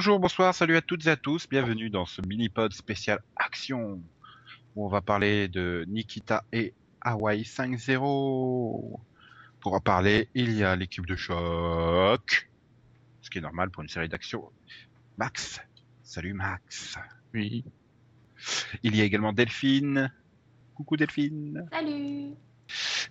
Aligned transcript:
Bonjour, 0.00 0.18
bonsoir, 0.18 0.54
salut 0.54 0.78
à 0.78 0.80
toutes 0.80 1.06
et 1.06 1.10
à 1.10 1.16
tous, 1.16 1.46
bienvenue 1.46 1.90
dans 1.90 2.06
ce 2.06 2.22
mini-pod 2.22 2.72
spécial 2.72 3.20
Action, 3.36 4.00
où 4.74 4.86
on 4.86 4.88
va 4.88 5.02
parler 5.02 5.46
de 5.46 5.84
Nikita 5.88 6.42
et 6.54 6.72
Hawaii 7.02 7.42
5-0. 7.42 8.98
Pour 9.60 9.74
en 9.74 9.80
parler, 9.80 10.30
il 10.34 10.54
y 10.54 10.64
a 10.64 10.74
l'équipe 10.74 11.04
de 11.04 11.16
choc, 11.16 12.48
ce 13.20 13.28
qui 13.28 13.36
est 13.36 13.40
normal 13.42 13.68
pour 13.68 13.82
une 13.82 13.90
série 13.90 14.08
d'action. 14.08 14.50
Max, 15.18 15.60
salut 16.02 16.32
Max. 16.32 16.96
Oui. 17.34 17.62
Il 18.82 18.96
y 18.96 19.02
a 19.02 19.04
également 19.04 19.34
Delphine. 19.34 20.10
Coucou 20.76 20.96
Delphine. 20.96 21.68
Salut 21.70 22.30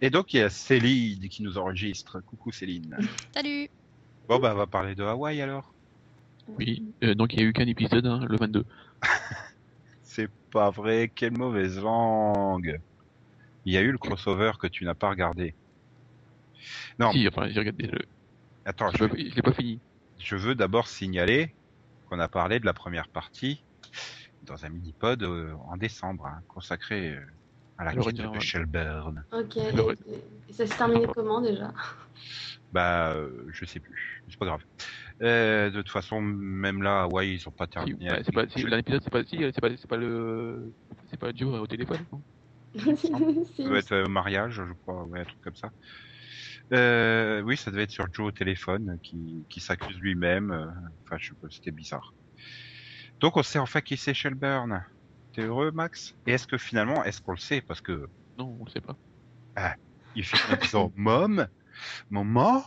Et 0.02 0.10
donc 0.10 0.34
il 0.34 0.38
y 0.38 0.42
a 0.42 0.50
Céline 0.50 1.30
qui 1.30 1.44
nous 1.44 1.60
enregistre. 1.60 2.20
Coucou 2.22 2.52
Céline. 2.52 2.98
Salut 3.36 3.70
Bon 4.28 4.40
bah 4.40 4.54
on 4.56 4.58
va 4.58 4.66
parler 4.66 4.96
de 4.96 5.04
Hawaii 5.04 5.40
alors. 5.40 5.72
Oui. 6.58 6.84
Euh, 7.04 7.16
donc 7.16 7.34
il 7.34 7.40
n'y 7.40 7.46
a 7.46 7.48
eu 7.48 7.54
qu'un 7.54 7.68
épisode, 7.68 8.06
hein, 8.06 8.26
le 8.28 8.38
22. 8.38 8.66
C'est 10.04 10.30
pas 10.52 10.70
vrai, 10.70 11.12
quelle 11.14 11.38
mauvaise 11.38 11.80
langue. 11.80 12.80
Il 13.66 13.74
y 13.74 13.78
a 13.78 13.82
eu 13.82 13.92
le 13.92 13.98
crossover 13.98 14.54
que 14.60 14.68
tu 14.68 14.86
n'as 14.86 14.96
pas 14.96 15.10
regardé. 15.10 15.54
Non, 16.98 17.12
Si, 17.12 17.28
enfin, 17.28 17.48
j'ai 17.50 17.60
regardé 17.60 17.88
le. 17.88 18.00
attends, 18.66 18.90
Je 18.92 19.06
je, 19.08 19.14
l'ai 19.36 19.42
pas 19.42 19.54
fini. 19.54 19.80
je 20.18 20.36
veux 20.36 20.56
d'abord 20.56 20.88
signaler 20.88 21.54
qu'on 22.10 22.20
a 22.20 22.28
parlé 22.28 22.60
de 22.60 22.66
la 22.66 22.74
première 22.74 23.08
partie 23.08 23.64
dans 24.44 24.66
un 24.66 24.70
mini-pod 24.70 25.22
euh, 25.24 25.54
en 25.68 25.78
décembre, 25.78 26.26
hein, 26.26 26.42
consacré 26.48 27.10
euh, 27.10 27.22
à 27.80 27.86
la 27.86 27.94
quête 27.94 28.14
de. 28.16 28.40
Shelburne. 28.40 29.26
Ok, 29.32 29.58
et, 29.58 30.54
ça 30.54 30.68
s'est 30.68 30.78
terminé 30.78 31.08
comment 31.16 31.42
déjà? 31.42 31.74
Bah, 32.72 33.14
euh, 33.14 33.48
je 33.52 33.66
sais 33.66 33.80
plus, 33.80 34.22
c'est 34.28 34.38
pas 34.38 34.46
grave. 34.46 34.62
Euh, 35.24 35.70
de 35.72 35.82
toute 35.82 35.90
façon, 35.90 36.22
même 36.22 36.84
là, 36.84 37.04
Hawaii, 37.04 37.36
ils 37.36 37.48
ont 37.48 37.52
pas 37.52 37.66
Si, 37.66 37.72
terminé. 37.72 38.06
ouais, 38.06 38.12
avec- 38.12 38.26
c'est 38.26 38.32
pas, 38.34 38.48
si, 38.50 38.64
l'épisode, 38.64 39.02
c'est 39.04 39.10
pas, 39.10 39.24
si, 39.24 39.38
c'est 39.38 39.62
pas, 39.62 39.70
c'est 39.78 39.88
pas 39.88 39.98
le, 39.98 40.74
c'est 41.10 41.18
pas 41.18 41.32
Joe 41.34 41.60
au 41.60 41.68
téléphone, 41.68 42.06
non? 42.12 42.24
Ça 42.76 43.64
doit 43.64 43.80
être 43.80 43.92
euh, 43.94 44.08
mariage, 44.08 44.56
je 44.68 44.74
crois, 44.82 45.04
ouais, 45.06 45.22
un 45.22 45.26
truc 45.26 45.42
comme 45.42 45.56
ça. 45.56 45.72
Euh, 46.74 47.42
oui, 47.42 47.58
ça 47.58 47.72
devait 47.72 47.84
être 47.84 47.92
sur 47.92 48.06
Joe 48.14 48.28
au 48.28 48.32
téléphone, 48.32 49.00
qui, 49.02 49.48
qui 49.50 49.60
s'accuse 49.60 49.98
lui-même. 49.98 50.52
Enfin, 50.52 51.18
je 51.18 51.30
sais 51.30 51.36
pas, 51.42 51.48
c'était 51.50 51.72
bizarre. 51.72 52.14
Donc, 53.22 53.38
on 53.38 53.44
sait 53.44 53.58
enfin 53.58 53.82
qui 53.82 53.98
c'est 53.98 54.14
Shelburne. 54.14 54.86
T'es 55.34 55.42
heureux, 55.44 55.72
Max? 55.72 56.16
Et 56.28 56.32
est-ce 56.34 56.48
que 56.48 56.58
finalement, 56.58 57.04
est-ce 57.04 57.22
qu'on 57.22 57.32
le 57.34 57.38
sait? 57.38 57.62
Parce 57.62 57.82
que 57.82 58.10
Non, 58.38 58.56
on 58.60 58.66
le 58.66 58.70
sait 58.72 58.82
pas. 58.82 58.96
il 60.16 60.24
finit 60.24 60.54
en 60.54 60.62
disant 60.62 60.92
Mom, 60.96 61.48
maman. 62.10 62.64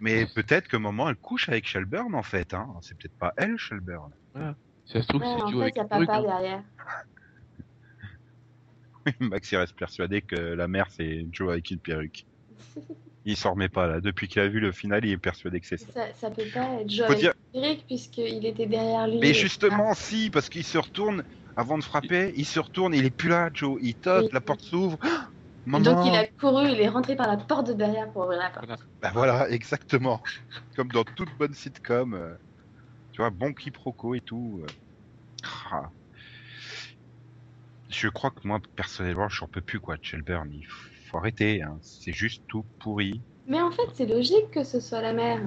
Mais 0.00 0.26
peut-être 0.26 0.66
que 0.68 0.76
maman, 0.76 1.08
elle 1.10 1.16
couche 1.16 1.48
avec 1.48 1.66
Shelburne 1.66 2.14
en 2.14 2.22
fait. 2.24 2.54
Hein. 2.54 2.68
C'est 2.80 2.96
peut-être 2.96 3.16
pas 3.18 3.32
elle, 3.36 3.56
Shelburne. 3.56 4.12
Si 4.84 4.92
ça 4.94 5.02
se 5.02 5.06
trouve, 5.08 5.22
Ouais, 5.22 5.28
c'est 5.28 5.42
avec 5.62 5.74
il 5.76 5.78
y 5.78 5.80
a 5.80 5.84
truc, 5.84 6.06
papa 6.08 6.18
hein. 6.18 6.22
derrière. 6.22 6.62
Max, 9.20 9.50
il 9.52 9.56
reste 9.56 9.74
persuadé 9.76 10.22
que 10.22 10.36
la 10.36 10.68
mère, 10.68 10.86
c'est 10.90 11.26
Joe 11.32 11.50
avec 11.50 11.70
une 11.70 11.78
perruque. 11.78 12.26
Il 13.24 13.36
s'en 13.36 13.52
remet 13.52 13.68
pas 13.68 13.86
là. 13.86 14.00
Depuis 14.00 14.26
qu'il 14.26 14.42
a 14.42 14.48
vu 14.48 14.58
le 14.58 14.72
final, 14.72 15.04
il 15.04 15.12
est 15.12 15.16
persuadé 15.16 15.60
que 15.60 15.66
c'est 15.68 15.76
ça. 15.76 15.92
Ça, 15.92 16.06
ça 16.14 16.28
peut 16.32 16.42
pas 16.52 16.80
être 16.80 16.90
Joe 16.90 17.06
avec 17.06 17.18
dire- 17.20 17.34
puisqu'il 17.86 18.44
était 18.44 18.66
derrière 18.66 19.06
lui. 19.06 19.20
Mais 19.20 19.30
et- 19.30 19.34
justement, 19.34 19.94
si, 19.94 20.28
parce 20.28 20.48
qu'il 20.48 20.64
se 20.64 20.76
retourne 20.76 21.22
avant 21.56 21.78
de 21.78 21.84
frapper, 21.84 22.32
il 22.36 22.44
se 22.46 22.60
retourne, 22.60 22.94
il 22.94 23.04
est 23.04 23.10
plus 23.10 23.28
là, 23.28 23.50
Joe. 23.52 23.78
Il 23.82 23.94
toque, 23.94 24.24
Oui. 24.24 24.30
la 24.32 24.40
porte 24.40 24.62
s'ouvre. 24.62 24.98
Ah, 25.64 25.68
Maman. 25.78 25.84
Donc 25.94 26.06
il 26.06 26.16
a 26.16 26.26
couru, 26.26 26.68
il 26.68 26.80
est 26.80 26.88
rentré 26.88 27.14
par 27.14 27.28
la 27.28 27.36
porte 27.36 27.68
de 27.68 27.72
derrière 27.74 28.10
pour 28.10 28.22
ouvrir 28.24 28.40
la 28.40 28.50
porte. 28.50 28.66
Voilà. 28.66 28.82
Bah 29.00 29.10
voilà, 29.14 29.48
exactement. 29.50 30.20
Comme 30.76 30.88
dans 30.88 31.04
toute 31.04 31.28
bonne 31.38 31.54
sitcom. 31.54 32.14
euh, 32.14 32.34
tu 33.12 33.22
vois, 33.22 33.30
bon 33.30 33.54
quiproquo 33.54 34.16
et 34.16 34.20
tout. 34.20 34.64
euh. 34.64 34.72
Ah. 35.70 35.92
Je 37.90 38.08
crois 38.08 38.30
que 38.30 38.40
moi, 38.42 38.60
personnellement, 38.74 39.28
j'en 39.28 39.46
peux 39.46 39.60
plus, 39.60 39.78
quoi, 39.78 39.96
de 39.96 40.04
Shelburne. 40.04 40.50
Il 40.52 40.66
faut 40.66 41.18
arrêter, 41.18 41.62
hein. 41.62 41.78
C'est 41.82 42.12
juste 42.12 42.42
tout 42.48 42.66
pourri. 42.80 43.22
Mais 43.46 43.60
en 43.60 43.70
fait, 43.70 43.82
c'est 43.94 44.06
logique 44.06 44.50
que 44.52 44.64
ce 44.64 44.80
soit 44.80 45.00
la 45.02 45.12
mère. 45.12 45.40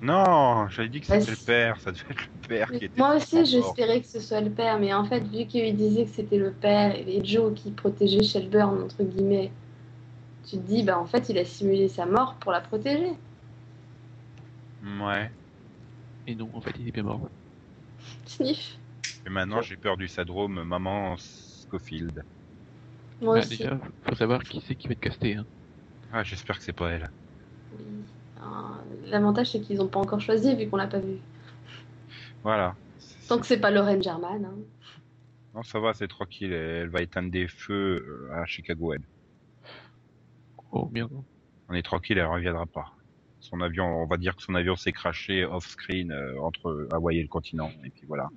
Non, 0.00 0.68
j'avais 0.68 0.88
dit 0.88 1.00
que 1.00 1.08
Bah, 1.08 1.20
c'était 1.20 1.32
le 1.32 1.36
père. 1.44 1.80
Ça 1.80 1.90
devait 1.92 2.04
être 2.10 2.28
le 2.42 2.48
père 2.48 2.68
qui 2.70 2.84
était. 2.84 2.98
Moi 3.00 3.16
aussi, 3.16 3.44
j'espérais 3.44 4.00
que 4.00 4.06
ce 4.06 4.20
soit 4.20 4.40
le 4.40 4.50
père, 4.50 4.78
mais 4.78 4.94
en 4.94 5.04
fait, 5.04 5.20
vu 5.20 5.46
qu'il 5.46 5.76
disait 5.76 6.04
que 6.04 6.10
c'était 6.10 6.38
le 6.38 6.52
père 6.52 6.94
et 6.94 7.24
Joe 7.24 7.52
qui 7.54 7.70
protégeait 7.70 8.22
Shelburne, 8.22 8.82
entre 8.82 9.02
guillemets, 9.02 9.50
tu 10.48 10.56
te 10.56 10.62
dis, 10.62 10.82
bah 10.82 10.98
en 10.98 11.06
fait, 11.06 11.28
il 11.28 11.38
a 11.38 11.44
simulé 11.44 11.88
sa 11.88 12.06
mort 12.06 12.34
pour 12.40 12.52
la 12.52 12.60
protéger. 12.60 13.12
Ouais. 14.82 15.30
Et 16.26 16.34
non, 16.34 16.50
en 16.54 16.60
fait, 16.60 16.74
il 16.78 16.88
est 16.88 16.92
bien 16.92 17.02
mort. 17.02 17.28
Sniff. 18.26 18.78
Et 19.26 19.30
maintenant, 19.30 19.62
j'ai 19.62 19.76
peur 19.76 19.96
du 19.96 20.08
syndrome 20.08 20.62
maman 20.64 21.16
Scofield. 21.18 22.22
Moi 23.20 23.34
Bah, 23.34 23.40
aussi. 23.40 23.58
déjà, 23.58 23.78
faut 24.02 24.14
savoir 24.14 24.42
qui 24.42 24.60
c'est 24.60 24.74
qui 24.76 24.88
va 24.88 24.92
être 24.92 25.00
casté. 25.00 25.36
Hein. 25.36 25.46
Ah, 26.12 26.22
j'espère 26.24 26.58
que 26.58 26.64
c'est 26.64 26.72
pas 26.72 26.90
elle. 26.90 27.10
Oui. 27.72 28.17
Ah, 28.40 28.78
L'avantage, 29.06 29.50
c'est 29.52 29.60
qu'ils 29.60 29.78
n'ont 29.78 29.88
pas 29.88 30.00
encore 30.00 30.20
choisi, 30.20 30.54
vu 30.54 30.68
qu'on 30.68 30.76
l'a 30.76 30.86
pas 30.86 30.98
vu. 31.00 31.16
Voilà. 32.42 32.74
Tant 33.28 33.38
que 33.38 33.46
c'est 33.46 33.58
pas 33.60 33.70
Lorraine 33.70 34.02
German. 34.02 34.44
hein. 34.44 34.54
Non, 35.54 35.62
ça 35.62 35.80
va, 35.80 35.92
c'est 35.94 36.08
tranquille. 36.08 36.52
Elle 36.52 36.88
va 36.88 37.02
éteindre 37.02 37.30
des 37.30 37.48
feux 37.48 38.28
euh, 38.30 38.34
à 38.34 38.46
Chicago, 38.46 38.92
elle. 38.92 39.02
Oh 40.72 40.88
merde. 40.92 41.10
On 41.68 41.74
est 41.74 41.82
tranquille, 41.82 42.18
elle 42.18 42.26
reviendra 42.26 42.66
pas. 42.66 42.92
Son 43.40 43.60
avion, 43.60 43.84
on 43.84 44.06
va 44.06 44.16
dire 44.16 44.36
que 44.36 44.42
son 44.42 44.54
avion 44.54 44.76
s'est 44.76 44.92
craché 44.92 45.44
off-screen 45.44 46.12
euh, 46.12 46.40
entre 46.40 46.88
Hawaï 46.92 47.18
et 47.18 47.22
le 47.22 47.28
continent. 47.28 47.70
Et 47.84 47.90
puis 47.90 48.04
voilà. 48.06 48.28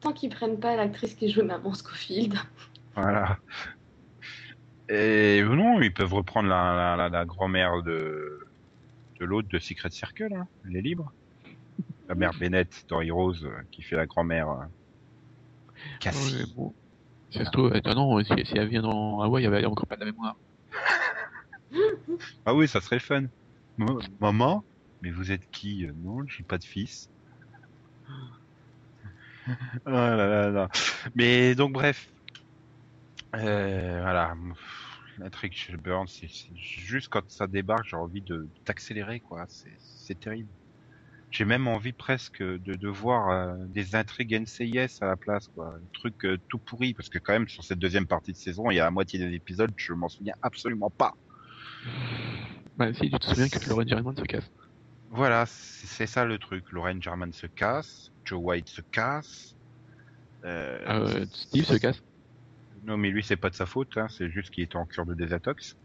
Tant 0.00 0.12
qu'ils 0.12 0.30
prennent 0.30 0.58
pas 0.60 0.76
l'actrice 0.76 1.14
qui 1.14 1.28
jouait 1.30 1.44
Maman 1.44 1.74
Scofield. 1.74 2.34
Voilà. 2.94 3.38
Et 4.88 5.42
non, 5.42 5.80
ils 5.80 5.92
peuvent 5.92 6.12
reprendre 6.12 6.48
la, 6.48 6.74
la, 6.74 6.96
la, 6.96 7.08
la 7.08 7.24
grand-mère 7.24 7.82
de, 7.82 8.46
l'autre 9.24 9.48
de 9.48 9.58
Secret 9.58 9.90
Circle. 9.90 10.34
Hein. 10.34 10.46
Elle 10.66 10.76
est 10.76 10.82
libre. 10.82 11.12
La 12.08 12.14
mère 12.14 12.32
Bennett 12.38 12.84
dans 12.88 13.00
Heroes 13.00 13.44
euh, 13.44 13.62
qui 13.70 13.82
fait 13.82 13.96
la 13.96 14.06
grand-mère 14.06 14.50
euh, 14.50 14.64
Cassie. 16.00 16.36
Ouais, 16.36 16.44
bon. 16.54 16.74
Si 17.30 17.38
ça 17.38 17.44
se 17.46 17.50
trouve, 17.50 17.72
ah 17.72 17.94
non, 17.94 18.22
si, 18.22 18.32
si 18.44 18.56
elle 18.56 18.68
vient 18.68 18.82
dans 18.82 19.20
Hawaï, 19.22 19.44
elle 19.44 19.64
a 19.64 19.68
encore 19.68 19.86
pas 19.86 19.96
de 19.96 20.00
la 20.00 20.06
mémoire. 20.06 20.36
Ah 22.46 22.54
oui, 22.54 22.68
ça 22.68 22.80
serait 22.80 23.00
fun. 23.00 23.24
Maman, 24.20 24.62
mais 25.02 25.10
vous 25.10 25.32
êtes 25.32 25.50
qui 25.50 25.84
Euh, 25.86 25.92
Non, 26.04 26.24
j'ai 26.28 26.44
pas 26.44 26.58
de 26.58 26.64
fils. 26.64 27.10
Ah 29.46 30.16
là 30.16 30.16
là 30.16 30.50
là. 30.50 30.68
Mais 31.14 31.54
donc 31.54 31.72
bref, 31.72 32.08
euh, 33.34 34.00
voilà. 34.00 34.34
L'intrigue 35.18 35.52
chez 35.52 35.76
Burns, 35.76 36.08
c'est 36.08 36.28
juste 36.56 37.08
quand 37.08 37.22
ça 37.30 37.46
débarque, 37.46 37.86
j'ai 37.86 37.96
envie 37.96 38.20
de 38.20 38.48
d'accélérer 38.66 39.20
quoi. 39.20 39.46
C'est 39.78 40.18
terrible. 40.18 40.48
J'ai 41.30 41.44
même 41.44 41.66
envie 41.66 41.92
presque 41.92 42.42
de, 42.42 42.58
de 42.58 42.88
voir 42.88 43.30
euh, 43.30 43.56
des 43.66 43.96
intrigues 43.96 44.40
NCIS 44.40 44.98
à 45.00 45.06
la 45.06 45.16
place 45.16 45.48
quoi. 45.48 45.74
Un 45.74 45.86
truc 45.92 46.24
euh, 46.24 46.38
tout 46.48 46.58
pourri 46.58 46.94
parce 46.94 47.08
que 47.08 47.18
quand 47.18 47.32
même 47.32 47.48
sur 47.48 47.64
cette 47.64 47.78
deuxième 47.78 48.06
partie 48.06 48.32
de 48.32 48.36
saison, 48.36 48.70
il 48.70 48.76
y 48.76 48.80
a 48.80 48.84
la 48.84 48.90
moitié 48.90 49.18
des 49.18 49.34
épisodes, 49.34 49.72
je 49.76 49.92
m'en 49.92 50.08
souviens 50.08 50.34
absolument 50.42 50.90
pas. 50.90 51.14
Bah, 52.76 52.92
si 52.92 53.10
tu 53.10 53.18
te 53.18 53.24
souviens 53.26 53.48
que 53.48 53.68
Lorraine 53.68 53.88
German 53.88 54.16
se 54.16 54.22
casse. 54.22 54.50
Voilà, 55.10 55.44
c'est 55.46 56.06
ça 56.06 56.24
le 56.24 56.38
truc. 56.38 56.70
Lorraine 56.72 57.00
German 57.00 57.32
se 57.32 57.46
casse, 57.46 58.10
Joe 58.24 58.40
White 58.42 58.68
se 58.68 58.80
casse. 58.80 59.54
Euh, 60.44 61.24
Steve 61.32 61.64
se 61.64 61.76
casse. 61.76 62.02
Non, 62.84 62.96
mais 62.96 63.10
lui, 63.10 63.22
c'est 63.22 63.36
pas 63.36 63.50
de 63.50 63.54
sa 63.54 63.66
faute, 63.66 63.96
hein, 63.96 64.06
c'est 64.10 64.28
juste 64.30 64.50
qu'il 64.50 64.64
était 64.64 64.76
en 64.76 64.84
cure 64.86 65.06
de 65.06 65.14
désintox. 65.14 65.76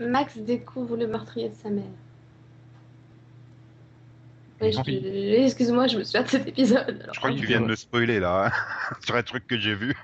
Max 0.00 0.38
découvre 0.38 0.96
le 0.96 1.06
meurtrier 1.06 1.48
de 1.48 1.54
sa 1.54 1.70
mère. 1.70 1.84
Je- 4.60 5.44
Excuse-moi, 5.44 5.88
je 5.88 5.98
me 5.98 6.04
souviens 6.04 6.22
de 6.22 6.28
cet 6.28 6.46
épisode. 6.46 7.00
alors. 7.02 7.14
Je 7.14 7.18
crois 7.18 7.32
que 7.32 7.38
tu 7.38 7.46
viens 7.46 7.60
de 7.60 7.66
me 7.66 7.74
spoiler 7.76 8.20
là, 8.20 8.46
hein, 8.46 8.94
sur 9.04 9.16
un 9.16 9.22
truc 9.22 9.46
que 9.46 9.58
j'ai 9.58 9.74
vu. 9.74 9.94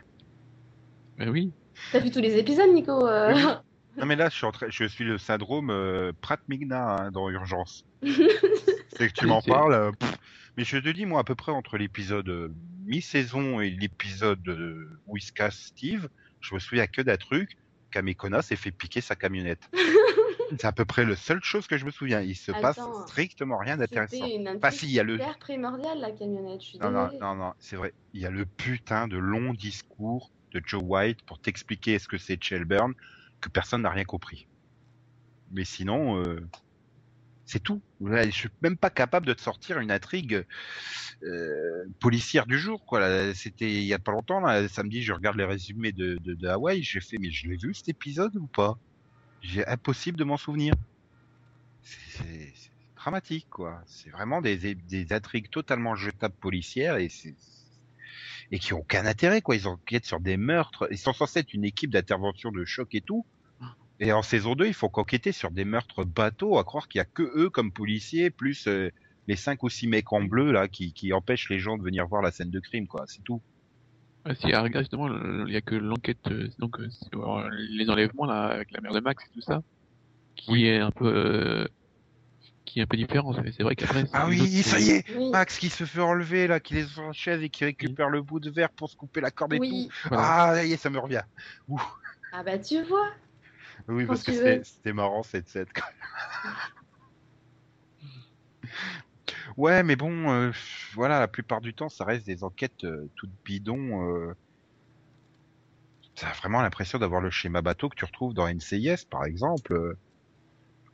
Bah 1.16 1.26
oui. 1.28 1.52
T'as 1.92 2.00
vu 2.00 2.10
tous 2.10 2.20
les 2.20 2.36
épisodes, 2.36 2.70
Nico 2.72 3.06
euh 3.06 3.32
Oui. 3.34 3.42
Non, 3.96 4.06
mais 4.06 4.14
là, 4.14 4.28
je 4.28 4.36
suis, 4.36 4.46
en 4.46 4.52
train- 4.52 4.68
je 4.70 4.84
suis 4.84 5.02
le 5.02 5.18
syndrome 5.18 5.70
euh, 5.70 6.12
Pratt 6.20 6.38
Migna 6.48 7.06
hein, 7.06 7.10
dans 7.10 7.28
Urgence. 7.30 7.84
c'est 8.02 9.08
que 9.08 9.12
tu 9.12 9.26
m'en 9.26 9.42
parles. 9.42 9.74
euh, 9.74 9.90
pff. 9.90 10.16
mais 10.56 10.62
je 10.62 10.78
te 10.78 10.88
dis, 10.88 11.04
moi, 11.04 11.18
à 11.20 11.24
peu 11.24 11.34
près 11.34 11.50
entre 11.50 11.78
l'épisode 11.78 12.28
euh, 12.28 12.48
mi-saison 12.86 13.60
et 13.60 13.70
l'épisode 13.70 14.46
où 15.08 15.16
il 15.16 15.20
se 15.20 15.32
casse 15.32 15.56
Steve, 15.58 16.08
je 16.40 16.54
me 16.54 16.58
souviens 16.58 16.86
que 16.86 17.02
d'un 17.02 17.16
truc. 17.16 17.56
Kamekona 17.90 18.42
s'est 18.42 18.56
fait 18.56 18.70
piquer 18.70 19.00
sa 19.00 19.16
camionnette. 19.16 19.70
c'est 20.50 20.64
à 20.64 20.72
peu 20.72 20.84
près 20.84 21.04
la 21.04 21.16
seule 21.16 21.42
chose 21.42 21.66
que 21.66 21.76
je 21.76 21.84
me 21.84 21.90
souviens. 21.90 22.20
Il 22.20 22.36
se 22.36 22.52
passe 22.52 22.80
strictement 23.06 23.58
rien 23.58 23.76
d'intéressant. 23.76 24.26
Bah 24.60 24.70
si, 24.70 24.86
il 24.86 24.92
y 24.92 25.00
a 25.00 25.02
le... 25.02 25.14
hyper 25.14 25.38
primordiale, 25.38 25.98
la 26.00 26.12
camionnette. 26.12 26.62
Je 26.62 26.66
suis 26.66 26.78
Non, 26.78 26.90
non, 26.90 27.34
non, 27.34 27.52
c'est 27.58 27.76
vrai. 27.76 27.94
Il 28.14 28.20
y 28.20 28.26
a 28.26 28.30
le 28.30 28.46
putain 28.46 29.08
de 29.08 29.16
long 29.16 29.52
discours 29.54 30.30
de 30.52 30.62
Joe 30.64 30.82
White 30.84 31.22
pour 31.22 31.38
t'expliquer 31.38 31.98
ce 31.98 32.08
que 32.08 32.18
c'est 32.18 32.42
Shelburne 32.42 32.94
que 33.40 33.48
personne 33.48 33.82
n'a 33.82 33.90
rien 33.90 34.04
compris. 34.04 34.46
Mais 35.50 35.64
sinon, 35.64 36.22
euh, 36.22 36.46
C'est 37.48 37.62
tout. 37.62 37.80
Je 38.02 38.28
suis 38.30 38.50
même 38.60 38.76
pas 38.76 38.90
capable 38.90 39.24
de 39.24 39.32
te 39.32 39.40
sortir 39.40 39.78
une 39.78 39.90
intrigue 39.90 40.44
euh, 41.22 41.86
policière 41.98 42.44
du 42.44 42.58
jour. 42.58 42.84
C'était 43.34 43.72
il 43.72 43.84
y 43.84 43.94
a 43.94 43.98
pas 43.98 44.12
longtemps. 44.12 44.40
Là, 44.40 44.68
samedi, 44.68 45.02
je 45.02 45.14
regarde 45.14 45.38
les 45.38 45.46
résumés 45.46 45.92
de, 45.92 46.18
de, 46.22 46.34
de 46.34 46.46
Hawaï. 46.46 46.82
J'ai 46.82 47.00
fait, 47.00 47.16
mais 47.16 47.30
je 47.30 47.48
l'ai 47.48 47.56
vu 47.56 47.72
cet 47.72 47.88
épisode 47.88 48.36
ou 48.36 48.46
pas? 48.46 48.78
J'ai 49.40 49.66
impossible 49.66 50.18
de 50.18 50.24
m'en 50.24 50.36
souvenir. 50.36 50.74
C'est 51.82 52.52
dramatique, 52.96 53.46
quoi. 53.48 53.80
C'est 53.86 54.10
vraiment 54.10 54.42
des, 54.42 54.76
intrigues 55.10 55.48
totalement 55.48 55.96
jetables 55.96 56.36
policières 56.38 56.98
et 56.98 57.08
qui 58.58 58.74
ont 58.74 58.80
aucun 58.80 59.06
intérêt, 59.06 59.40
quoi. 59.40 59.56
Ils 59.56 59.66
enquêtent 59.66 60.04
sur 60.04 60.20
des 60.20 60.36
meurtres. 60.36 60.86
Ils 60.90 60.98
sont 60.98 61.14
censés 61.14 61.38
être 61.38 61.54
une 61.54 61.64
équipe 61.64 61.92
d'intervention 61.92 62.52
de 62.52 62.66
choc 62.66 62.94
et 62.94 63.00
tout. 63.00 63.24
Et 64.00 64.12
en 64.12 64.22
saison 64.22 64.54
2, 64.54 64.66
il 64.66 64.74
faut 64.74 64.88
qu'enquêter 64.88 65.32
sur 65.32 65.50
des 65.50 65.64
meurtres 65.64 66.04
bateaux, 66.04 66.58
à 66.58 66.64
croire 66.64 66.88
qu'il 66.88 67.00
y 67.00 67.02
a 67.02 67.04
que 67.04 67.22
eux 67.36 67.50
comme 67.50 67.72
policiers, 67.72 68.30
plus 68.30 68.66
euh, 68.68 68.90
les 69.26 69.36
cinq 69.36 69.62
ou 69.64 69.68
six 69.68 69.88
mecs 69.88 70.12
en 70.12 70.22
bleu 70.22 70.52
là 70.52 70.68
qui, 70.68 70.92
qui 70.92 71.12
empêchent 71.12 71.50
les 71.50 71.58
gens 71.58 71.76
de 71.76 71.82
venir 71.82 72.06
voir 72.06 72.22
la 72.22 72.30
scène 72.30 72.50
de 72.50 72.60
crime, 72.60 72.86
quoi. 72.86 73.04
C'est 73.08 73.22
tout. 73.24 73.42
Ah, 74.24 74.34
si, 74.34 74.52
ah, 74.52 74.62
regarde, 74.62 74.84
justement, 74.84 75.08
il 75.46 75.52
y 75.52 75.56
a 75.56 75.60
que 75.60 75.74
l'enquête, 75.74 76.18
euh, 76.28 76.48
donc, 76.58 76.78
euh, 76.80 76.88
sur 77.10 77.48
les 77.50 77.88
enlèvements, 77.90 78.26
là, 78.26 78.44
avec 78.46 78.70
la 78.70 78.80
mère 78.80 78.92
de 78.92 79.00
Max 79.00 79.24
et 79.24 79.32
tout 79.32 79.40
ça, 79.40 79.62
qui 80.36 80.50
Oui. 80.52 80.66
est 80.66 80.78
un 80.78 80.90
peu, 80.90 81.06
euh, 81.06 81.66
qui 82.64 82.78
est 82.78 82.82
un 82.82 82.86
peu 82.86 82.96
différent. 82.96 83.32
C'est 83.32 83.62
vrai 83.62 83.74
qu'après, 83.74 84.04
Ah 84.12 84.28
oui, 84.28 84.40
autre- 84.42 84.68
ça 84.68 84.78
y 84.78 84.90
est, 84.90 85.04
Oui. 85.16 85.30
Max 85.30 85.58
qui 85.58 85.70
se 85.70 85.84
fait 85.84 86.00
enlever 86.00 86.46
là, 86.46 86.60
qui 86.60 86.76
est 86.78 86.86
sur 86.86 87.02
la 87.02 87.12
chaise 87.12 87.42
et 87.42 87.48
qui 87.48 87.64
récupère 87.64 88.10
le 88.10 88.22
bout 88.22 88.38
de 88.38 88.50
verre 88.50 88.70
pour 88.70 88.88
se 88.90 88.96
couper 88.96 89.20
la 89.20 89.30
corde 89.30 89.54
et 89.54 89.58
Oui. 89.58 89.88
tout. 89.88 90.08
Voilà. 90.08 90.24
Ah, 90.26 90.54
ça 90.54 90.64
y 90.64 90.72
est, 90.72 90.76
ça 90.76 90.90
me 90.90 90.98
revient. 90.98 91.22
Ah 92.32 92.42
bah 92.44 92.58
tu 92.58 92.82
vois. 92.82 93.08
Oui, 93.88 94.04
Quand 94.04 94.08
parce 94.08 94.22
que 94.22 94.62
c'était 94.64 94.92
marrant 94.92 95.22
cette 95.22 95.48
scène. 95.48 95.66
ouais, 99.56 99.82
mais 99.82 99.96
bon, 99.96 100.30
euh, 100.30 100.52
voilà, 100.94 101.18
la 101.18 101.28
plupart 101.28 101.62
du 101.62 101.72
temps, 101.72 101.88
ça 101.88 102.04
reste 102.04 102.26
des 102.26 102.44
enquêtes 102.44 102.84
euh, 102.84 103.08
toutes 103.16 103.32
bidons. 103.44 104.10
Euh... 104.10 104.34
T'as 106.14 106.32
vraiment 106.32 106.60
l'impression 106.60 106.98
d'avoir 106.98 107.22
le 107.22 107.30
schéma 107.30 107.62
bateau 107.62 107.88
que 107.88 107.94
tu 107.94 108.04
retrouves 108.04 108.34
dans 108.34 108.46
NCIS, 108.46 109.06
par 109.08 109.24
exemple. 109.24 109.96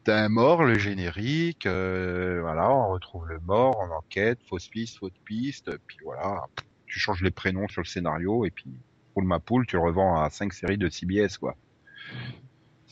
T'as 0.05 0.23
un 0.23 0.29
mort, 0.29 0.65
le 0.65 0.79
générique, 0.79 1.67
voilà, 1.67 2.71
on 2.71 2.91
retrouve 2.91 3.27
le 3.27 3.41
mort 3.41 3.81
en 3.81 3.91
enquête, 3.91 4.39
fausse 4.47 4.69
piste, 4.69 4.99
fausse 4.99 5.19
piste, 5.25 5.75
puis 5.87 5.97
voilà, 6.05 6.45
tu 6.87 7.01
changes 7.01 7.23
les 7.23 7.31
prénoms 7.31 7.69
sur 7.69 7.81
le 7.81 7.87
scénario 7.87 8.45
et 8.45 8.51
puis 8.51 8.71
roule 9.15 9.25
ma 9.25 9.41
poule, 9.41 9.67
tu 9.67 9.77
le 9.77 9.83
revends 9.83 10.21
à 10.21 10.29
cinq 10.29 10.53
séries 10.53 10.77
de 10.77 10.91
CBS, 10.91 11.39
quoi. 11.39 11.57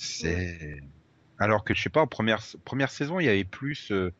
C'est 0.02 0.80
alors 1.38 1.64
que 1.64 1.74
je 1.74 1.82
sais 1.82 1.90
pas 1.90 2.02
en 2.02 2.06
première 2.06 2.42
première 2.64 2.90
saison 2.90 3.18
il 3.18 3.26
y 3.26 3.28
avait 3.28 3.44
plus 3.44 3.90
euh, 3.90 4.12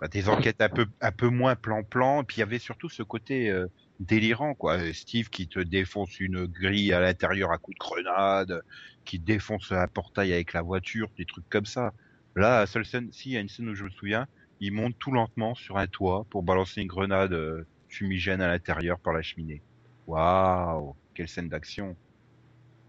bah, 0.00 0.08
des 0.08 0.28
enquêtes 0.28 0.60
un 0.60 0.68
peu 0.68 0.86
un 1.00 1.12
peu 1.12 1.28
moins 1.28 1.54
plan-plan 1.54 2.22
et 2.22 2.24
puis 2.24 2.38
il 2.38 2.40
y 2.40 2.42
avait 2.42 2.58
surtout 2.58 2.88
ce 2.88 3.02
côté 3.02 3.50
euh, 3.50 3.66
délirant 4.00 4.54
quoi. 4.54 4.92
Steve 4.92 5.30
qui 5.30 5.48
te 5.48 5.60
défonce 5.60 6.20
une 6.20 6.46
grille 6.46 6.92
à 6.92 7.00
l'intérieur 7.00 7.50
à 7.52 7.58
coups 7.58 7.76
de 7.76 7.78
grenade, 7.78 8.62
qui 9.04 9.18
défonce 9.18 9.72
un 9.72 9.88
portail 9.88 10.32
avec 10.32 10.52
la 10.52 10.62
voiture, 10.62 11.08
des 11.16 11.26
trucs 11.26 11.48
comme 11.48 11.66
ça. 11.66 11.92
Là, 12.34 12.60
la 12.60 12.66
seule 12.66 12.84
scène, 12.84 13.10
si 13.12 13.30
il 13.30 13.32
y 13.32 13.36
a 13.36 13.40
une 13.40 13.48
scène 13.48 13.68
où 13.68 13.74
je 13.74 13.84
me 13.84 13.90
souviens, 13.90 14.26
il 14.60 14.72
monte 14.72 14.98
tout 14.98 15.12
lentement 15.12 15.54
sur 15.54 15.78
un 15.78 15.86
toit 15.86 16.26
pour 16.30 16.42
balancer 16.42 16.82
une 16.82 16.88
grenade 16.88 17.32
euh, 17.32 17.66
fumigène 17.88 18.40
à 18.40 18.48
l'intérieur 18.48 18.98
par 19.00 19.12
la 19.12 19.22
cheminée. 19.22 19.62
Waouh, 20.06 20.96
quelle 21.14 21.28
scène 21.28 21.48
d'action. 21.48 21.96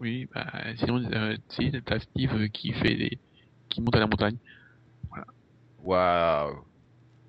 Oui, 0.00 0.28
bah, 0.32 0.46
sinon, 0.76 1.02
euh, 1.12 1.36
si, 1.48 1.72
t'as 1.84 1.98
Steve 1.98 2.34
euh, 2.34 2.48
qui 2.48 2.72
fait 2.72 2.94
des, 2.94 3.18
qui 3.68 3.80
monte 3.80 3.96
à 3.96 4.00
la 4.00 4.06
montagne. 4.06 4.36
Waouh. 5.82 6.64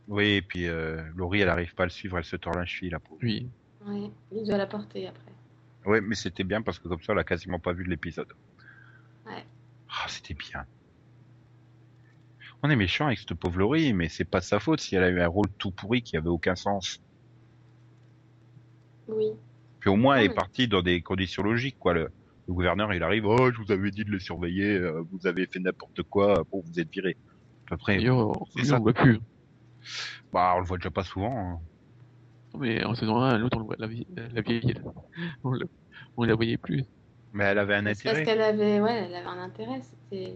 Oui, 0.08 0.26
et 0.26 0.42
puis 0.42 0.68
euh, 0.68 1.02
Laurie, 1.16 1.42
elle 1.42 1.50
arrive 1.50 1.74
pas 1.76 1.84
à 1.84 1.86
le 1.86 1.92
suivre, 1.92 2.18
elle 2.18 2.24
se 2.24 2.36
tord 2.36 2.54
la 2.54 2.66
cheville, 2.66 2.90
la 2.92 3.00
pauvre. 3.00 3.20
Oui. 3.24 3.48
Ouais. 3.86 4.10
Il 4.32 4.48
doit 4.48 4.58
la 4.58 4.68
porter 4.68 5.08
après. 5.08 5.32
Ouais, 5.86 6.02
mais 6.02 6.16
c'était 6.16 6.44
bien 6.44 6.62
parce 6.62 6.80
que 6.80 6.88
comme 6.88 7.02
ça, 7.02 7.14
elle 7.14 7.20
a 7.20 7.24
quasiment 7.24 7.60
pas 7.60 7.74
vu 7.74 7.84
de 7.84 7.90
l'épisode. 7.90 8.28
Ouais. 9.26 9.46
Ah, 9.90 10.06
c'était 10.08 10.34
bien. 10.34 10.66
On 12.62 12.70
est 12.70 12.76
méchant 12.76 13.08
avec 13.08 13.20
cette 13.20 13.34
pauvre 13.36 13.60
Laurie, 13.60 13.94
mais 13.94 14.10
c'est 14.10 14.26
pas 14.26 14.40
de 14.40 14.46
sa 14.46 14.60
faute 14.60 14.82
si 14.82 14.96
elle 14.96 15.04
a 15.04 15.10
eu 15.10 15.22
un 15.22 15.28
rôle 15.28 15.48
tout 15.58 15.72
pourri 15.72 16.02
qui 16.02 16.18
avait 16.18 16.30
aucun 16.30 16.56
sens. 16.56 17.02
Oui. 19.08 19.32
Puis 19.80 19.90
au 19.90 19.96
moins, 19.96 20.18
elle 20.18 20.26
est 20.26 20.34
partie 20.34 20.68
dans 20.68 20.82
des 20.82 21.02
conditions 21.02 21.42
logiques, 21.42 21.80
quoi. 21.80 21.94
Le, 21.94 22.12
le 22.50 22.54
gouverneur, 22.56 22.94
il 22.94 23.04
arrive, 23.04 23.26
oh, 23.28 23.52
je 23.52 23.58
vous 23.62 23.72
avais 23.72 23.92
dit 23.92 24.04
de 24.04 24.12
le 24.12 24.20
surveiller, 24.20 24.76
euh, 24.78 25.04
vous 25.12 25.28
avez 25.28 25.46
fait 25.48 25.60
n'importe 25.60 26.04
quoi, 26.04 26.44
bon, 26.52 26.62
vous 26.66 26.80
êtes 26.80 26.92
viré. 26.92 27.16
À 27.68 27.72
peu 27.72 27.78
près. 27.78 28.10
On 28.10 28.34
le 28.56 28.78
voit 28.80 28.94
plus. 28.94 29.20
Bah, 30.34 30.54
on 30.56 30.60
le 30.60 30.66
voit 30.66 30.78
déjà 30.78 30.92
pas 30.92 31.04
souvent. 31.04 31.38
hein. 31.38 31.60
Non, 32.54 32.60
mais 32.62 32.84
en 32.84 32.96
saison 32.96 33.18
1, 33.22 33.38
l'autre, 33.38 33.58
on 33.58 33.60
le 33.62 33.66
voit, 33.66 33.76
la, 33.78 33.88
vie- 33.88 34.08
la 34.16 34.42
vieille, 34.42 34.74
on, 35.44 35.52
le, 35.52 35.68
on 36.18 36.24
la 36.24 36.36
voyait 36.36 36.58
plus. 36.58 36.84
Mais 37.34 37.44
elle 37.46 37.60
avait 37.60 37.76
un 37.76 37.94
C'est 37.94 38.04
parce 38.04 38.20
intérêt. 38.20 38.26
qu'elle 38.26 38.42
avait, 38.42 38.80
ouais, 38.82 39.06
elle 39.06 39.14
avait 39.16 39.28
un 39.28 39.44
intérêt. 39.44 39.82
C'était 39.84 40.36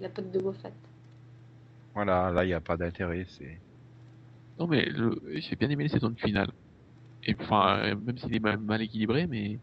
la 0.00 0.10
pote 0.10 0.30
de 0.30 0.40
Moffat. 0.40 0.70
Voilà, 1.94 2.30
là, 2.30 2.44
il 2.44 2.48
n'y 2.48 2.52
a 2.54 2.60
pas 2.60 2.76
d'intérêt. 2.76 3.24
C'est. 3.28 3.62
Non, 4.58 4.66
mais 4.68 4.84
le, 4.86 5.20
j'ai 5.36 5.56
bien 5.56 5.70
aimé 5.70 5.84
les 5.84 5.88
saisons 5.90 6.10
de 6.10 6.20
finale. 6.20 6.50
Et 7.22 7.34
enfin, 7.40 7.78
euh, 7.86 7.96
même 7.96 8.18
s'il 8.18 8.34
est 8.36 8.40
mal, 8.40 8.58
mal 8.58 8.82
équilibré, 8.82 9.26
mais 9.26 9.60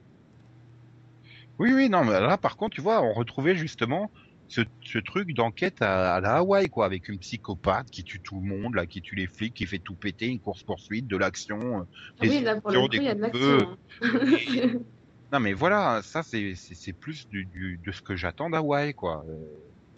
Oui, 1.61 1.73
oui, 1.73 1.89
non, 1.89 2.03
mais 2.03 2.19
là, 2.19 2.37
par 2.37 2.57
contre, 2.57 2.75
tu 2.75 2.81
vois, 2.81 3.01
on 3.03 3.13
retrouvait 3.13 3.55
justement 3.55 4.11
ce, 4.47 4.61
ce 4.83 4.97
truc 4.97 5.33
d'enquête 5.33 5.81
à, 5.81 6.15
à 6.15 6.19
la 6.19 6.37
Hawaï, 6.37 6.67
quoi, 6.69 6.85
avec 6.85 7.07
une 7.07 7.19
psychopathe 7.19 7.89
qui 7.91 8.03
tue 8.03 8.19
tout 8.19 8.41
le 8.41 8.47
monde, 8.47 8.75
là, 8.75 8.87
qui 8.87 9.01
tue 9.01 9.15
les 9.15 9.27
flics, 9.27 9.53
qui 9.53 9.65
fait 9.67 9.79
tout 9.79 9.95
péter, 9.95 10.25
une 10.27 10.39
course-poursuite, 10.39 11.07
de 11.07 11.17
l'action. 11.17 11.81
euh. 11.81 11.83
Ah 12.19 12.23
oui, 12.23 12.41
là 12.41 12.59
pour 12.59 12.71
le 12.71 12.81
coup, 12.81 12.87
il 12.93 13.03
y 13.03 13.07
a 13.09 13.13
de 13.15 13.21
l'action. 13.21 13.77
hein. 14.01 14.79
Non, 15.33 15.39
mais 15.39 15.53
voilà, 15.53 16.01
ça, 16.03 16.23
c'est 16.23 16.93
plus 16.99 17.27
du, 17.29 17.45
du, 17.45 17.79
de 17.85 17.91
ce 17.93 18.01
que 18.01 18.17
j'attends 18.17 18.49
d'Hawaï, 18.49 18.93
quoi. 18.93 19.23
Euh, 19.29 19.35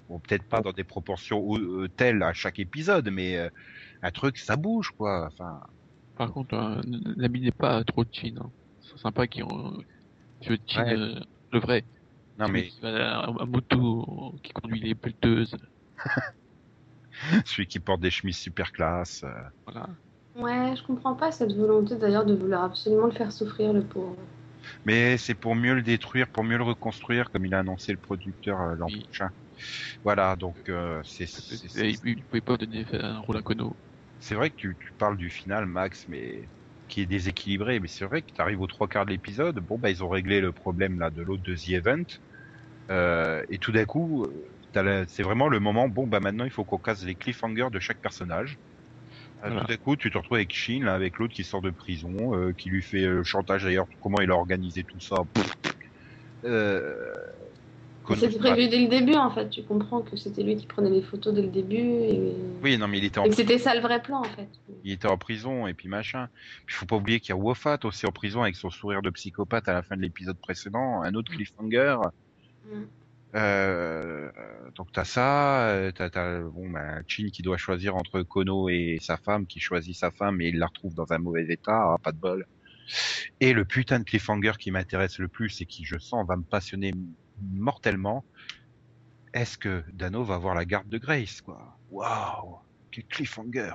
bon, 0.07 0.19
peut-être 0.19 0.43
pas 0.43 0.61
dans 0.61 0.73
des 0.73 0.83
proportions 0.83 1.57
euh, 1.57 1.87
telles 1.95 2.21
à 2.21 2.33
chaque 2.33 2.59
épisode, 2.59 3.09
mais 3.09 3.37
euh, 3.37 3.49
un 4.03 4.11
truc, 4.11 4.37
ça 4.37 4.57
bouge, 4.57 4.91
quoi. 4.95 5.27
Enfin, 5.31 5.59
par 6.15 6.31
contre, 6.33 6.53
euh, 6.53 6.81
n'habillez 7.17 7.51
pas 7.51 7.83
trop 7.83 8.03
de 8.03 8.09
Chin. 8.11 8.35
Hein. 8.39 8.51
C'est 8.81 8.99
sympa 8.99 9.25
qui 9.25 9.41
ont, 9.41 9.81
tu 10.39 10.49
veux 10.51 10.59
Chin, 10.67 10.83
Ouais. 10.85 11.21
Euh, 11.53 11.57
le 11.57 11.59
vrai. 11.59 11.85
non, 12.37 12.49
mais 12.49 12.73
à 12.83 13.45
moto, 13.45 14.35
qui 14.43 14.51
conduit 14.53 14.81
les 14.81 14.95
pelleteuses. 14.95 15.55
celui 17.45 17.67
qui 17.67 17.79
porte 17.79 18.01
des 18.01 18.11
chemises 18.11 18.37
super 18.37 18.71
classe. 18.71 19.23
euh, 19.23 19.43
Voilà. 19.65 19.87
ouais, 20.35 20.75
je 20.75 20.83
comprends 20.83 21.15
pas 21.15 21.31
cette 21.31 21.53
volonté 21.53 21.95
d'ailleurs 21.95 22.23
de 22.23 22.35
vouloir 22.35 22.63
absolument 22.65 23.07
le 23.07 23.11
faire 23.13 23.31
souffrir, 23.31 23.73
le 23.73 23.81
pauvre. 23.83 24.15
Mais 24.85 25.17
c'est 25.17 25.35
pour 25.35 25.55
mieux 25.55 25.73
le 25.75 25.81
détruire, 25.83 26.29
pour 26.31 26.43
mieux 26.43 26.57
le 26.57 26.63
reconstruire, 26.63 27.29
comme 27.31 27.45
il 27.45 27.53
a 27.53 27.59
annoncé 27.59 27.91
le 27.91 27.97
producteur 27.97 28.59
euh, 28.61 28.75
l'an 28.75 28.89
Oui. 28.89 29.05
prochain. 29.05 29.29
Voilà, 30.03 30.35
donc 30.35 30.57
euh, 30.69 31.01
c'est 31.05 31.27
Il 32.05 32.17
ne 32.17 32.23
pouvait 32.23 32.41
pas 32.41 32.57
donner 32.57 32.85
un 32.93 33.19
rôle 33.19 33.37
à 33.37 33.41
Kono. 33.41 33.77
c'est 34.19 34.35
vrai 34.35 34.49
que 34.51 34.55
tu, 34.55 34.77
tu 34.79 34.93
parles 34.97 35.17
du 35.17 35.29
final, 35.29 35.65
Max, 35.65 36.05
mais 36.07 36.49
qui 36.93 37.01
est 37.01 37.05
déséquilibré. 37.07 37.79
Mais 37.79 37.87
c'est 37.87 38.05
vrai 38.05 38.21
que 38.21 38.31
tu 38.31 38.41
arrives 38.41 38.61
aux 38.61 38.67
trois 38.67 38.87
quarts 38.87 39.05
de 39.05 39.11
l'épisode. 39.11 39.59
Bon, 39.59 39.77
bah 39.79 39.89
ils 39.89 40.03
ont 40.03 40.09
réglé 40.09 40.41
le 40.41 40.51
problème 40.51 40.99
là 40.99 41.09
de 41.09 41.21
l'autre 41.23 41.43
de 41.43 41.55
The 41.55 41.69
Event, 41.69 42.05
euh, 42.91 43.43
et 43.49 43.57
tout 43.57 43.71
d'un 43.71 43.85
coup, 43.85 44.25
euh, 44.75 45.05
c'est 45.07 45.23
vraiment 45.23 45.47
le 45.49 45.59
moment. 45.59 45.89
Bon, 45.89 46.05
bah 46.07 46.19
maintenant 46.19 46.45
il 46.45 46.51
faut 46.51 46.65
qu'on 46.65 46.77
casse 46.77 47.03
les 47.05 47.15
cliffhangers 47.15 47.69
de 47.71 47.79
chaque 47.79 47.99
personnage. 47.99 48.59
Euh, 49.43 49.49
Voilà. 49.49 49.61
Tout 49.61 49.67
d'un 49.67 49.77
coup, 49.77 49.95
tu 49.95 50.11
te 50.11 50.17
retrouves 50.17 50.37
avec 50.37 50.53
Shin, 50.53 50.81
là, 50.83 50.93
avec 50.93 51.17
l'autre 51.17 51.33
qui 51.33 51.43
sort 51.43 51.61
de 51.61 51.71
prison, 51.71 52.35
euh, 52.35 52.53
qui 52.53 52.69
lui 52.69 52.81
fait 52.83 53.03
euh, 53.03 53.15
le 53.17 53.23
chantage 53.23 53.63
d'ailleurs. 53.63 53.87
Comment 54.01 54.21
il 54.21 54.29
a 54.31 54.35
organisé 54.35 54.83
tout 54.83 54.99
ça 54.99 55.17
pff. 55.33 55.57
Euh, 56.45 57.13
C'était 58.09 58.37
prévu 58.37 58.67
dès 58.67 58.79
le 58.79 58.87
début 58.87 59.15
en 59.15 59.31
fait. 59.31 59.49
Tu 59.49 59.63
comprends 59.63 60.01
que 60.01 60.17
c'était 60.17 60.43
lui 60.43 60.55
qui 60.55 60.65
prenait 60.65 60.89
les 60.89 61.01
photos 61.01 61.33
dès 61.33 61.41
le 61.41 61.47
début 61.47 61.75
et, 61.77 62.33
Oui, 62.61 62.77
non, 62.77 62.87
mais 62.87 62.97
il 62.97 63.05
était 63.05 63.19
en 63.19 63.23
que 63.23 63.35
c'était 63.35 63.57
ça 63.57 63.73
le 63.73 63.81
vrai 63.81 64.01
plan 64.01 64.19
en 64.19 64.23
fait. 64.23 64.49
il 64.83 64.91
était 64.91 65.07
en 65.07 65.17
prison 65.17 65.67
et 65.67 65.73
puis 65.73 65.87
machin. 65.87 66.27
Puis 66.65 66.75
faut 66.75 66.85
pas 66.85 66.97
oublier 66.97 67.19
qu'il 67.19 67.29
y 67.29 67.31
a 67.33 67.37
Wofat 67.37 67.79
aussi 67.83 68.05
en 68.05 68.11
prison 68.11 68.41
avec 68.41 68.55
son 68.55 68.69
sourire 68.69 69.01
de 69.01 69.09
psychopathe 69.09 69.67
à 69.67 69.73
la 69.73 69.83
fin 69.83 69.95
de 69.95 70.01
l'épisode 70.01 70.37
précédent, 70.37 71.01
un 71.01 71.13
autre 71.13 71.31
cliffhanger. 71.31 71.97
Mm. 72.65 72.83
Euh, 73.35 74.29
donc 74.75 74.91
t'as 74.91 75.05
ça, 75.05 75.69
euh, 75.69 75.91
t'as, 75.91 76.11
t'as 76.11 76.39
bon 76.41 76.69
bah, 76.69 77.01
Chin 77.07 77.29
qui 77.33 77.41
doit 77.41 77.57
choisir 77.57 77.95
entre 77.95 78.21
Kono 78.21 78.69
et 78.69 78.99
sa 79.01 79.17
femme, 79.17 79.47
qui 79.47 79.59
choisit 79.59 79.95
sa 79.95 80.11
femme 80.11 80.39
et 80.41 80.49
il 80.49 80.59
la 80.59 80.67
retrouve 80.67 80.93
dans 80.93 81.11
un 81.11 81.17
mauvais 81.17 81.45
état, 81.49 81.93
ah, 81.93 81.97
pas 82.01 82.11
de 82.11 82.17
bol. 82.17 82.45
Et 83.39 83.53
le 83.53 83.65
putain 83.65 83.99
de 83.99 84.03
cliffhanger 84.03 84.53
qui 84.59 84.69
m'intéresse 84.71 85.17
le 85.17 85.27
plus 85.27 85.61
et 85.61 85.65
qui 85.65 85.85
je 85.85 85.97
sens 85.97 86.27
va 86.27 86.35
me 86.35 86.43
passionner 86.43 86.93
mortellement. 87.51 88.23
Est-ce 89.33 89.57
que 89.57 89.83
Dano 89.93 90.23
va 90.23 90.35
avoir 90.35 90.55
la 90.55 90.65
garde 90.65 90.89
de 90.89 90.97
Grace 90.97 91.41
quoi? 91.41 91.77
Waouh, 91.89 92.57
quel 92.91 93.05
cliffhanger 93.05 93.73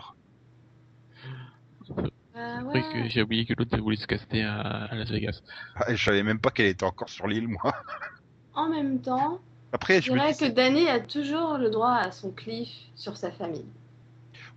ouais. 2.65 2.83
que 2.93 3.09
j'ai 3.09 3.23
oublié 3.23 3.45
que 3.45 3.55
l'autre 3.57 3.77
voulait 3.79 3.97
se 3.97 4.07
caster 4.07 4.43
à, 4.43 4.61
à 4.61 4.95
Las 4.95 5.11
Vegas. 5.11 5.43
Ah, 5.77 5.95
Je 5.95 6.03
savais 6.03 6.23
même 6.23 6.39
pas 6.39 6.51
qu'elle 6.51 6.67
était 6.67 6.85
encore 6.85 7.09
sur 7.09 7.27
l'île, 7.27 7.49
moi. 7.49 7.75
En 8.55 8.69
même 8.69 9.01
temps, 9.01 9.41
Après, 9.73 10.01
je 10.03 10.13
dirais 10.13 10.33
dis, 10.33 10.39
que 10.39 10.53
Danny 10.53 10.89
a 10.89 11.01
toujours 11.01 11.59
le 11.59 11.71
droit 11.71 11.95
à 11.95 12.11
son 12.11 12.31
cliff 12.33 12.69
sur 12.95 13.17
sa 13.17 13.31
famille. 13.31 13.67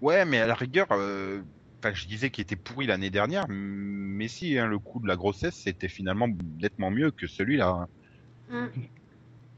Ouais, 0.01 0.25
mais 0.25 0.39
à 0.39 0.47
la 0.47 0.55
rigueur, 0.55 0.87
euh, 0.91 1.41
enfin, 1.79 1.93
je 1.93 2.07
disais 2.07 2.31
qu'il 2.31 2.41
était 2.41 2.55
pourri 2.55 2.87
l'année 2.87 3.11
dernière, 3.11 3.45
mais 3.49 4.27
si, 4.27 4.57
hein, 4.57 4.67
le 4.67 4.79
coup 4.79 4.99
de 4.99 5.07
la 5.07 5.15
grossesse, 5.15 5.55
c'était 5.55 5.87
finalement 5.87 6.27
nettement 6.59 6.89
mieux 6.89 7.11
que 7.11 7.27
celui-là. 7.27 7.87
Mm. 8.49 8.65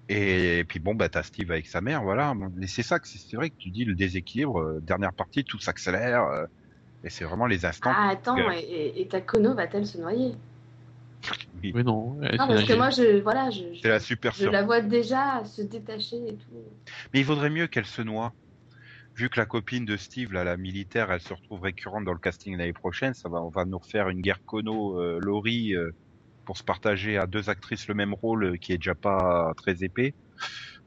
Et, 0.10 0.65
puis 0.67 0.79
bon, 0.79 0.95
bah 0.95 1.10
t'as 1.10 1.24
Steve 1.24 1.50
avec 1.51 1.67
sa 1.67 1.81
mère, 1.81 2.03
voilà. 2.03 2.33
Et 2.62 2.67
c'est 2.67 2.83
ça 2.83 3.00
que 3.00 3.07
c'est 3.07 3.19
c'est 3.19 3.38
vrai 3.38 3.50
que 3.50 3.55
tu 3.57 3.72
dis 3.72 3.86
le 3.86 3.95
déséquilibre, 3.95 4.60
euh, 4.60 4.79
dernière 4.81 5.13
partie, 5.13 5.45
tout 5.45 5.60
s'accélère. 5.60 6.24
euh, 6.24 6.45
et 7.03 7.10
c'est 7.10 7.25
vraiment 7.25 7.48
les 7.48 7.65
instants. 7.65 7.91
Ah, 7.93 8.10
attends, 8.10 8.36
que- 8.36 9.00
et, 9.00 9.07
ta 9.10 9.22
Kono 9.22 9.53
va-t-elle 9.53 9.86
se 9.86 9.98
noyer? 9.98 10.36
Oui, 11.62 11.72
Mais 11.74 11.83
non. 11.83 12.22
elle 12.24 12.38
Non, 12.38 12.48
parce 12.48 12.63
que 12.63 12.74
moi, 12.74 12.89
je, 12.89 13.22
voilà, 13.22 13.50
je, 13.50 13.63
C'est 13.81 13.89
la 13.89 14.00
je, 14.00 14.05
super 14.05 14.33
je 14.33 14.50
la 14.50 14.63
vois 14.63 14.81
déjà 14.81 15.43
se 15.45 15.62
détacher 15.62 16.17
et 16.27 16.36
tout. 16.36 16.63
Mais 17.13 17.19
il 17.19 17.25
vaudrait 17.25 17.50
mieux 17.50 17.67
qu'elle 17.67 17.86
se 17.86 18.01
noie. 18.01 18.33
Vu 19.15 19.29
que 19.29 19.39
la 19.39 19.45
copine 19.45 19.86
de 19.86 19.95
Steve, 19.95 20.33
là, 20.33 20.43
la 20.43 20.57
militaire, 20.57 21.12
elle 21.12 21.22
se 21.22 21.33
retrouve 21.33 21.62
récurrente 21.62 22.03
dans 22.03 22.13
le 22.13 22.19
casting 22.19 22.57
l'année 22.57 22.74
prochaine, 22.74 23.13
ça 23.13 23.29
va, 23.29 23.43
on 23.43 23.50
va 23.50 23.63
nous 23.65 23.77
refaire 23.77 24.10
une 24.10 24.22
guerre 24.22 24.43
Kono, 24.45 25.00
euh, 25.00 25.19
Laurie, 25.22 25.75
euh, 25.75 25.91
pour 26.46 26.58
se 26.58 26.64
partager 26.64 27.18
à 27.18 27.26
deux 27.26 27.50
actrices 27.50 27.88
le 27.88 27.94
même 27.94 28.14
rôle, 28.14 28.44
euh, 28.44 28.58
qui 28.58 28.74
est 28.74 28.78
déjà 28.78 28.96
pas 28.96 29.54
très 29.58 29.84
épais. 29.84 30.14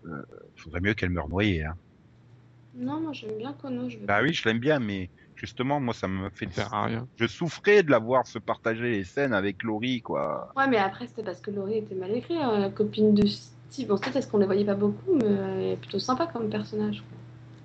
Euh, 0.06 0.22
faudrait 0.56 0.80
mieux 0.80 0.94
qu'elle 0.94 1.10
meure 1.10 1.28
noyée. 1.28 1.64
Hein. 1.64 1.74
Non, 2.74 3.00
moi, 3.00 3.12
j'aime 3.12 3.38
bien 3.38 3.52
Kono. 3.54 3.88
Je 3.88 3.98
veux 3.98 4.06
Bah 4.06 4.20
oui, 4.22 4.32
je 4.34 4.46
l'aime 4.48 4.58
bien, 4.58 4.78
mais 4.78 5.10
justement, 5.34 5.80
moi, 5.80 5.94
ça 5.94 6.08
me 6.08 6.28
fait. 6.30 6.46
Ça 6.52 6.64
sert 6.64 6.74
à 6.74 6.84
rien. 6.84 7.08
Je 7.16 7.26
souffrais 7.26 7.82
de 7.82 7.90
la 7.90 7.98
voir 7.98 8.26
se 8.26 8.38
partager 8.38 8.90
les 8.90 9.04
scènes 9.04 9.32
avec 9.32 9.62
Laurie, 9.62 10.02
quoi. 10.02 10.52
Ouais, 10.56 10.68
mais 10.68 10.76
après, 10.76 11.06
c'était 11.06 11.22
parce 11.22 11.40
que 11.40 11.50
Laurie 11.50 11.78
était 11.78 11.94
mal 11.94 12.10
écrite, 12.12 12.36
hein, 12.38 12.58
la 12.58 12.70
copine 12.70 13.14
de 13.14 13.26
Steve. 13.26 13.88
Bon, 13.88 13.96
c'est 13.96 14.12
parce 14.12 14.26
qu'on 14.26 14.38
les 14.38 14.46
voyait 14.46 14.64
pas 14.64 14.74
beaucoup, 14.74 15.14
mais 15.14 15.26
elle 15.26 15.72
est 15.72 15.76
plutôt 15.76 15.98
sympa 15.98 16.26
comme 16.26 16.50
personnage. 16.50 17.00
quoi. 17.00 17.18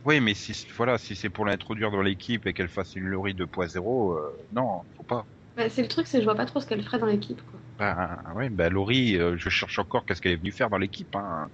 Oui, 0.04 0.20
mais 0.20 0.34
si, 0.34 0.54
voilà, 0.76 0.98
si 0.98 1.16
c'est 1.16 1.30
pour 1.30 1.46
l'introduire 1.46 1.92
dans 1.92 2.02
l'équipe 2.02 2.48
et 2.48 2.54
qu'elle 2.54 2.70
fasse 2.70 2.96
une 2.96 3.06
Laurie 3.06 3.36
2.0, 3.36 4.18
euh, 4.18 4.32
non, 4.52 4.82
faut 4.98 5.04
pas. 5.04 5.26
Bah, 5.56 5.70
c'est 5.70 5.82
le 5.82 5.88
truc, 5.88 6.08
c'est 6.08 6.18
que 6.18 6.22
je 6.22 6.26
vois 6.28 6.36
pas 6.36 6.46
trop 6.46 6.60
ce 6.60 6.66
qu'elle 6.66 6.84
ferait 6.84 7.00
dans 7.00 7.06
l'équipe. 7.06 7.42
Bah, 7.78 8.22
ouais, 8.36 8.50
bah 8.50 8.70
Laurie, 8.70 9.18
euh, 9.18 9.38
je 9.38 9.50
cherche 9.50 9.80
encore 9.80 10.06
qu'est-ce 10.06 10.22
qu'elle 10.22 10.34
est 10.34 10.38
venue 10.38 10.52
faire 10.52 10.70
dans 10.70 10.78
l'équipe. 10.78 11.16
Hein. 11.16 11.50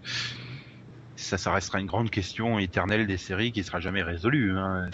Ça, 1.15 1.37
ça 1.37 1.51
restera 1.51 1.79
une 1.79 1.85
grande 1.87 2.09
question 2.09 2.59
éternelle 2.59 3.07
des 3.07 3.17
séries 3.17 3.51
qui 3.51 3.63
sera 3.63 3.79
jamais 3.79 4.03
résolue. 4.03 4.57
Hein. 4.57 4.89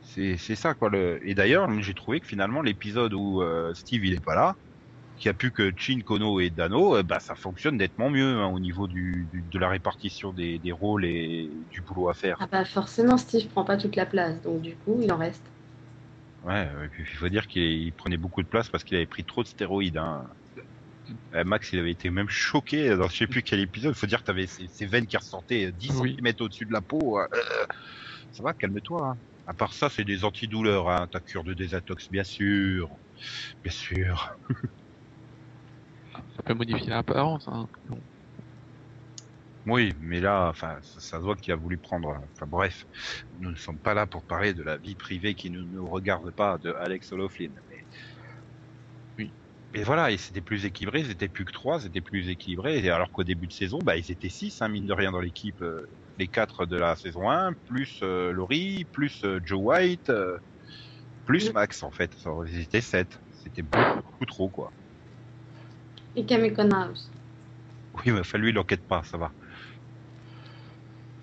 C'est 0.00 0.36
c'est 0.36 0.56
ça 0.56 0.74
quoi. 0.74 0.90
Le... 0.90 1.18
Et 1.26 1.34
d'ailleurs, 1.34 1.68
j'ai 1.80 1.94
trouvé 1.94 2.20
que 2.20 2.26
finalement 2.26 2.62
l'épisode 2.62 3.14
où 3.14 3.42
euh, 3.42 3.72
Steve 3.74 4.04
il 4.04 4.12
est 4.14 4.24
pas 4.24 4.34
là, 4.34 4.56
qu'il 5.16 5.28
n'y 5.28 5.32
a 5.32 5.34
plus 5.34 5.52
que 5.52 5.72
Chin, 5.76 6.00
Kono 6.04 6.40
et 6.40 6.50
Dano, 6.50 6.96
euh, 6.96 7.02
bah 7.04 7.20
ça 7.20 7.34
fonctionne 7.36 7.76
nettement 7.78 8.10
mieux 8.10 8.38
hein, 8.40 8.48
au 8.48 8.60
niveau 8.60 8.88
du, 8.88 9.28
du- 9.32 9.42
de 9.42 9.58
la 9.58 9.68
répartition 9.70 10.32
des, 10.32 10.58
des 10.58 10.72
rôles 10.72 11.04
et 11.06 11.50
du 11.70 11.82
boulot 11.82 12.08
à 12.08 12.14
faire. 12.14 12.38
Ah 12.40 12.46
bah 12.50 12.64
forcément, 12.66 13.16
Steve 13.16 13.48
prend 13.48 13.64
pas 13.64 13.78
toute 13.78 13.96
la 13.96 14.06
place, 14.06 14.42
donc 14.42 14.60
du 14.62 14.76
coup, 14.76 15.00
il 15.02 15.12
en 15.12 15.18
reste. 15.18 15.51
Ouais, 16.44 16.68
euh, 16.74 16.88
il 16.98 17.06
faut 17.06 17.28
dire 17.28 17.46
qu'il 17.46 17.62
il 17.62 17.92
prenait 17.92 18.16
beaucoup 18.16 18.42
de 18.42 18.48
place 18.48 18.68
parce 18.68 18.82
qu'il 18.84 18.96
avait 18.96 19.06
pris 19.06 19.24
trop 19.24 19.42
de 19.42 19.48
stéroïdes. 19.48 19.98
Hein. 19.98 20.26
Euh, 21.34 21.44
Max, 21.44 21.72
il 21.72 21.78
avait 21.78 21.90
été 21.90 22.10
même 22.10 22.28
choqué 22.28 22.96
dans 22.96 23.08
je 23.08 23.16
sais 23.16 23.26
plus 23.26 23.42
quel 23.42 23.60
épisode. 23.60 23.92
Il 23.94 23.98
faut 23.98 24.06
dire 24.06 24.20
que 24.20 24.24
t'avais 24.26 24.46
ces, 24.46 24.66
ces 24.68 24.86
veines 24.86 25.06
qui 25.06 25.16
ressortaient 25.16 25.66
euh, 25.66 25.72
10 25.72 26.00
Oui. 26.00 26.16
cm 26.16 26.34
au-dessus 26.40 26.66
de 26.66 26.72
la 26.72 26.80
peau. 26.80 27.18
euh, 27.18 27.26
ça 28.32 28.42
va, 28.42 28.54
calme-toi. 28.54 29.08
Hein. 29.08 29.18
À 29.46 29.54
part 29.54 29.72
ça, 29.74 29.88
c'est 29.88 30.04
des 30.04 30.24
antidouleurs. 30.24 30.88
Hein. 30.90 31.06
Ta 31.10 31.20
cure 31.20 31.44
de 31.44 31.54
désintox, 31.54 32.10
bien 32.10 32.24
sûr. 32.24 32.88
Bien 33.62 33.72
sûr. 33.72 34.36
Ça 36.36 36.42
peut 36.44 36.54
modifier 36.54 36.88
l'apparence. 36.88 37.46
Hein. 37.48 37.68
Bon. 37.88 38.00
Oui, 39.66 39.92
mais 40.00 40.20
là, 40.20 40.48
enfin, 40.48 40.78
ça, 40.82 41.00
ça 41.00 41.18
se 41.18 41.22
voit 41.22 41.36
qu'il 41.36 41.52
a 41.52 41.56
voulu 41.56 41.78
prendre. 41.78 42.08
Enfin 42.32 42.46
bref, 42.46 42.84
nous 43.38 43.50
ne 43.50 43.56
sommes 43.56 43.78
pas 43.78 43.94
là 43.94 44.06
pour 44.06 44.24
parler 44.24 44.54
de 44.54 44.62
la 44.62 44.76
vie 44.76 44.96
privée 44.96 45.34
qui 45.36 45.50
ne 45.50 45.62
nous 45.62 45.88
regarde 45.88 46.30
pas 46.32 46.58
de 46.58 46.72
Alex 46.72 47.12
O'Loughlin. 47.12 47.52
Mais... 47.68 47.86
Oui. 49.18 49.34
Mais 49.72 49.84
voilà, 49.84 50.10
et 50.10 50.16
c'était 50.18 50.42
plus 50.42 50.64
équilibré, 50.64 51.00
ils 51.00 51.10
étaient 51.10 51.28
plus 51.28 51.44
que 51.44 51.52
trois, 51.52 51.80
c'était 51.80 52.00
plus 52.00 52.28
équilibré. 52.28 52.78
Et 52.84 52.90
alors 52.90 53.10
qu'au 53.12 53.24
début 53.24 53.46
de 53.46 53.52
saison, 53.52 53.78
bah 53.84 53.96
ils 53.96 54.10
étaient 54.10 54.28
six, 54.30 54.60
hein, 54.62 54.68
mine 54.68 54.86
de 54.86 54.92
rien, 54.92 55.12
dans 55.12 55.20
l'équipe. 55.20 55.62
euh, 55.62 55.86
les 56.18 56.28
quatre 56.28 56.66
de 56.66 56.76
la 56.76 56.96
saison 56.96 57.30
1, 57.30 57.54
plus 57.66 58.00
euh, 58.02 58.32
Laurie, 58.32 58.84
plus 58.92 59.24
euh, 59.24 59.40
Joe 59.44 59.60
White, 59.62 60.10
euh, 60.10 60.38
plus. 61.24 61.52
Max 61.52 61.82
en 61.82 61.90
fait. 61.90 62.16
Ils 62.48 62.60
étaient 62.60 62.80
sept. 62.80 63.18
C'était 63.42 63.62
beaucoup, 63.62 64.02
beaucoup 64.02 64.26
trop 64.26 64.48
quoi. 64.50 64.72
Et 66.16 66.26
Kamekona 66.26 66.90
aussi. 66.90 67.08
Oui, 67.94 68.12
mais 68.12 68.20
enfin 68.20 68.38
lui, 68.38 68.50
il 68.50 68.58
enquête 68.58 68.86
pas, 68.86 69.02
ça 69.04 69.18
va. 69.18 69.32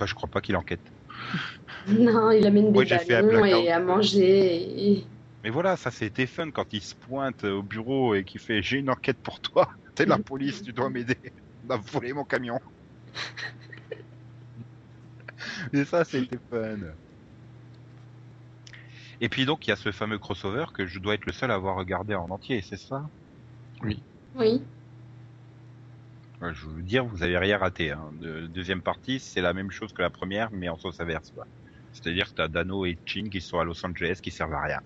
Je 0.05 0.15
crois 0.15 0.29
pas 0.29 0.41
qu'il 0.41 0.55
enquête. 0.55 0.79
Non, 1.87 2.31
il 2.31 2.45
amène 2.45 2.71
des 2.71 2.85
ballons 3.07 3.45
et 3.45 3.71
à 3.71 3.79
manger. 3.79 4.91
Et... 4.91 5.03
Mais 5.43 5.49
voilà, 5.49 5.77
ça 5.77 5.91
c'était 5.91 6.27
fun 6.27 6.51
quand 6.51 6.73
il 6.73 6.81
se 6.81 6.93
pointe 6.95 7.43
au 7.43 7.63
bureau 7.63 8.15
et 8.15 8.23
qu'il 8.23 8.41
fait 8.41 8.61
j'ai 8.61 8.77
une 8.77 8.89
enquête 8.89 9.17
pour 9.23 9.39
toi. 9.39 9.69
T'es 9.95 10.05
la 10.05 10.17
police, 10.19 10.61
tu 10.61 10.73
dois 10.73 10.89
m'aider. 10.89 11.17
On 11.67 11.69
a 11.71 11.77
volé 11.77 12.13
mon 12.13 12.25
camion. 12.25 12.59
et 15.73 15.85
ça 15.85 16.03
c'était 16.03 16.39
fun. 16.49 16.77
Et 19.21 19.29
puis 19.29 19.45
donc 19.45 19.67
il 19.67 19.71
y 19.71 19.73
a 19.73 19.77
ce 19.77 19.91
fameux 19.91 20.19
crossover 20.19 20.65
que 20.73 20.85
je 20.85 20.99
dois 20.99 21.15
être 21.15 21.25
le 21.25 21.33
seul 21.33 21.51
à 21.51 21.55
avoir 21.55 21.75
regardé 21.75 22.15
en 22.15 22.29
entier, 22.29 22.61
c'est 22.61 22.77
ça? 22.77 23.09
Oui. 23.81 24.03
Je 26.41 26.67
veux 26.67 26.81
dire, 26.83 27.05
vous 27.05 27.23
avez 27.23 27.37
rien 27.37 27.57
raté. 27.57 27.91
Hein. 27.91 28.11
De, 28.13 28.47
deuxième 28.47 28.81
partie, 28.81 29.19
c'est 29.19 29.41
la 29.41 29.53
même 29.53 29.71
chose 29.71 29.91
que 29.93 30.01
la 30.01 30.09
première, 30.09 30.49
mais 30.51 30.69
en 30.69 30.77
sens 30.77 30.99
inverse. 30.99 31.31
quoi. 31.31 31.45
C'est-à-dire 31.91 32.29
que 32.29 32.33
t'as 32.35 32.47
Dano 32.47 32.85
et 32.85 32.97
Chin 33.05 33.29
qui 33.29 33.41
sont 33.41 33.59
à 33.59 33.63
Los 33.65 33.85
Angeles 33.85 34.19
qui 34.23 34.31
servent 34.31 34.53
à 34.53 34.61
rien. 34.63 34.79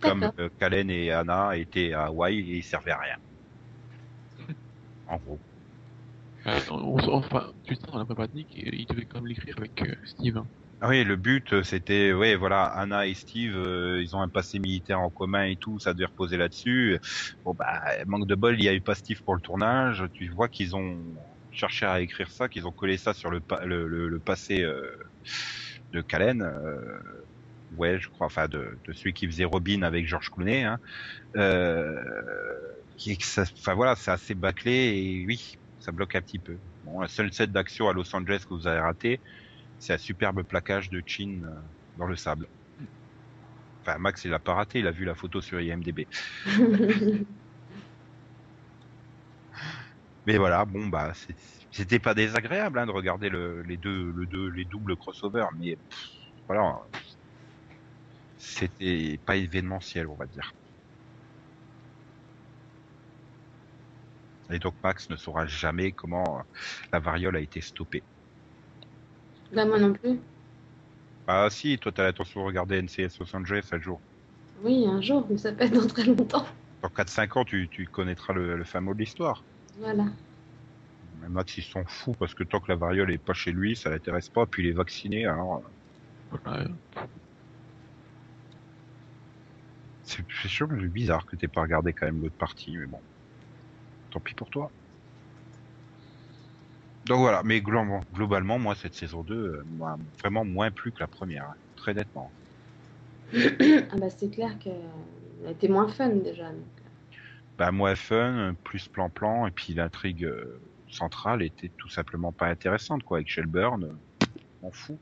Comme 0.00 0.30
euh, 0.38 0.50
Kalen 0.58 0.90
et 0.90 1.10
Anna 1.10 1.56
étaient 1.56 1.92
à 1.94 2.06
Hawaï 2.06 2.38
et 2.40 2.56
ils 2.58 2.64
servaient 2.64 2.90
à 2.90 2.98
rien. 2.98 3.16
En 5.06 5.16
gros. 5.18 5.38
Euh, 6.46 6.60
on- 6.70 6.98
on- 6.98 7.14
enfin, 7.14 7.52
tu 7.64 7.74
sais, 7.74 7.80
dans 7.86 7.98
la 7.98 8.04
prépa 8.04 8.26
technique, 8.26 8.52
il 8.54 8.86
devait 8.86 9.06
quand 9.06 9.18
même 9.18 9.26
l'écrire 9.28 9.54
avec 9.58 9.80
euh, 9.82 9.94
Steve. 10.04 10.42
Ah 10.80 10.88
oui, 10.90 11.04
le 11.04 11.16
but 11.16 11.54
euh, 11.54 11.62
c'était, 11.62 12.12
ouais, 12.12 12.36
voilà, 12.36 12.64
Anna 12.66 13.06
et 13.06 13.14
Steve, 13.14 13.56
euh, 13.56 14.02
ils 14.02 14.14
ont 14.14 14.20
un 14.20 14.28
passé 14.28 14.58
militaire 14.58 15.00
en 15.00 15.08
commun 15.10 15.44
et 15.44 15.56
tout, 15.56 15.78
ça 15.78 15.94
devait 15.94 16.04
reposer 16.04 16.36
là-dessus. 16.36 16.98
Bon 17.44 17.54
bah, 17.54 17.80
manque 18.06 18.26
de 18.26 18.34
bol, 18.34 18.56
il 18.58 18.64
y 18.64 18.68
a 18.68 18.74
eu 18.74 18.82
pas 18.82 18.94
Steve 18.94 19.22
pour 19.24 19.34
le 19.34 19.40
tournage. 19.40 20.04
Tu 20.12 20.28
vois 20.28 20.48
qu'ils 20.50 20.76
ont 20.76 21.16
cherché 21.50 21.86
à 21.86 22.00
écrire 22.02 22.30
ça, 22.30 22.48
qu'ils 22.50 22.66
ont 22.66 22.72
collé 22.72 22.98
ça 22.98 23.14
sur 23.14 23.30
le, 23.30 23.40
le, 23.64 23.86
le, 23.88 24.08
le 24.10 24.20
passé 24.20 24.62
euh, 24.62 24.94
de 25.92 26.02
Kalen. 26.02 26.42
euh, 26.42 27.00
ouais, 27.70 27.98
je 28.00 28.08
crois, 28.08 28.26
enfin 28.26 28.48
de, 28.48 28.80
de 28.86 28.92
celui 28.92 29.14
qui 29.14 29.26
faisait 29.26 29.44
Robin 29.44 29.82
avec 29.82 30.06
George 30.06 30.30
Clooney. 30.30 30.64
Hein, 30.64 30.78
euh, 31.36 32.02
qui, 32.96 33.18
enfin 33.58 33.74
voilà, 33.74 33.96
c'est 33.96 34.10
assez 34.10 34.34
bâclé 34.34 34.72
et 34.72 35.26
oui, 35.26 35.54
ça 35.78 35.92
bloque 35.92 36.14
un 36.16 36.22
petit 36.22 36.38
peu. 36.40 36.60
Bon, 36.82 37.00
la 37.00 37.08
seule 37.08 37.32
scène 37.32 37.52
d'action 37.52 37.88
à 37.88 37.92
Los 37.94 38.14
Angeles 38.16 38.44
que 38.48 38.54
vous 38.54 38.66
avez 38.66 38.80
raté, 38.80 39.22
c'est 39.78 39.94
un 39.94 39.98
superbe 39.98 40.42
plaquage 40.44 40.90
de 40.90 41.02
Chin 41.06 41.42
euh, 41.44 41.60
dans 41.96 42.06
le 42.06 42.16
sable. 42.16 42.48
Enfin, 43.84 43.98
Max, 43.98 44.24
il 44.24 44.30
l'a 44.30 44.38
pas 44.40 44.54
raté, 44.54 44.80
il 44.80 44.86
a 44.86 44.90
vu 44.90 45.04
la 45.04 45.14
photo 45.14 45.40
sur 45.40 45.60
IMDb. 45.60 46.06
Mais 50.26 50.38
voilà, 50.38 50.64
bon 50.64 50.88
bah, 50.88 51.12
c'est- 51.14 51.34
c'était 51.70 51.98
pas 52.00 52.14
désagréable 52.14 52.78
hein, 52.78 52.86
de 52.86 52.90
regarder 52.92 53.28
le, 53.28 53.62
les 53.62 53.76
deux, 53.76 54.10
le 54.12 54.26
deux, 54.26 54.48
les 54.50 54.64
doubles 54.64 54.96
crossover, 54.96 55.46
mais 55.58 55.76
pff, 55.76 55.98
voilà, 56.48 56.80
c'était 58.38 59.18
pas 59.26 59.36
événementiel, 59.36 60.08
on 60.08 60.16
va 60.16 60.26
dire. 60.26 60.52
Et 64.50 64.58
donc 64.58 64.74
Max 64.82 65.08
ne 65.08 65.14
saura 65.16 65.46
jamais 65.46 65.92
comment 65.92 66.42
la 66.92 66.98
variole 66.98 67.36
a 67.36 67.40
été 67.40 67.60
stoppée. 67.60 68.04
Bah, 69.56 69.64
moi 69.64 69.78
non 69.78 69.94
plus. 69.94 70.18
Ah 71.26 71.48
si, 71.50 71.78
toi 71.78 71.90
t'as 71.90 72.04
l'intention 72.04 72.42
de 72.42 72.46
regarder 72.46 72.82
NCS 72.82 73.18
Los 73.18 73.34
Angeles 73.34 73.66
un 73.72 73.80
jour. 73.80 74.00
Oui, 74.62 74.86
un 74.86 75.00
jour, 75.00 75.26
mais 75.30 75.38
ça 75.38 75.50
peut 75.52 75.64
être 75.64 75.72
dans 75.72 75.86
très 75.86 76.04
longtemps. 76.04 76.46
Dans 76.82 76.90
4-5 76.90 77.38
ans, 77.38 77.44
tu, 77.44 77.68
tu 77.70 77.86
connaîtras 77.86 78.34
le, 78.34 78.56
le 78.56 78.64
fin 78.64 78.80
mot 78.80 78.92
de 78.92 78.98
l'histoire. 78.98 79.42
Voilà. 79.80 80.04
Mais 81.22 81.28
Max, 81.30 81.56
il 81.56 81.64
s'en 81.64 81.84
fout 81.86 82.14
parce 82.18 82.34
que 82.34 82.44
tant 82.44 82.60
que 82.60 82.70
la 82.70 82.76
variole 82.76 83.10
est 83.10 83.18
pas 83.18 83.32
chez 83.32 83.52
lui, 83.52 83.76
ça 83.76 83.88
l'intéresse 83.90 84.28
pas. 84.28 84.44
Puis 84.46 84.64
il 84.64 84.68
est 84.68 84.72
vacciné, 84.72 85.24
alors 85.26 85.56
euh, 86.34 86.38
Voilà. 86.44 86.68
c'est 90.02 90.24
c'est 90.42 90.48
sûr, 90.48 90.68
mais 90.68 90.80
c'est 90.80 90.88
bizarre 90.88 91.26
que 91.26 91.36
t'aies 91.36 91.48
pas 91.48 91.62
regardé 91.62 91.92
quand 91.92 92.06
même 92.06 92.20
l'autre 92.22 92.36
partie, 92.36 92.76
mais 92.76 92.86
bon, 92.86 93.00
tant 94.10 94.20
pis 94.20 94.34
pour 94.34 94.50
toi. 94.50 94.70
Donc 97.06 97.20
voilà, 97.20 97.42
mais 97.44 97.60
globalement, 97.60 98.00
globalement, 98.12 98.58
moi 98.58 98.74
cette 98.74 98.94
saison 98.94 99.22
2 99.22 99.34
euh, 99.34 99.64
m'a 99.78 99.96
vraiment 100.18 100.44
moins 100.44 100.70
plu 100.72 100.90
que 100.90 100.98
la 101.00 101.06
première, 101.06 101.44
hein, 101.44 101.54
très 101.76 101.94
nettement. 101.94 102.30
ah 103.34 103.96
bah 103.96 104.10
c'est 104.10 104.30
clair 104.30 104.58
qu'elle 104.58 104.74
été 105.48 105.68
moins 105.68 105.88
fun 105.88 106.08
déjà. 106.08 106.50
donc. 106.50 106.62
Bah 107.58 107.70
moins 107.70 107.94
fun, 107.94 108.54
plus 108.64 108.88
plan-plan, 108.88 109.46
et 109.46 109.50
puis 109.52 109.72
l'intrigue 109.72 110.24
euh, 110.24 110.60
centrale 110.90 111.42
était 111.42 111.70
tout 111.76 111.88
simplement 111.88 112.32
pas 112.32 112.48
intéressante 112.48 113.04
quoi, 113.04 113.18
avec 113.18 113.30
Shelburne. 113.30 113.84
euh, 113.84 114.26
M'en 114.62 114.70
fous. 114.72 114.98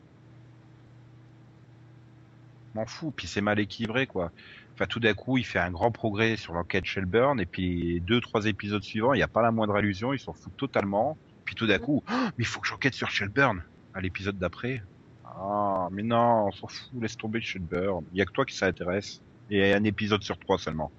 M'en 2.75 2.87
fous. 2.87 3.13
Puis 3.17 3.27
c'est 3.27 3.41
mal 3.41 3.59
équilibré, 3.59 4.07
quoi. 4.07 4.31
Enfin, 4.75 4.87
tout 4.87 5.01
d'un 5.01 5.15
coup, 5.15 5.39
il 5.39 5.45
fait 5.47 5.61
un 5.61 5.71
grand 5.71 5.91
progrès 5.91 6.37
sur 6.37 6.53
l'enquête 6.53 6.85
Shelburne, 6.85 7.41
et 7.41 7.47
puis 7.47 8.01
deux, 8.01 8.21
trois 8.21 8.45
épisodes 8.47 8.83
suivants, 8.83 9.15
il 9.15 9.19
n'y 9.19 9.23
a 9.23 9.29
pas 9.29 9.43
la 9.43 9.53
moindre 9.53 9.77
allusion, 9.77 10.13
il 10.13 10.19
s'en 10.19 10.33
fout 10.33 10.53
totalement. 10.57 11.17
Puis 11.45 11.55
tout 11.55 11.67
d'un 11.67 11.79
coup, 11.79 12.03
Oh, 12.09 12.31
mais 12.37 12.45
il 12.45 12.47
faut 12.47 12.61
que 12.61 12.69
j'enquête 12.69 12.95
sur 12.95 13.11
Shelburne 13.11 13.65
à 13.93 14.01
l'épisode 14.01 14.39
d'après. 14.39 14.83
Ah, 15.25 15.89
mais 15.93 16.03
non, 16.03 16.47
on 16.49 16.51
s'en 16.53 16.69
fout, 16.69 17.03
laisse 17.03 17.17
tomber 17.17 17.41
Shelburne. 17.41 18.07
Il 18.13 18.19
y 18.19 18.23
a 18.23 18.27
que 18.27 18.33
toi 18.33 18.45
qui 18.47 18.57
ça 18.57 18.67
intéresse. 18.67 19.23
Et 19.51 19.73
un 19.75 19.85
épisode 19.85 20.23
sur 20.23 20.39
trois 20.39 20.59
seulement. 20.59 20.93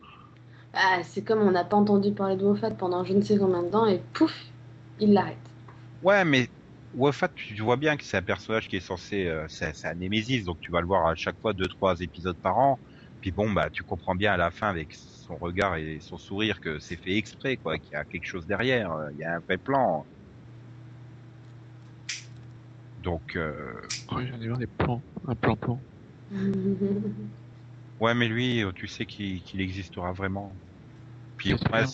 Ah, 0.74 1.02
c'est 1.04 1.24
comme 1.24 1.40
on 1.42 1.50
n'a 1.52 1.64
pas 1.66 1.76
entendu 1.78 2.14
parler 2.14 2.36
de 2.36 2.44
Moffat 2.44 2.70
pendant 2.72 3.04
je 3.04 3.14
ne 3.14 3.22
sais 3.22 3.38
combien 3.40 3.64
de 3.64 3.70
temps 3.70 3.88
et 3.88 3.98
pouf, 4.14 4.54
il 5.00 5.14
l'arrête. 5.14 5.56
Ouais, 6.02 6.24
mais 6.26 6.50
Moffat, 6.94 7.30
tu 7.30 7.56
vois 7.62 7.78
bien 7.78 7.98
que 7.98 8.04
c'est 8.04 8.18
un 8.18 8.22
personnage 8.24 8.68
qui 8.68 8.76
est 8.76 8.80
censé, 8.80 9.26
euh, 9.28 9.46
c'est 9.50 9.74
c'est 9.74 9.88
un 9.88 9.96
Némésis, 9.96 10.44
donc 10.46 10.60
tu 10.60 10.72
vas 10.72 10.82
le 10.82 10.88
voir 10.88 11.08
à 11.08 11.16
chaque 11.16 11.40
fois 11.40 11.54
deux, 11.54 11.68
trois 11.68 12.00
épisodes 12.02 12.38
par 12.40 12.58
an. 12.58 12.80
Puis 13.22 13.32
bon, 13.32 13.52
bah, 13.52 13.70
tu 13.72 13.84
comprends 13.84 14.16
bien 14.16 14.34
à 14.34 14.38
la 14.38 14.52
fin 14.52 14.70
avec 14.70 14.94
son 14.94 15.38
regard 15.38 15.78
et 15.78 16.00
son 16.02 16.18
sourire 16.18 16.60
que 16.60 16.80
c'est 16.80 16.98
fait 16.98 17.18
exprès, 17.18 17.58
quoi, 17.58 17.80
qu'il 17.80 17.94
y 17.94 17.96
a 17.98 18.06
quelque 18.06 18.26
chose 18.26 18.46
derrière, 18.46 18.92
euh, 18.92 19.10
il 19.14 19.18
y 19.18 19.24
a 19.24 19.36
un 19.36 19.40
vrai 19.40 19.58
plan. 19.58 20.08
Donc, 23.06 23.36
euh, 23.36 23.72
Ouais, 24.12 24.26
j'en 24.28 24.42
ai 24.42 24.58
des 24.58 24.68
plans. 24.68 25.04
Un 25.28 25.36
plan-plan. 25.36 25.80
ouais, 28.00 28.14
mais 28.16 28.28
lui, 28.28 28.64
euh, 28.64 28.72
tu 28.74 28.88
sais 28.88 29.06
qu'il 29.06 29.62
existera 29.62 30.12
vraiment. 30.12 30.58
Puis 31.38 31.54
au 31.54 31.58
moins, 31.70 31.86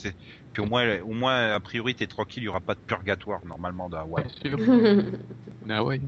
puis 0.54 0.64
au 0.64 0.66
moins, 0.66 1.00
au 1.02 1.14
moins, 1.14 1.52
a 1.52 1.60
priori, 1.60 1.96
t'es 1.96 2.08
tranquille, 2.08 2.44
il 2.44 2.46
y 2.46 2.50
aura 2.50 2.62
pas 2.62 2.76
de 2.76 2.80
purgatoire 2.80 3.46
normalement 3.46 3.90
dans 3.90 4.00
Hawaï. 4.00 4.24
Bien 4.24 4.52
sûr. 4.52 4.60
On 5.66 5.70
est 5.70 5.74
à 5.74 5.78
Hawaï. 5.80 6.02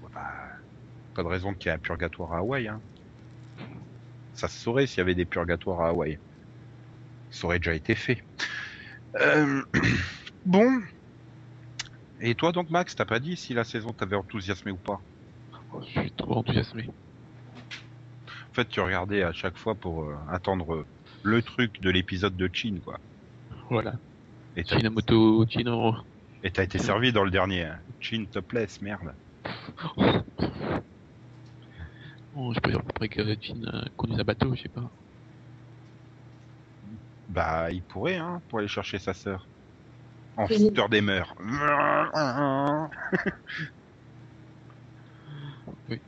Bah, 0.00 0.32
pas 1.14 1.22
de 1.22 1.28
raison 1.28 1.52
qu'il 1.52 1.68
y 1.68 1.68
ait 1.68 1.76
un 1.76 1.78
purgatoire 1.78 2.32
à 2.32 2.38
Hawaï. 2.38 2.68
Hein. 2.68 2.80
Ça 4.32 4.48
se 4.48 4.58
saurait 4.58 4.86
s'il 4.86 4.98
y 4.98 5.00
avait 5.02 5.14
des 5.14 5.26
purgatoires 5.26 5.82
à 5.82 5.88
Hawaï. 5.88 6.18
Ça 7.30 7.46
aurait 7.46 7.58
déjà 7.58 7.74
été 7.74 7.94
fait. 7.94 8.22
Euh, 9.20 9.62
bon. 10.46 10.80
Et 12.20 12.34
toi 12.34 12.52
donc 12.52 12.70
Max, 12.70 12.94
t'as 12.94 13.04
pas 13.04 13.18
dit 13.18 13.36
si 13.36 13.54
la 13.54 13.64
saison 13.64 13.92
t'avait 13.92 14.16
enthousiasmé 14.16 14.70
ou 14.72 14.78
pas 14.78 15.02
Oh, 15.72 15.80
je 15.82 16.00
suis 16.00 16.12
trop 16.12 16.36
enthousiasmé. 16.36 16.88
En 17.54 18.52
fait, 18.52 18.68
tu 18.68 18.80
regardais 18.80 19.22
à 19.22 19.32
chaque 19.32 19.56
fois 19.56 19.74
pour 19.74 20.04
euh, 20.04 20.16
attendre 20.28 20.86
le 21.22 21.42
truc 21.42 21.80
de 21.80 21.90
l'épisode 21.90 22.36
de 22.36 22.50
Chin, 22.52 22.78
quoi. 22.84 23.00
Voilà. 23.70 23.94
Et 24.56 24.64
Chinamoto, 24.64 25.46
Chino. 25.48 25.94
et 26.42 26.50
t'as 26.50 26.64
été 26.64 26.78
servi 26.78 27.12
dans 27.12 27.24
le 27.24 27.30
dernier. 27.30 27.64
hein. 27.64 27.80
Chin 28.00 28.24
topless, 28.30 28.80
merde. 28.80 29.14
Oh, 32.32 32.52
je 32.54 32.60
peux 32.60 32.70
dire 32.70 32.80
après 32.88 33.08
que 33.08 33.34
Chin 33.40 33.60
euh, 33.64 33.84
conduise 33.96 34.20
un 34.20 34.24
bateau, 34.24 34.54
je 34.54 34.62
sais 34.62 34.68
pas. 34.68 34.90
Bah, 37.28 37.70
il 37.70 37.82
pourrait, 37.82 38.16
hein, 38.16 38.42
pour 38.48 38.58
aller 38.58 38.68
chercher 38.68 38.98
sa 38.98 39.14
sœur. 39.14 39.48
En 40.40 40.48
fouteur 40.48 40.88
des 40.88 41.00
mœurs. 41.02 41.34
Oui. 45.88 46.00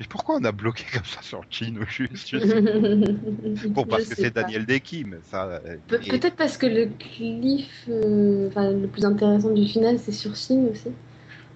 Et 0.00 0.04
pourquoi 0.08 0.36
on 0.36 0.44
a 0.44 0.52
bloqué 0.52 0.84
comme 0.92 1.04
ça 1.04 1.22
sur 1.22 1.42
Chin 1.50 1.76
au 1.80 1.86
juste 1.86 2.28
je 2.30 2.38
sais- 2.38 3.68
Bon, 3.68 3.84
parce 3.84 4.04
Je 4.04 4.08
que 4.10 4.14
c'est. 4.16 4.30
Daniel 4.30 4.66
Dekim, 4.66 5.20
ça. 5.22 5.60
euh, 5.64 5.76
Pe- 5.86 6.00
et- 6.06 6.08
Peut-être 6.18 6.36
parce 6.36 6.56
que 6.56 6.66
le 6.66 6.86
cliff, 6.86 7.84
euh, 7.88 8.48
enfin 8.48 8.70
le 8.70 8.88
plus 8.88 9.04
intéressant 9.04 9.50
du 9.50 9.66
final, 9.66 9.98
c'est 9.98 10.12
sur 10.12 10.34
Shin 10.34 10.66
aussi. 10.70 10.88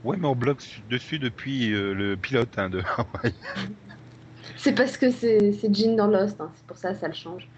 Ouais, 0.05 0.17
mais 0.17 0.29
on 0.29 0.37
bloque 0.37 0.61
su- 0.61 0.83
dessus 0.83 1.19
depuis 1.19 1.73
euh, 1.73 1.93
le 1.95 2.17
pilote 2.17 2.57
hein, 2.59 2.69
de 2.71 2.81
Hawaii. 2.97 3.35
C'est 4.57 4.75
parce 4.75 4.97
que 4.97 5.11
c'est 5.11 5.53
Jin 5.73 5.97
dans 5.97 6.07
Lost, 6.07 6.41
hein, 6.41 6.53
c'est 6.55 6.67
pour 6.67 6.77
ça 6.77 6.95
ça 6.95 7.09
le 7.09 7.15
change. 7.15 7.49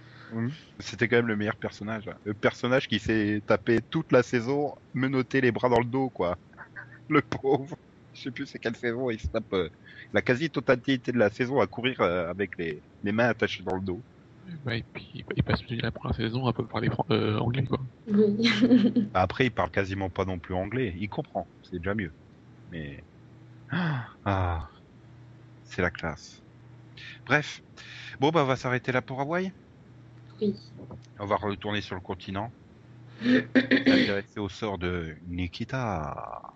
C'était 0.79 1.09
quand 1.09 1.17
même 1.17 1.27
le 1.29 1.37
meilleur 1.37 1.57
personnage. 1.57 2.09
hein. 2.09 2.17
Le 2.25 2.35
personnage 2.35 2.89
qui 2.89 2.99
s'est 3.01 3.43
tapé 3.47 3.81
toute 3.91 4.13
la 4.13 4.23
saison, 4.23 4.75
menotté 4.95 5.41
les 5.41 5.53
bras 5.53 5.69
dans 5.69 5.79
le 5.81 5.85
dos, 5.87 6.11
quoi. 6.11 6.39
Le 7.09 7.23
pauvre. 7.23 7.77
Je 8.13 8.23
sais 8.23 8.33
plus 8.33 8.47
c'est 8.47 8.59
quelle 8.59 8.77
saison, 8.77 9.11
il 9.11 9.21
se 9.21 9.29
tape 9.29 9.53
euh, 9.55 9.71
la 10.13 10.23
quasi-totalité 10.23 11.13
de 11.13 11.19
la 11.19 11.31
saison 11.31 11.61
à 11.61 11.67
courir 11.69 12.01
euh, 12.01 12.29
avec 12.31 12.57
les, 12.59 12.85
les 13.03 13.13
mains 13.13 13.29
attachées 13.29 13.63
dans 13.63 13.77
le 13.77 13.83
dos. 13.83 14.05
Ouais, 14.65 14.79
et 14.81 14.85
puis 14.93 15.25
il 15.37 15.43
passe 15.45 15.63
la 15.69 15.93
première 15.93 16.17
saison 16.17 16.47
à 16.47 16.53
peu 16.53 16.67
parler 16.67 16.89
euh, 17.11 17.39
anglais, 17.39 17.65
quoi. 17.65 17.81
Oui. 18.07 18.49
Bah, 19.13 19.23
Après, 19.23 19.47
il 19.47 19.51
parle 19.53 19.71
quasiment 19.71 20.11
pas 20.11 20.25
non 20.25 20.39
plus 20.41 20.55
anglais. 20.55 20.95
Il 20.97 21.09
comprend, 21.09 21.51
c'est 21.63 21.77
déjà 21.79 21.95
mieux. 21.95 22.13
Mais 22.69 23.05
ah, 24.25 24.69
c'est 25.65 25.83
la 25.83 25.91
classe. 25.91 26.43
Bref, 27.27 27.63
bon 28.21 28.31
bah 28.31 28.43
on 28.45 28.47
va 28.47 28.57
s'arrêter 28.57 28.93
là 28.93 29.03
pour 29.03 29.21
Hawaï. 29.21 29.53
On 31.19 31.27
va 31.27 31.37
retourner 31.37 31.81
sur 31.81 31.95
le 31.95 32.01
continent. 32.01 32.51
S'intéresser 33.23 34.41
au 34.41 34.49
sort 34.49 34.79
de 34.79 35.17
Nikita. 35.27 36.53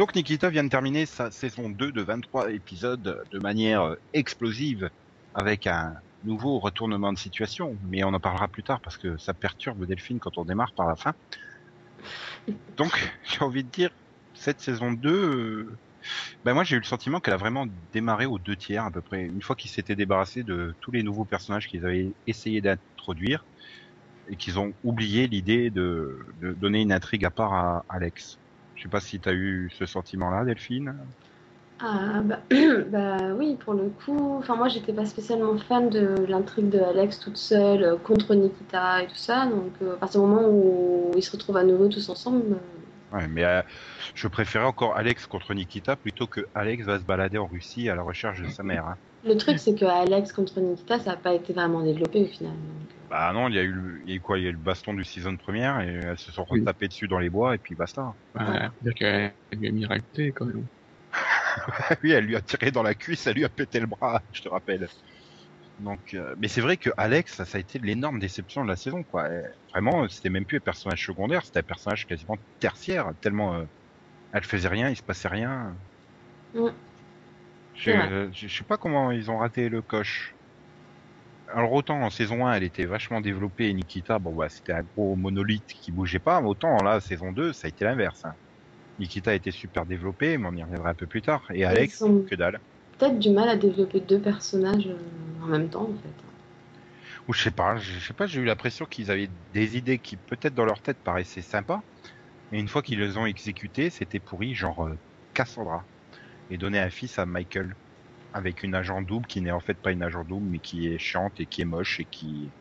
Donc 0.00 0.14
Nikita 0.14 0.48
vient 0.48 0.64
de 0.64 0.70
terminer 0.70 1.04
sa 1.04 1.30
saison 1.30 1.68
2 1.68 1.92
de 1.92 2.00
23 2.00 2.52
épisodes 2.52 3.22
de 3.30 3.38
manière 3.38 3.82
euh, 3.82 3.96
explosive 4.14 4.88
avec 5.34 5.66
un 5.66 5.94
nouveau 6.22 6.58
retournement 6.58 7.12
de 7.12 7.18
situation, 7.18 7.76
mais 7.82 8.02
on 8.02 8.14
en 8.14 8.18
parlera 8.18 8.48
plus 8.48 8.62
tard 8.62 8.80
parce 8.80 8.96
que 8.96 9.18
ça 9.18 9.34
perturbe 9.34 9.84
Delphine 9.84 10.18
quand 10.18 10.38
on 10.38 10.46
démarre 10.46 10.72
par 10.72 10.86
la 10.86 10.96
fin. 10.96 11.12
Donc 12.78 12.92
j'ai 13.24 13.42
envie 13.44 13.62
de 13.62 13.68
dire, 13.68 13.90
cette 14.40 14.60
saison 14.60 14.92
2, 14.92 15.10
euh, 15.10 15.76
ben 16.44 16.54
moi 16.54 16.64
j'ai 16.64 16.76
eu 16.76 16.78
le 16.78 16.84
sentiment 16.84 17.20
qu'elle 17.20 17.34
a 17.34 17.36
vraiment 17.36 17.66
démarré 17.92 18.24
aux 18.24 18.38
deux 18.38 18.56
tiers 18.56 18.84
à 18.84 18.90
peu 18.90 19.02
près, 19.02 19.26
une 19.26 19.42
fois 19.42 19.54
qu'ils 19.54 19.70
s'étaient 19.70 19.96
débarrassés 19.96 20.42
de 20.42 20.74
tous 20.80 20.90
les 20.92 21.02
nouveaux 21.02 21.26
personnages 21.26 21.68
qu'ils 21.68 21.84
avaient 21.84 22.10
essayé 22.26 22.62
d'introduire 22.62 23.44
et 24.30 24.36
qu'ils 24.36 24.58
ont 24.58 24.72
oublié 24.82 25.26
l'idée 25.26 25.68
de, 25.68 26.20
donner 26.40 26.80
une 26.80 26.92
intrigue 26.92 27.26
à 27.26 27.30
part 27.30 27.52
à 27.52 27.84
Alex. 27.90 28.38
Je 28.76 28.84
sais 28.84 28.88
pas 28.88 29.00
si 29.00 29.20
tu 29.20 29.28
as 29.28 29.34
eu 29.34 29.70
ce 29.78 29.84
sentiment-là, 29.84 30.46
Delphine. 30.46 30.94
Ah 31.82 32.22
bah, 32.24 32.40
bah 32.90 33.34
oui, 33.36 33.56
pour 33.62 33.74
le 33.74 33.90
coup. 33.90 34.36
Enfin 34.38 34.56
moi 34.56 34.68
j'étais 34.68 34.94
pas 34.94 35.04
spécialement 35.04 35.58
fan 35.58 35.90
de 35.90 36.14
l'intrigue 36.28 36.70
de 36.70 36.78
Alex 36.78 37.20
toute 37.20 37.36
seule 37.36 37.82
euh, 37.82 37.96
contre 37.96 38.34
Nikita 38.34 39.02
et 39.02 39.06
tout 39.06 39.14
ça. 39.16 39.44
Donc 39.46 39.72
euh, 39.82 39.94
à 39.94 39.96
partir 39.98 40.22
du 40.22 40.26
moment 40.26 40.48
où 40.48 41.10
ils 41.14 41.22
se 41.22 41.32
retrouvent 41.32 41.58
à 41.58 41.64
nouveau 41.64 41.88
tous 41.88 42.08
ensemble, 42.08 42.56
Ouais, 43.12 43.26
mais 43.28 43.44
euh, 43.44 43.60
je 44.14 44.28
préférais 44.28 44.64
encore 44.64 44.96
Alex 44.96 45.26
contre 45.26 45.52
Nikita 45.52 45.96
plutôt 45.96 46.26
que 46.28 46.40
Alex 46.54 46.84
va 46.86 46.98
se 46.98 47.04
balader 47.04 47.38
en 47.38 47.46
Russie 47.48 47.88
à 47.88 47.96
la 47.96 48.02
recherche 48.02 48.40
de 48.40 48.48
sa 48.50 48.62
mère. 48.62 48.86
hein. 48.86 48.96
le 49.24 49.36
truc 49.36 49.58
c'est 49.58 49.74
que 49.74 49.84
Alex 49.84 50.32
contre 50.32 50.60
Nikita 50.60 51.00
ça 51.00 51.12
a 51.12 51.16
pas 51.16 51.34
été 51.34 51.52
vraiment 51.52 51.82
développé 51.82 52.22
au 52.22 52.26
final. 52.26 52.52
Donc, 52.52 52.90
euh, 52.96 53.06
Bah 53.10 53.32
non, 53.32 53.48
il 53.48 53.54
y 53.56 53.58
a 53.58 53.62
eu, 53.62 53.72
le- 53.72 54.00
il 54.04 54.08
y 54.10 54.12
a 54.12 54.14
eu 54.16 54.20
quoi? 54.20 54.38
Il 54.38 54.44
y 54.44 54.46
a 54.46 54.50
eu 54.50 54.52
le 54.52 54.58
baston 54.58 54.94
du 54.94 55.04
season 55.04 55.36
première 55.36 55.80
et 55.80 55.88
elles 55.88 56.18
se 56.18 56.30
sont 56.30 56.46
Oui. 56.50 56.60
retapées 56.60 56.86
dessus 56.86 57.08
dans 57.08 57.18
les 57.18 57.30
bois 57.30 57.54
et 57.56 57.58
puis 57.58 57.74
basta. 57.74 58.14
Ouais, 58.36 58.44
Ouais. 58.46 58.66
faut 58.68 58.84
dire 58.84 58.94
qu'elle 58.94 59.32
lui 59.58 59.68
a 59.68 59.72
mis 59.72 60.32
quand 60.32 60.46
même. 60.46 60.66
oui, 62.02 62.12
elle 62.12 62.24
lui 62.26 62.36
a 62.36 62.40
tiré 62.42 62.70
dans 62.70 62.82
la 62.82 62.94
cuisse, 62.94 63.26
elle 63.26 63.34
lui 63.36 63.44
a 63.44 63.48
pété 63.48 63.80
le 63.80 63.86
bras, 63.86 64.22
je 64.32 64.40
te 64.42 64.48
rappelle. 64.48 64.86
Donc, 65.80 66.14
euh, 66.14 66.34
mais 66.38 66.48
c'est 66.48 66.60
vrai 66.60 66.76
que 66.76 66.90
Alex, 66.96 67.34
ça, 67.36 67.44
ça 67.46 67.58
a 67.58 67.60
été 67.60 67.78
l'énorme 67.78 68.18
déception 68.20 68.62
de 68.64 68.68
la 68.68 68.76
saison, 68.76 69.02
quoi. 69.04 69.28
Vraiment, 69.72 70.08
c'était 70.08 70.30
même 70.30 70.46
plus 70.46 70.58
un 70.58 70.60
personnage 70.60 71.04
secondaire, 71.04 71.44
c'était 71.44 71.60
un 71.60 71.62
personnage 71.64 72.06
quasiment 72.06 72.36
tertiaire, 72.60 73.12
tellement 73.20 73.56
euh, 73.56 73.66
elle 74.32 74.44
faisait 74.44 74.68
rien, 74.68 74.90
il 74.90 74.96
se 74.96 75.02
passait 75.04 75.28
rien. 75.28 75.78
Ouais. 76.54 76.72
Je, 77.72 77.90
euh, 77.90 78.30
je 78.32 78.46
je 78.48 78.56
sais 78.58 78.64
pas 78.64 78.78
comment 78.78 79.10
ils 79.10 79.30
ont 79.30 79.38
raté 79.38 79.68
le 79.68 79.82
coche. 79.82 80.36
Alors 81.48 81.72
autant 81.72 82.00
en 82.02 82.10
saison 82.10 82.46
1, 82.46 82.54
elle 82.54 82.62
était 82.62 82.86
vachement 82.86 83.20
développée 83.20 83.68
et 83.68 83.74
Nikita, 83.74 84.18
bon 84.18 84.34
bah 84.34 84.48
c'était 84.48 84.72
un 84.72 84.82
gros 84.82 85.16
monolithe 85.16 85.66
qui 85.66 85.90
bougeait 85.92 86.20
pas, 86.20 86.40
mais 86.40 86.48
autant 86.48 86.82
là, 86.82 87.00
saison 87.00 87.32
2, 87.32 87.52
ça 87.52 87.66
a 87.66 87.70
été 87.70 87.84
l'inverse. 87.84 88.24
hein. 88.24 88.36
Nikita 88.98 89.34
été 89.34 89.50
super 89.52 89.86
développé, 89.86 90.38
mais 90.38 90.48
on 90.48 90.56
y 90.56 90.62
reviendra 90.64 90.90
un 90.90 90.94
peu 90.96 91.06
plus 91.08 91.22
tard. 91.22 91.46
Et 91.54 91.64
Alex, 91.64 91.98
sont 91.98 92.22
que 92.26 92.34
dalle. 92.36 92.60
Peut-être 93.00 93.18
du 93.18 93.30
mal 93.30 93.48
à 93.48 93.56
développer 93.56 94.00
deux 94.00 94.20
personnages 94.20 94.86
euh, 94.86 95.42
en 95.42 95.46
même 95.46 95.70
temps 95.70 95.88
en 95.88 95.94
fait. 95.94 96.12
Ou 97.28 97.32
je 97.32 97.42
sais 97.42 97.50
pas, 97.50 97.76
je 97.76 97.98
sais 97.98 98.12
pas, 98.14 98.26
j'ai 98.26 98.40
eu 98.40 98.44
l'impression 98.44 98.84
qu'ils 98.86 99.10
avaient 99.10 99.28
des 99.52 99.76
idées 99.76 99.98
qui 99.98 100.16
peut-être 100.16 100.54
dans 100.54 100.64
leur 100.64 100.82
tête 100.82 100.98
paraissaient 101.02 101.42
sympas, 101.42 101.82
mais 102.50 102.60
une 102.60 102.68
fois 102.68 102.82
qu'ils 102.82 103.00
les 103.00 103.16
ont 103.16 103.26
exécutées, 103.26 103.90
c'était 103.90 104.20
pourri, 104.20 104.54
genre 104.54 104.86
euh, 104.86 104.98
Cassandra. 105.34 105.86
Et 106.50 106.58
donner 106.58 106.80
un 106.80 106.90
fils 106.90 107.18
à 107.18 107.26
Michael 107.26 107.76
avec 108.32 108.62
une 108.64 108.74
agent 108.74 109.02
double 109.02 109.26
qui 109.26 109.40
n'est 109.42 109.52
en 109.52 109.60
fait 109.60 109.78
pas 109.80 109.92
une 109.92 110.02
agent 110.02 110.24
double, 110.24 110.48
mais 110.50 110.60
qui 110.60 110.86
est 110.88 110.98
chiante 110.98 111.40
et 111.40 111.46
qui 111.46 111.62
est 111.62 111.66
moche 111.66 112.00
et 112.00 112.06
qui, 112.06 112.52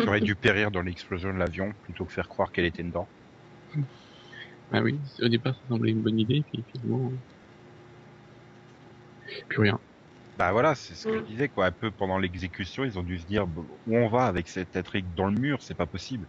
qui 0.00 0.08
aurait 0.08 0.20
dû 0.22 0.36
périr 0.36 0.70
dans 0.72 0.82
l'explosion 0.82 1.32
de 1.32 1.38
l'avion 1.38 1.72
plutôt 1.82 2.06
que 2.06 2.12
faire 2.12 2.28
croire 2.28 2.52
qu'elle 2.52 2.66
était 2.66 2.84
dedans. 2.84 3.10
Bah 4.70 4.82
oui, 4.82 5.00
au 5.22 5.28
départ 5.28 5.54
ça 5.54 5.62
semblait 5.68 5.92
une 5.92 6.02
bonne 6.02 6.18
idée, 6.18 6.44
puis 6.52 6.64
finalement. 6.70 7.12
Plus 9.48 9.62
rien. 9.62 9.80
Bah 10.36 10.52
voilà, 10.52 10.74
c'est 10.74 10.94
ce 10.94 11.06
que 11.08 11.16
Mm. 11.16 11.18
je 11.18 11.22
disais 11.22 11.48
quoi. 11.48 11.66
Un 11.66 11.72
peu 11.72 11.90
pendant 11.90 12.18
l'exécution, 12.18 12.84
ils 12.84 12.98
ont 12.98 13.02
dû 13.02 13.18
se 13.18 13.26
dire 13.26 13.46
bon, 13.46 13.66
où 13.86 13.96
on 13.96 14.08
va 14.08 14.26
avec 14.26 14.48
cette 14.48 14.76
intrigue 14.76 15.14
dans 15.14 15.26
le 15.26 15.38
mur, 15.38 15.62
c'est 15.62 15.74
pas 15.74 15.86
possible. 15.86 16.28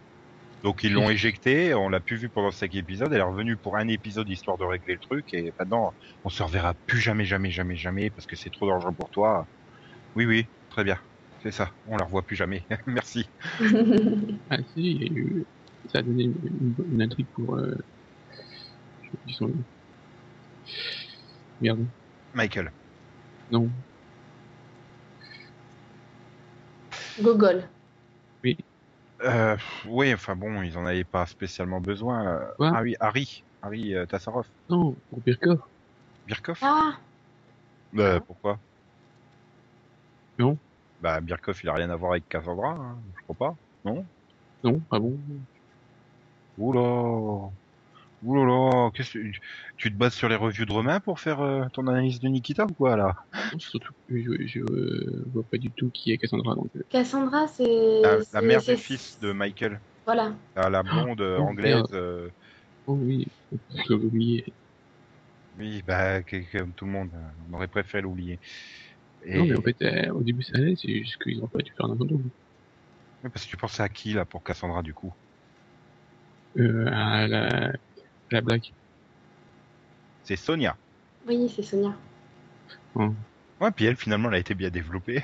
Donc 0.62 0.82
ils 0.84 0.92
l'ont 0.92 1.08
éjecté, 1.10 1.74
on 1.74 1.88
l'a 1.88 2.00
plus 2.00 2.16
vu 2.16 2.28
pendant 2.30 2.50
cinq 2.50 2.74
épisodes, 2.74 3.12
elle 3.12 3.20
est 3.20 3.22
revenue 3.22 3.56
pour 3.56 3.76
un 3.76 3.88
épisode 3.88 4.28
histoire 4.28 4.58
de 4.58 4.64
régler 4.64 4.94
le 4.94 5.00
truc 5.00 5.32
et 5.32 5.54
maintenant 5.58 5.94
on 6.24 6.28
se 6.30 6.42
reverra 6.42 6.74
plus 6.86 6.98
jamais, 7.00 7.24
jamais, 7.24 7.50
jamais, 7.50 7.76
jamais 7.76 8.10
parce 8.10 8.26
que 8.26 8.36
c'est 8.36 8.50
trop 8.50 8.66
dangereux 8.68 8.92
pour 8.94 9.10
toi. 9.10 9.48
Oui, 10.16 10.26
oui, 10.26 10.50
très 10.68 10.84
bien, 10.84 10.98
c'est 11.42 11.52
ça. 11.52 11.72
On 11.86 11.96
la 11.96 12.04
revoit 12.04 12.26
plus 12.26 12.36
jamais. 12.36 12.66
Merci. 12.86 13.30
Ah 14.50 14.58
si, 14.74 14.92
il 14.92 15.02
y 15.02 15.04
a 15.04 15.12
eu... 15.12 15.46
ça 15.86 15.98
a 16.00 16.02
donné 16.02 16.24
une, 16.24 16.74
une 16.92 17.02
intrigue 17.02 17.28
pour... 17.34 17.56
Euh... 17.56 17.76
Je. 19.26 19.44
Merde, 21.60 21.90
Michael. 22.34 22.72
Non. 23.50 23.68
Gogol. 27.20 27.64
Euh, 29.22 29.56
oui, 29.86 30.14
enfin 30.14 30.34
bon, 30.34 30.62
ils 30.62 30.78
en 30.78 30.86
avaient 30.86 31.04
pas 31.04 31.26
spécialement 31.26 31.80
besoin. 31.80 32.40
Quoi? 32.56 32.72
Ah 32.74 32.82
oui, 32.82 32.96
Harry, 33.00 33.44
Harry 33.62 33.94
euh, 33.94 34.06
Tassarov, 34.06 34.46
Non, 34.70 34.96
pour 35.10 35.20
Birkov. 35.20 35.60
Birkov. 36.26 36.58
Ah, 36.62 36.96
Euh, 37.98 38.18
pourquoi? 38.20 38.58
Non. 40.38 40.56
Bah 41.02 41.20
Birkov, 41.20 41.60
il 41.62 41.68
a 41.68 41.74
rien 41.74 41.90
à 41.90 41.96
voir 41.96 42.12
avec 42.12 42.28
Cassandra, 42.28 42.70
hein, 42.70 42.98
je 43.16 43.22
crois 43.24 43.50
pas. 43.50 43.56
Non? 43.84 44.06
Non, 44.64 44.80
ah 44.90 44.98
bon 44.98 45.18
Oula 46.58 47.50
Oulala, 48.22 48.90
qu'est-ce 48.94 49.12
que 49.12 49.18
tu- 49.18 49.40
tu 49.76 49.90
te 49.92 49.96
bases 49.96 50.14
sur 50.14 50.28
les 50.28 50.36
revues 50.36 50.66
de 50.66 50.72
Romain 50.72 51.00
pour 51.00 51.20
faire 51.20 51.40
euh, 51.40 51.64
ton 51.72 51.86
analyse 51.86 52.20
de 52.20 52.28
Nikita 52.28 52.64
ou 52.64 52.74
quoi 52.74 52.96
là? 52.96 53.14
Non, 53.52 53.58
surtout 53.58 53.92
que 54.08 54.20
je, 54.20 54.46
je 54.46 54.60
euh, 54.60 55.24
vois 55.32 55.44
pas 55.44 55.56
du 55.58 55.70
tout 55.72 55.90
qui 55.90 56.12
est 56.12 56.18
Cassandra, 56.18 56.54
donc... 56.54 56.70
euh, 56.76 56.82
Cassandra, 56.90 57.48
c'est. 57.48 57.64
La, 58.02 58.18
la 58.32 58.42
mère 58.42 58.62
du 58.62 58.76
fils 58.76 59.18
de 59.20 59.32
Michael, 59.32 59.80
Voilà. 60.04 60.36
Ah, 60.56 60.68
la 60.68 60.82
blonde 60.82 61.20
euh, 61.20 61.38
Oh, 61.38 61.42
anglaise. 61.42 61.82
euh, 61.92 62.28
Oh 62.86 62.94
oui, 62.94 63.26
je 63.50 63.92
l'avais 63.92 64.04
oublié. 64.04 64.54
oui, 65.56 65.82
bah 65.82 66.22
comme 66.22 66.74
tout 66.74 66.84
le 66.86 66.92
monde, 66.92 67.10
euh, 67.14 67.44
on 67.48 67.54
aurait 67.54 67.68
préféré 67.68 68.02
l'oublier. 68.02 68.38
Et... 69.22 69.38
Non, 69.38 69.46
mais 69.46 69.56
en 69.56 69.62
fait, 69.62 69.80
euh, 69.82 70.12
au 70.12 70.22
début 70.22 70.42
ça 70.42 70.56
allait, 70.56 70.74
c'est 70.76 70.88
juste 70.98 71.22
qu'ils 71.22 71.42
ont 71.42 71.48
pas 71.48 71.58
dû 71.58 71.72
faire 71.76 71.86
un 71.86 71.96
double. 71.96 72.30
Parce 73.22 73.44
que 73.44 73.50
tu 73.50 73.56
pensais 73.56 73.82
à 73.82 73.88
qui 73.88 74.12
là 74.12 74.24
pour 74.26 74.42
Cassandra 74.42 74.82
du 74.82 74.94
coup? 74.94 75.14
Euh, 76.58 76.86
à 76.92 77.26
la, 77.28 77.72
la 78.30 78.40
blague. 78.40 78.72
C'est 80.24 80.36
Sonia. 80.36 80.76
Oui, 81.26 81.52
c'est 81.54 81.62
Sonia. 81.62 81.94
Ouais, 82.94 83.70
puis 83.74 83.84
elle 83.86 83.96
finalement 83.96 84.28
elle 84.28 84.34
a 84.36 84.38
été 84.38 84.54
bien 84.54 84.70
développée. 84.70 85.22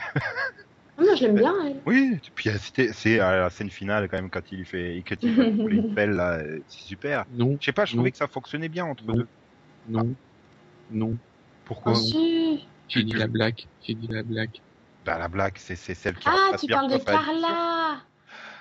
Ah, 0.98 1.02
Moi, 1.02 1.14
je 1.14 1.24
l'aime 1.24 1.34
bien, 1.36 1.54
elle. 1.66 1.80
Oui, 1.84 2.18
puis 2.34 2.48
euh, 2.48 2.56
c'était 2.58 2.90
c'est 2.92 3.20
à 3.20 3.36
la 3.36 3.50
scène 3.50 3.68
finale 3.70 4.08
quand 4.08 4.16
même 4.16 4.30
quand 4.30 4.40
il 4.50 4.58
lui 4.58 4.64
fait 4.64 5.04
quand 5.06 5.16
il 5.20 5.34
fait 5.34 5.52
couler 5.52 5.76
une 5.76 5.94
pelle 5.94 6.12
là, 6.12 6.38
euh, 6.38 6.60
c'est 6.68 6.80
super. 6.84 7.24
Non, 7.34 7.58
Je 7.60 7.66
sais 7.66 7.72
pas, 7.72 7.84
je 7.84 7.92
Non. 7.92 7.98
trouvais 7.98 8.12
que 8.12 8.16
ça 8.16 8.26
fonctionnait 8.28 8.68
bien 8.70 8.86
entre 8.86 9.04
Non. 9.04 9.14
deux. 9.14 9.26
non, 9.90 10.14
non. 10.90 11.16
Pourquoi 11.66 11.92
Oh, 11.92 11.96
si. 11.96 12.66
J'ai 12.88 13.00
Tu- 13.00 13.04
dit 13.04 13.12
la 13.12 13.26
blague, 13.26 13.66
j'ai 13.82 13.94
dit 13.94 14.06
la 14.08 14.22
blague. 14.22 14.58
Bah 15.04 15.18
la 15.18 15.28
blague, 15.28 15.54
c'est 15.56 15.76
c'est 15.76 15.94
celle 15.94 16.14
qui 16.16 16.28
Ah, 16.28 16.56
tu 16.58 16.66
parles 16.66 16.90
de. 16.90 16.98
Carla. 16.98 17.96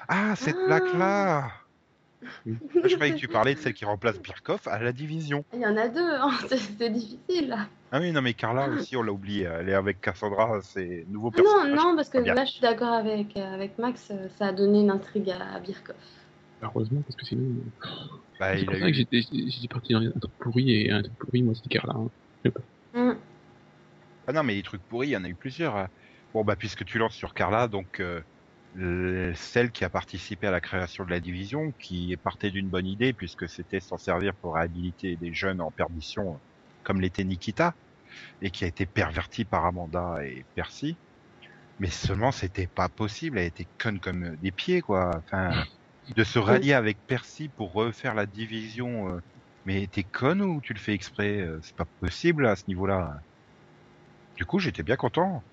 Ah, 0.10 0.36
cette 0.36 0.58
Ah. 0.64 0.68
blague 0.68 0.94
Oui. 2.46 2.56
Je 2.86 2.96
croyais 2.96 3.14
que 3.14 3.20
tu 3.20 3.28
parlais 3.28 3.56
de 3.56 3.60
celle 3.60 3.74
qui 3.74 3.86
remplace 3.86 4.20
Birkhoff 4.20 4.68
à 4.68 4.80
la 4.82 4.92
division. 4.92 5.44
Il 5.54 5.62
y 5.62 5.66
en 5.66 5.78
a 5.78 5.88
deux, 5.88 6.00
hein. 6.02 6.32
c'est 6.78 6.90
difficile. 6.90 7.56
Ah 7.92 8.00
oui, 8.00 8.12
non 8.12 8.22
mais 8.22 8.34
Carla 8.34 8.68
aussi, 8.70 8.96
on 8.98 9.04
l'a 9.04 9.12
oublié. 9.12 9.44
Elle 9.44 9.70
est 9.70 9.74
avec 9.74 10.02
Cassandra, 10.02 10.60
c'est 10.62 11.06
nouveau 11.10 11.32
Ah 11.34 11.38
non, 11.38 11.44
personnage. 11.44 11.76
non, 11.80 11.96
parce 11.96 12.10
que 12.10 12.18
bien. 12.20 12.34
là, 12.34 12.46
je 12.46 12.52
suis 12.52 12.62
d'accord 12.62 12.94
avec, 12.94 13.38
euh, 13.38 13.54
avec 13.54 13.78
Max, 13.78 14.10
euh, 14.12 14.28
ça 14.38 14.48
a 14.48 14.52
donné 14.54 14.82
une 14.82 14.92
intrigue 14.92 15.30
à 15.30 15.60
Birkhoff. 15.60 15.96
Heureusement, 16.62 17.02
parce 17.04 17.16
que 17.16 17.26
sinon... 17.26 17.44
Bah, 18.40 18.58
c'est 18.58 18.66
pour 18.66 18.74
a 18.76 18.80
ça 18.80 18.86
que 18.86 18.90
eu... 18.90 18.94
j'étais 18.94 19.22
j'étais 19.22 19.68
parti 19.68 19.94
dans 19.94 20.00
un 20.02 20.12
truc 20.20 20.32
pourri, 20.40 20.72
et 20.72 20.92
un 20.92 21.02
truc 21.02 21.16
pourri, 21.18 21.44
moi, 21.44 21.54
c'est 21.56 21.70
Carla. 21.70 21.94
hein. 21.96 22.10
Hum. 22.94 23.18
Ah 24.28 24.34
non, 24.34 24.44
mais 24.44 24.56
les 24.56 24.64
trucs 24.64 24.82
pourris, 24.88 25.10
il 25.10 25.12
y 25.12 25.18
en 25.18 25.24
a 25.24 25.30
eu 25.30 25.36
plusieurs. 25.36 25.76
hein. 25.76 25.88
Bon, 26.34 26.44
bah, 26.44 26.56
puisque 26.56 26.84
tu 26.86 26.98
lances 26.98 27.14
sur 27.16 27.34
Carla, 27.34 27.68
donc 27.68 28.00
euh, 28.00 28.22
celle 29.36 29.72
qui 29.72 29.84
a 29.86 29.90
participé 29.90 30.48
à 30.48 30.52
la 30.52 30.62
création 30.62 31.06
de 31.06 31.10
la 31.12 31.20
division, 31.22 31.74
qui 31.80 32.12
est 32.12 32.18
partie 32.18 32.52
d'une 32.52 32.70
bonne 32.70 32.88
idée, 32.88 33.14
puisque 33.14 33.48
c'était 33.50 33.80
s'en 33.80 33.98
servir 33.98 34.36
pour 34.38 34.56
réhabiliter 34.56 35.18
des 35.18 35.34
jeunes 35.34 35.62
en 35.62 35.72
perdition, 35.72 36.36
euh, 36.36 36.40
comme 36.84 37.02
l'était 37.02 37.24
Nikita, 37.24 37.76
et 38.42 38.52
qui 38.52 38.66
a 38.66 38.68
été 38.68 38.86
pervertie 38.88 39.46
par 39.46 39.66
Amanda 39.66 40.18
et 40.26 40.46
Percy. 40.56 41.00
Mais 41.80 41.90
seulement, 41.90 42.32
c'était 42.32 42.68
pas 42.68 42.90
possible. 42.90 43.40
Elle 43.40 43.48
était 43.48 43.70
conne 43.78 44.00
comme 44.00 44.24
euh, 44.26 44.38
des 44.38 44.52
pieds, 44.52 44.82
quoi. 44.82 45.12
Enfin, 45.20 45.66
de 46.08 46.24
se 46.24 46.40
rallier 46.40 46.74
avec 46.74 47.00
Percy 47.08 47.50
pour 47.50 47.74
refaire 47.74 48.16
la 48.16 48.26
division. 48.28 49.10
euh, 49.16 49.22
mais 49.66 49.88
t'es 49.88 50.04
conne 50.06 50.42
ou 50.44 50.62
tu 50.62 50.74
le 50.74 50.80
fais 50.80 50.94
exprès 50.94 51.40
euh, 51.42 51.60
C'est 51.64 51.76
pas 51.76 51.86
possible 52.00 52.48
à 52.48 52.56
ce 52.56 52.64
niveau-là. 52.68 53.16
Du 54.38 54.46
coup, 54.46 54.60
j'étais 54.60 54.84
bien 54.84 54.96
content. 54.96 55.44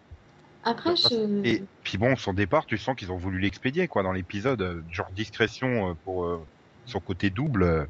Après, 0.65 0.95
je. 0.97 1.15
Et 1.45 1.65
puis 1.83 1.99
bon, 1.99 2.17
son 2.17 2.33
départ, 2.33 2.67
tu 2.67 2.79
sens 2.79 2.95
qu'ils 2.97 3.11
ont 3.13 3.17
voulu 3.17 3.41
l'expédier 3.41 3.89
quoi 3.89 4.03
dans 4.03 4.13
l'épisode, 4.13 4.63
euh, 4.63 4.83
genre 4.89 5.11
discrétion 5.13 5.91
euh, 5.91 5.95
pour 6.05 6.25
euh, 6.25 6.47
son 6.85 7.01
côté 7.01 7.31
double. 7.31 7.89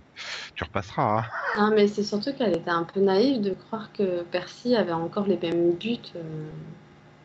tu 0.55 0.65
repasseras. 0.65 1.21
Hein. 1.21 1.25
Non, 1.59 1.71
mais 1.75 1.87
c'est 1.89 2.03
surtout 2.03 2.33
qu'elle 2.33 2.57
était 2.57 2.71
un 2.71 2.85
peu 2.85 3.01
naïve 3.01 3.41
de 3.43 3.51
croire 3.55 3.93
que 3.93 4.23
Percy 4.25 4.75
avait 4.77 4.93
encore 4.93 5.27
les 5.27 5.37
mêmes 5.37 5.73
buts 5.73 5.99
euh, 6.17 6.23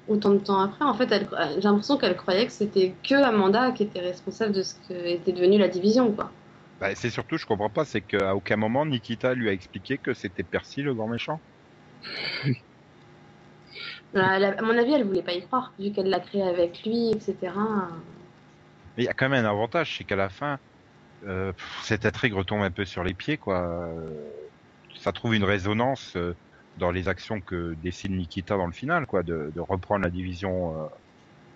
autant 0.08 0.32
de 0.32 0.40
temps 0.40 0.60
après. 0.62 0.86
En 0.86 0.94
fait, 0.94 1.12
elle- 1.12 1.28
j'ai 1.56 1.62
l'impression 1.62 1.98
qu'elle 1.98 2.18
croyait 2.18 2.46
que 2.46 2.52
c'était 2.52 2.94
que 3.04 3.16
Amanda 3.16 3.72
qui 3.72 3.84
était 3.84 4.02
responsable 4.02 4.54
de 4.54 4.64
ce 4.64 4.76
que 4.88 4.94
était 4.94 5.32
devenue 5.34 5.58
la 5.58 5.68
division, 5.68 6.12
quoi. 6.12 6.32
Bah, 6.80 6.96
c'est 6.96 7.10
surtout, 7.12 7.38
je 7.38 7.46
comprends 7.46 7.70
pas, 7.70 7.86
c'est 7.86 8.02
qu'à 8.02 8.36
aucun 8.36 8.56
moment 8.56 8.86
Nikita 8.86 9.34
lui 9.36 9.50
a 9.50 9.54
expliqué 9.54 9.98
que 10.00 10.14
c'était 10.14 10.44
Percy 10.44 10.82
le 10.82 10.94
grand 10.96 11.08
méchant. 11.08 11.42
À 14.16 14.62
mon 14.62 14.78
avis, 14.78 14.94
elle 14.94 15.04
voulait 15.06 15.22
pas 15.24 15.34
y 15.34 15.46
croire, 15.46 15.74
vu 15.78 15.92
qu'elle 15.92 16.10
l'a 16.10 16.20
créé 16.20 16.42
avec 16.44 16.84
lui, 16.86 17.10
etc. 17.12 17.54
Mais 18.96 19.04
il 19.04 19.06
y 19.06 19.10
a 19.10 19.14
quand 19.14 19.30
même 19.30 19.46
un 19.46 19.50
avantage, 19.50 19.98
c'est 19.98 20.06
qu'à 20.06 20.16
la 20.16 20.30
fin, 20.30 20.58
euh, 21.24 21.54
cette 21.84 22.06
intrigue 22.06 22.34
retombe 22.34 22.62
un 22.64 22.72
peu 22.72 22.86
sur 22.86 23.04
les 23.04 23.14
pieds, 23.14 23.38
quoi. 23.38 23.94
Ça 24.98 25.12
trouve 25.12 25.36
une 25.36 25.44
résonance 25.44 26.16
euh, 26.16 26.36
dans 26.78 26.92
les 26.92 27.08
actions 27.08 27.42
que 27.42 27.74
décide 27.76 28.12
Nikita 28.12 28.58
dans 28.58 28.66
le 28.66 28.72
final, 28.74 29.06
quoi, 29.06 29.24
de, 29.24 29.52
de 29.54 29.60
reprendre 29.62 30.04
la 30.04 30.10
division 30.12 30.82
euh, 30.82 30.88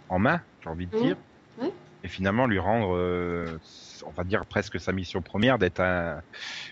en 0.10 0.20
main, 0.20 0.42
j'ai 0.64 0.70
envie 0.70 0.88
de 0.88 0.92
dire, 0.96 1.18
et 2.04 2.08
finalement 2.10 2.48
lui 2.48 2.60
rendre, 2.60 2.96
euh, 2.96 3.46
on 4.06 4.12
va 4.12 4.24
dire 4.24 4.46
presque 4.48 4.80
sa 4.80 4.92
mission 4.94 5.22
première 5.22 5.58
d'être 5.60 5.80
un- 5.82 6.22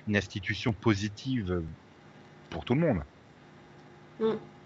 une 0.08 0.18
institution 0.18 0.74
positive 0.74 1.62
pour 2.50 2.66
tout 2.66 2.76
le 2.76 2.82
monde. 2.82 3.04
Mhm. 4.20 4.59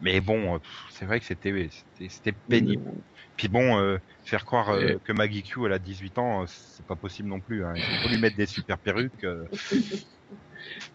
Mais 0.00 0.20
bon, 0.20 0.56
euh, 0.56 0.58
c'est 0.90 1.06
vrai 1.06 1.20
que 1.20 1.26
c'était 1.26 1.68
c'était- 1.70 2.08
c'était 2.08 2.32
pénible. 2.32 2.82
Puis 3.36 3.48
bon, 3.48 3.78
euh, 3.78 3.98
faire 4.24 4.44
croire 4.44 4.70
euh, 4.70 4.98
que 5.04 5.12
Maggie 5.12 5.42
Q 5.42 5.66
elle 5.66 5.72
a 5.72 5.78
18 5.78 6.18
ans, 6.18 6.42
euh, 6.42 6.46
c'est 6.48 6.86
pas 6.86 6.96
possible 6.96 7.28
non 7.28 7.40
plus. 7.40 7.64
Hein. 7.64 7.74
Il 7.76 7.98
faut 8.02 8.08
lui 8.08 8.18
mettre 8.20 8.36
des 8.36 8.46
super 8.46 8.78
perruques. 8.78 9.24
euh. 9.24 9.44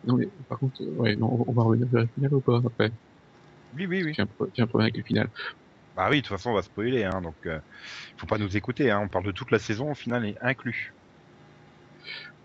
Non, 0.04 0.18
mais 0.18 0.28
par 0.48 0.60
contre, 0.60 0.82
ouais, 0.84 1.16
non, 1.16 1.44
on 1.48 1.54
va 1.54 1.64
revenir 1.64 1.88
vers 1.90 2.04
le 2.04 2.08
final 2.08 2.34
ou 2.34 2.42
pas 2.42 2.58
après? 2.58 2.92
Oui, 3.74 3.86
oui, 3.86 4.04
oui. 4.04 4.14
J'ai 4.16 4.22
un, 4.22 4.26
un 4.26 4.68
problème 4.68 4.86
avec 4.86 4.98
le 4.98 5.04
final. 5.04 5.30
Bah 5.96 6.08
oui, 6.10 6.18
de 6.18 6.22
toute 6.22 6.36
façon, 6.38 6.52
on 6.52 6.56
va 6.56 6.62
spoiler, 6.62 7.04
hein, 7.04 7.22
donc 7.22 7.36
euh, 7.46 7.60
faut 8.18 8.28
pas 8.28 8.38
nous 8.38 8.58
écouter. 8.58 8.92
Hein. 8.92 9.02
On 9.04 9.10
parle 9.10 9.26
de 9.26 9.32
toute 9.32 9.52
la 9.52 9.60
saison, 9.60 9.92
au 9.92 9.96
final, 9.96 10.26
est 10.26 10.38
inclus. 10.42 10.96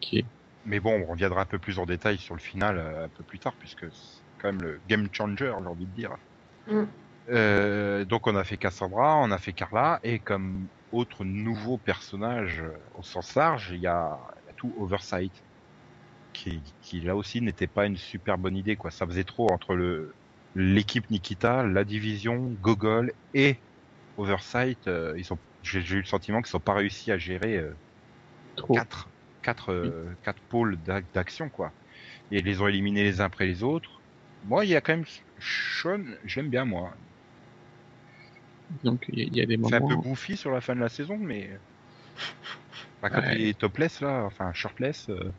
Ok. 0.03 0.25
Mais 0.65 0.81
bon, 0.81 1.03
on 1.03 1.07
reviendra 1.07 1.43
un 1.43 1.47
peu 1.47 1.59
plus 1.59 1.79
en 1.79 1.87
détail 1.87 2.19
sur 2.19 2.35
le 2.35 2.41
final 2.41 2.79
un 2.79 3.09
peu 3.09 3.23
plus 3.25 3.39
tard, 3.39 3.57
puisque 3.59 3.91
c'est 3.93 4.23
quand 4.39 4.53
même 4.53 4.63
le 4.63 4.81
game 4.87 5.09
changer, 5.13 5.47
j'ai 5.47 5.67
envie 5.69 5.87
de 5.87 5.93
dire. 5.95 6.15
Mm. 6.67 6.89
Euh, 7.31 8.05
donc 8.05 8.27
on 8.27 8.37
a 8.37 8.45
fait 8.45 8.59
Cassandra, 8.59 9.17
on 9.19 9.31
a 9.31 9.39
fait 9.39 9.55
Carla, 9.55 9.99
et 10.03 10.21
comme 10.21 10.69
autre 10.91 11.25
nouveau 11.25 11.79
personnage 11.79 12.61
euh, 12.63 12.77
au 12.93 13.03
sens 13.03 13.35
large, 13.35 13.71
il 13.73 13.81
y 13.81 13.87
a, 13.87 14.19
il 14.43 14.47
y 14.47 14.51
a 14.51 14.55
tout 14.57 14.75
Oversight, 14.77 15.43
qui, 16.33 16.77
qui 16.81 17.01
là 17.01 17.17
aussi 17.17 17.41
n'était 17.43 17.69
pas 17.69 17.87
une 17.87 17.97
super 17.97 18.39
bonne 18.39 18.57
idée, 18.57 18.77
quoi. 18.77 18.91
Ça 18.91 19.07
faisait 19.07 19.25
trop 19.25 19.51
entre 19.53 19.75
le 19.77 20.17
l'équipe 20.55 21.11
Nikita, 21.11 21.65
la 21.65 21.85
division, 21.85 22.51
Gogol 22.53 23.13
et 23.35 23.65
Oversight. 24.17 24.87
euh, 24.89 25.15
ils 25.19 25.33
ont, 25.33 25.41
j'ai 25.63 25.83
j'ai 25.83 25.97
eu 25.97 26.01
le 26.01 26.07
sentiment 26.07 26.43
qu'ils 26.43 26.57
n'ont 26.57 26.63
pas 26.63 26.75
réussi 26.75 27.13
à 27.13 27.19
gérer 27.19 27.57
euh, 27.59 27.75
Trop. 28.57 28.75
quatre, 28.75 29.11
quatre, 29.43 29.71
euh, 29.73 30.15
quatre 30.23 30.43
pôles 30.49 30.77
d'ac- 30.83 31.11
d'action, 31.13 31.51
quoi. 31.51 31.75
Et 32.31 32.39
ils 32.41 32.45
les 32.45 32.61
ont 32.63 32.69
éliminés 32.69 33.05
les 33.05 33.21
uns 33.21 33.27
après 33.27 33.47
les 33.47 33.63
autres. 33.63 33.94
Moi, 34.45 34.65
il 34.65 34.71
y 34.71 34.77
a 34.77 34.81
quand 34.81 34.93
même 34.97 35.05
Sean, 35.41 36.05
je 36.23 36.39
l'aime 36.39 36.51
bien, 36.51 36.65
moi. 36.65 36.95
Donc 38.83 39.05
il 39.09 39.35
y, 39.37 39.41
a 39.41 39.47
des 39.47 39.57
C'est 39.63 39.75
un 39.75 39.81
peu 39.83 39.97
moments. 39.97 40.03
bouffi 40.03 40.37
sur 40.37 40.51
la 40.51 40.61
fin 40.61 40.75
de 40.75 40.81
la 40.81 40.89
saison, 40.89 41.17
mais. 41.19 41.59
Bah, 43.03 43.11
quand 43.11 43.23
Ouais. 43.23 43.37
il 43.37 43.47
est 43.49 43.59
topless, 43.59 44.01
là, 44.01 44.25
enfin 44.25 44.53
shirtless, 44.53 45.09
euh, 45.11 45.33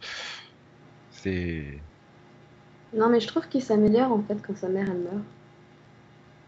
c'est. 1.10 1.84
Non, 2.94 3.10
mais 3.10 3.20
je 3.20 3.28
trouve 3.28 3.48
qu'il 3.48 3.62
s'améliore 3.62 4.12
en 4.12 4.24
fait 4.24 4.42
quand 4.42 4.58
sa 4.58 4.70
mère 4.70 4.90
elle 4.90 4.98
meurt. 5.04 5.24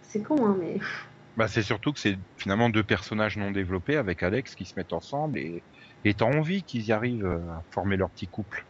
c'est 0.02 0.24
con, 0.24 0.46
hein, 0.46 0.56
mais. 0.60 0.80
Bah, 1.38 1.48
c'est 1.48 1.62
surtout 1.64 1.94
que 1.94 2.00
c'est 2.00 2.18
finalement 2.36 2.70
deux 2.70 2.84
personnages 2.84 3.38
non 3.38 3.52
développés 3.52 3.96
avec 3.96 4.24
Alex 4.24 4.56
qui 4.56 4.66
se 4.66 4.74
mettent 4.78 4.94
ensemble 4.94 5.38
et 5.40 5.64
et 6.04 6.14
t'as 6.16 6.26
envie 6.26 6.64
qu'ils 6.64 6.84
y 6.86 6.92
arrivent 6.92 7.26
euh, 7.26 7.50
à 7.52 7.62
former 7.72 7.98
leur 7.98 8.10
petit 8.12 8.28
couple. 8.30 8.66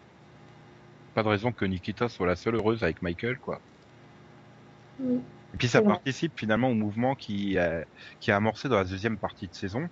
Pas 1.14 1.22
de 1.24 1.28
raison 1.28 1.52
que 1.52 1.66
Nikita 1.66 2.08
soit 2.08 2.28
la 2.28 2.38
seule 2.38 2.56
heureuse 2.56 2.82
avec 2.84 3.02
Michael, 3.02 3.40
quoi. 3.40 3.62
Oui. 5.00 5.20
Et 5.54 5.58
puis 5.58 5.68
ça 5.68 5.82
vrai. 5.82 5.88
participe 5.94 6.34
finalement 6.40 6.70
au 6.70 6.74
mouvement 6.74 7.16
qui, 7.16 7.58
euh, 7.58 7.84
qui 8.20 8.32
est 8.32 8.34
amorcé 8.34 8.70
dans 8.70 8.78
la 8.78 8.84
deuxième 8.86 9.18
partie 9.18 9.48
de 9.48 9.54
saison, 9.56 9.90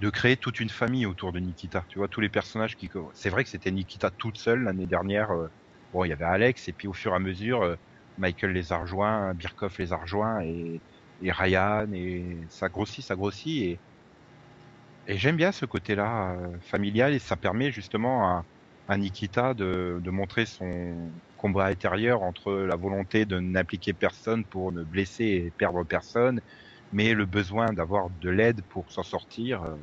de 0.00 0.10
créer 0.10 0.36
toute 0.36 0.60
une 0.60 0.68
famille 0.70 1.06
autour 1.06 1.32
de 1.32 1.40
Nikita. 1.40 1.84
Tu 1.88 1.98
vois, 1.98 2.08
tous 2.08 2.20
les 2.20 2.28
personnages 2.28 2.76
qui... 2.76 2.90
C'est 3.14 3.30
vrai 3.30 3.44
que 3.44 3.50
c'était 3.50 3.70
Nikita 3.70 4.10
toute 4.10 4.38
seule 4.38 4.64
l'année 4.64 4.86
dernière. 4.86 5.32
euh, 5.32 5.50
Bon, 5.92 6.04
il 6.04 6.08
y 6.08 6.12
avait 6.12 6.24
Alex, 6.24 6.68
et 6.68 6.72
puis 6.72 6.88
au 6.88 6.94
fur 6.94 7.12
et 7.12 7.16
à 7.16 7.18
mesure, 7.18 7.62
euh, 7.62 7.76
Michael 8.18 8.52
les 8.52 8.72
a 8.72 8.78
rejoints, 8.78 9.34
Birkhoff 9.34 9.78
les 9.78 9.92
a 9.92 9.96
rejoints, 9.96 10.40
et, 10.42 10.80
et 11.20 11.32
Ryan, 11.32 11.86
et 11.92 12.46
ça 12.48 12.68
grossit, 12.70 13.04
ça 13.04 13.14
grossit, 13.14 13.62
et, 13.62 13.80
et 15.06 15.18
j'aime 15.18 15.36
bien 15.36 15.52
ce 15.52 15.66
côté-là 15.66 16.32
euh, 16.32 16.58
familial, 16.60 17.12
et 17.12 17.18
ça 17.18 17.36
permet 17.36 17.70
justement 17.72 18.28
à, 18.38 18.46
à 18.92 18.96
Nikita 18.98 19.54
de, 19.54 19.98
de 20.02 20.10
montrer 20.10 20.46
son 20.46 21.10
combat 21.38 21.66
intérieur 21.66 22.22
entre 22.22 22.52
la 22.52 22.76
volonté 22.76 23.24
de 23.24 23.40
n'impliquer 23.40 23.94
personne 23.94 24.44
pour 24.44 24.70
ne 24.70 24.84
blesser 24.84 25.24
et 25.24 25.50
perdre 25.56 25.82
personne, 25.84 26.40
mais 26.92 27.14
le 27.14 27.24
besoin 27.24 27.72
d'avoir 27.72 28.10
de 28.20 28.30
l'aide 28.30 28.62
pour 28.68 28.90
s'en 28.92 29.02
sortir. 29.02 29.62
euh, 29.62 29.74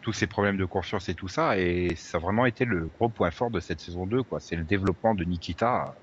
tous 0.00 0.12
ces 0.12 0.26
problèmes 0.26 0.56
de 0.56 0.64
confiance 0.64 1.10
et 1.10 1.14
tout 1.14 1.28
ça, 1.28 1.58
et 1.58 1.94
ça 1.96 2.16
a 2.16 2.20
vraiment 2.20 2.46
été 2.46 2.64
le 2.64 2.86
gros 2.86 3.10
point 3.10 3.30
fort 3.30 3.50
de 3.50 3.60
cette 3.60 3.80
saison 3.80 4.06
2, 4.06 4.22
quoi. 4.22 4.40
C'est 4.40 4.56
le 4.56 4.64
développement 4.64 5.14
de 5.14 5.24
Nikita. 5.24 5.94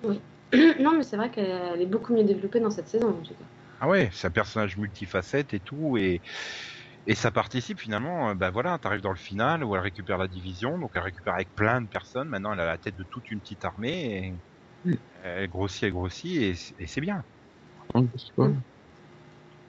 non, 0.04 0.96
mais 0.96 1.02
c'est 1.02 1.16
vrai 1.16 1.30
qu'elle 1.30 1.80
est 1.80 1.86
beaucoup 1.86 2.14
mieux 2.14 2.22
développée 2.22 2.60
dans 2.60 2.70
cette 2.70 2.86
saison, 2.86 3.08
en 3.08 3.22
tout 3.24 3.34
cas. 3.34 3.44
Ah 3.80 3.88
ouais, 3.88 4.10
c'est 4.12 4.28
un 4.28 4.30
personnage 4.30 4.76
multifacette 4.76 5.54
et 5.54 5.60
tout, 5.60 5.96
et, 5.96 6.20
et 7.06 7.14
ça 7.14 7.30
participe 7.30 7.80
finalement, 7.80 8.34
ben 8.34 8.50
voilà, 8.50 8.78
t'arrives 8.78 9.00
dans 9.00 9.10
le 9.10 9.16
final 9.16 9.64
où 9.64 9.74
elle 9.76 9.82
récupère 9.82 10.18
la 10.18 10.28
division, 10.28 10.78
donc 10.78 10.92
elle 10.94 11.02
récupère 11.02 11.34
avec 11.34 11.54
plein 11.54 11.80
de 11.80 11.88
personnes, 11.88 12.28
maintenant 12.28 12.52
elle 12.52 12.60
a 12.60 12.66
la 12.66 12.78
tête 12.78 12.96
de 12.96 13.04
toute 13.10 13.30
une 13.30 13.40
petite 13.40 13.64
armée, 13.64 14.16
et 14.28 14.34
Mm. 14.84 14.94
elle 15.22 15.48
grossit, 15.48 15.82
elle 15.84 15.92
grossit, 15.92 16.36
et, 16.78 16.86
c'est 16.86 17.00
bien. 17.00 17.24
Non, 17.94 18.08
pas. 18.36 18.48
Mm. 18.48 18.62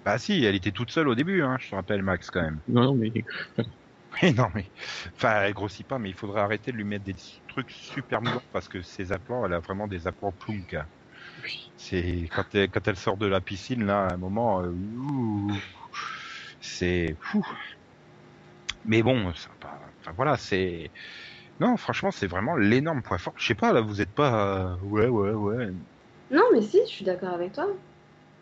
Bah 0.06 0.18
si, 0.18 0.44
elle 0.46 0.56
était 0.56 0.72
toute 0.72 0.92
seule 0.92 1.08
au 1.10 1.16
début, 1.16 1.42
hein, 1.44 1.58
je 1.60 1.70
te 1.70 1.76
rappelle 1.76 2.02
Max 2.04 2.30
quand 2.30 2.42
même. 2.42 2.62
Non, 2.68 2.96
mais 2.96 3.12
Oui, 4.24 4.34
non 4.34 4.48
mais, 4.56 4.72
enfin 5.16 5.42
elle 5.44 5.54
grossit 5.54 5.86
pas, 5.88 6.00
mais 6.00 6.10
il 6.10 6.16
faudrait 6.16 6.42
arrêter 6.42 6.72
de 6.72 6.78
lui 6.78 6.86
mettre 6.86 7.04
des 7.04 7.16
trucs 7.48 7.72
super 7.72 8.22
moulants, 8.22 8.42
parce 8.52 8.68
que 8.70 8.82
ses 8.82 9.12
aplats, 9.12 9.42
elle 9.46 9.54
a 9.54 9.60
vraiment 9.60 9.88
des 9.88 10.08
aplats 10.08 10.32
plunk. 10.40 10.74
hein. 10.76 10.88
oui. 11.44 11.74
C'est 11.78 12.28
quand 12.34 12.44
elle, 12.56 12.70
quand 12.72 12.88
elle 12.88 12.96
sort 12.98 13.18
de 13.18 13.28
la 13.28 13.42
piscine 13.42 13.86
là, 13.86 14.08
à 14.08 14.14
un 14.14 14.18
moment, 14.18 14.62
euh, 14.64 14.70
ouh, 14.72 15.52
c'est 16.68 17.18
fou. 17.22 17.46
Mais 18.84 19.04
bon, 19.04 19.34
ça, 19.34 19.50
va 19.50 19.56
pas- 19.60 19.82
enfin, 20.00 20.14
voilà, 20.16 20.38
c'est 20.38 20.92
non, 21.60 21.78
franchement, 21.78 22.12
c'est 22.12 22.28
vraiment 22.28 22.56
l'énorme 22.58 23.04
point 23.04 23.18
fort. 23.20 23.34
Je 23.38 23.48
sais 23.48 23.56
pas, 23.56 23.74
là, 23.74 23.82
vous 23.82 24.02
êtes 24.02 24.14
pas, 24.14 24.74
euh, 24.76 24.78
ouais, 24.82 25.08
ouais, 25.08 25.32
ouais. 25.34 25.68
Non, 26.30 26.44
mais 26.54 26.62
si, 26.62 26.80
je 26.86 26.92
suis 26.94 27.04
d'accord 27.06 27.34
avec 27.34 27.54
toi. 27.54 27.68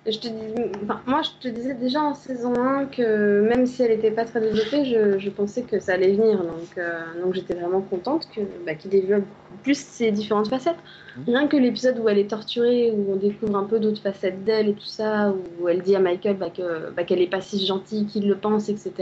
Je 0.08 0.20
te 0.20 0.28
dis, 0.28 0.72
enfin, 0.84 1.02
moi, 1.08 1.24
je 1.24 1.32
te 1.40 1.48
disais 1.48 1.74
déjà 1.74 2.00
en 2.00 2.14
saison 2.14 2.54
1 2.54 2.86
que 2.86 3.42
même 3.42 3.66
si 3.66 3.82
elle 3.82 3.90
n'était 3.90 4.12
pas 4.12 4.24
très 4.26 4.40
développée, 4.40 4.86
je, 4.86 5.18
je 5.18 5.30
pensais 5.32 5.64
que 5.64 5.80
ça 5.80 5.94
allait 5.94 6.14
venir. 6.14 6.44
Donc, 6.44 6.78
euh, 6.78 7.00
donc 7.24 7.34
j'étais 7.34 7.56
vraiment 7.56 7.82
contente 7.82 8.28
que, 8.36 8.42
bah, 8.68 8.76
qu'il 8.76 8.92
développe 8.92 9.24
plus 9.64 9.80
ses 9.80 10.12
différentes 10.12 10.48
facettes. 10.48 10.78
Mhm. 11.18 11.24
Rien 11.28 11.48
que 11.48 11.58
l'épisode 11.58 11.98
où 11.98 12.08
elle 12.08 12.20
est 12.20 12.30
torturée, 12.30 12.92
où 12.92 13.14
on 13.14 13.16
découvre 13.16 13.58
un 13.58 13.64
peu 13.64 13.80
d'autres 13.80 14.02
facettes 14.02 14.44
d'elle 14.44 14.70
et 14.70 14.74
tout 14.74 14.86
ça, 14.86 15.34
où 15.60 15.68
elle 15.68 15.82
dit 15.82 15.96
à 15.96 16.00
Michael 16.00 16.38
bah, 16.38 16.52
que, 16.56 16.92
bah, 16.92 17.04
qu'elle 17.04 17.22
est 17.22 17.28
pas 17.28 17.42
si 17.42 17.66
gentille 17.66 18.06
qu'il 18.06 18.28
le 18.28 18.36
pense, 18.36 18.70
etc. 18.70 18.94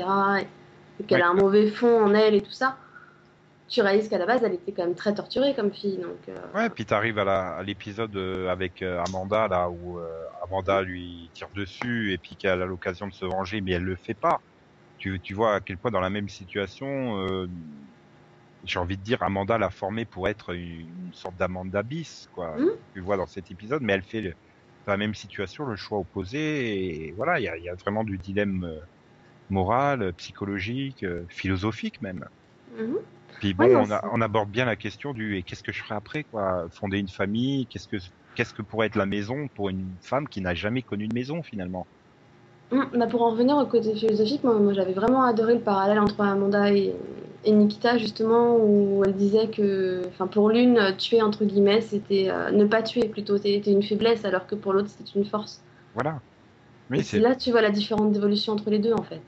Et, 1.00 1.04
qu'elle 1.04 1.22
a 1.22 1.28
un 1.28 1.34
mauvais 1.34 1.68
fond 1.68 2.02
en 2.02 2.14
elle 2.14 2.36
et 2.36 2.42
tout 2.42 2.52
ça. 2.52 2.78
Tu 3.68 3.82
réalises 3.82 4.08
qu'à 4.10 4.18
la 4.18 4.26
base, 4.26 4.44
elle 4.44 4.54
était 4.54 4.72
quand 4.74 4.86
même 4.86 4.96
très 4.96 5.14
torturée 5.14 5.54
comme 5.56 5.74
fille. 5.74 5.98
Donc, 5.98 6.30
euh, 6.30 6.36
Ouais, 6.54 6.70
puis 6.70 6.86
t'arrives 6.86 7.18
à 7.18 7.64
l'épisode 7.64 8.16
euh, 8.16 8.48
avec 8.50 8.84
euh, 8.84 9.02
Amanda 9.08 9.48
là 9.48 9.72
où 9.72 9.98
euh, 10.00 10.24
Amanda 10.44 10.84
lui 10.84 11.32
tire 11.34 11.50
dessus 11.56 12.14
et 12.14 12.20
puis 12.20 12.38
qu'elle 12.38 12.62
a 12.62 12.66
l'occasion 12.68 13.08
de 13.08 13.14
se 13.14 13.26
venger, 13.26 13.62
mais 13.62 13.72
elle 13.72 13.84
le 13.84 13.96
fait 13.96 14.14
pas. 14.14 14.44
Tu, 14.98 15.20
tu 15.22 15.34
vois 15.34 15.56
à 15.56 15.62
quel 15.62 15.80
point 15.80 15.92
dans 15.92 16.00
la 16.02 16.12
même 16.12 16.30
situation, 16.30 17.20
euh, 17.28 17.48
j'ai 18.64 18.80
envie 18.80 18.98
de 18.98 19.04
dire 19.04 19.22
Amanda 19.24 19.58
l'a 19.58 19.70
formée 19.70 20.06
pour 20.06 20.28
être 20.28 20.54
une, 20.54 21.06
une 21.08 21.14
sorte 21.14 21.36
d'Amanda 21.36 21.84
bis 21.84 22.28
quoi. 22.32 22.56
Mhm. 22.58 22.78
Tu 22.94 23.02
vois 23.02 23.18
dans 23.18 23.28
cet 23.28 23.52
épisode, 23.52 23.82
mais 23.82 23.94
elle 23.94 24.04
fait 24.04 24.22
le- 24.22 24.34
dans 24.86 24.94
la 24.94 24.98
même 24.98 25.14
situation 25.16 25.66
le 25.66 25.76
choix 25.76 26.00
opposé 26.00 27.08
et 27.08 27.14
voilà, 27.14 27.40
il 27.40 27.44
y 27.44 27.48
a, 27.48 27.58
il 27.58 27.64
y 27.64 27.70
a 27.70 27.76
vraiment 27.76 28.04
du 28.04 28.18
dilemme 28.18 28.68
moral, 29.50 30.14
psychologique, 30.16 31.06
philosophique 31.30 32.02
même. 32.02 32.26
mhm. 32.68 33.13
Puis 33.40 33.54
bon, 33.54 33.68
Ouais, 33.68 33.86
on, 33.88 33.92
a- 33.92 34.02
c'est- 34.02 34.08
on 34.12 34.22
aborde 34.22 34.50
bien 34.52 34.66
la 34.66 34.76
question 34.76 35.14
du 35.14 35.38
et 35.38 35.44
qu'est-ce 35.44 35.64
que 35.64 35.72
je 35.72 35.82
ferai 35.84 35.96
après 35.96 36.24
quoi? 36.26 36.68
Fonder 36.80 37.00
une 37.00 37.10
famille, 37.10 37.68
qu'est-ce 37.68 37.88
que 37.88 37.98
qu'est-ce 38.36 38.54
que 38.54 38.62
pourrait 38.64 38.88
être 38.88 38.96
la 38.96 39.06
maison 39.06 39.48
pour 39.56 39.70
une 39.70 39.98
femme 40.04 40.28
qui 40.28 40.42
n'a 40.42 40.56
jamais 40.56 40.82
connu 40.84 41.06
une 41.06 41.14
maison 41.14 41.44
finalement? 41.44 41.88
Hum, 42.72 42.90
bah 42.94 43.08
pour 43.08 43.22
en 43.22 43.32
revenir 43.32 43.56
au 43.58 43.66
côté 43.68 43.94
philosophique, 43.96 44.44
moi, 44.44 44.60
moi, 44.60 44.74
j'avais 44.74 44.94
vraiment 44.94 45.24
adoré 45.24 45.54
le 45.56 45.62
parallèle 45.62 46.00
entre 46.00 46.20
Amanda 46.22 46.72
et, 46.74 46.94
et 47.44 47.52
Nikita, 47.52 47.98
justement, 47.98 48.58
où 48.58 49.04
elle 49.06 49.16
disait 49.16 49.50
que, 49.50 50.02
enfin, 50.08 50.28
pour 50.28 50.50
l'une, 50.50 50.96
tuer, 50.98 51.22
entre 51.22 51.46
guillemets, 51.46 51.82
c'était 51.82 52.30
euh, 52.32 52.52
ne 52.52 52.66
pas 52.66 52.82
tuer 52.82 53.08
plutôt, 53.10 53.38
c'était 53.38 53.72
une 53.72 53.84
faiblesse, 53.84 54.26
alors 54.26 54.48
que 54.48 54.56
pour 54.56 54.74
l'autre, 54.74 54.90
c'était 54.90 55.12
une 55.20 55.26
force. 55.26 55.64
Voilà. 55.94 56.22
et 56.96 57.02
Oui, 57.02 57.04
c'est 57.04 57.20
c'est 57.20 57.20
là 57.20 57.36
tu 57.36 57.52
vois 57.52 57.62
la 57.62 57.70
différente 57.70 58.16
évolution 58.16 58.54
entre 58.54 58.70
les 58.72 58.80
deux, 58.80 58.94
en 58.94 59.04
fait. 59.04 59.22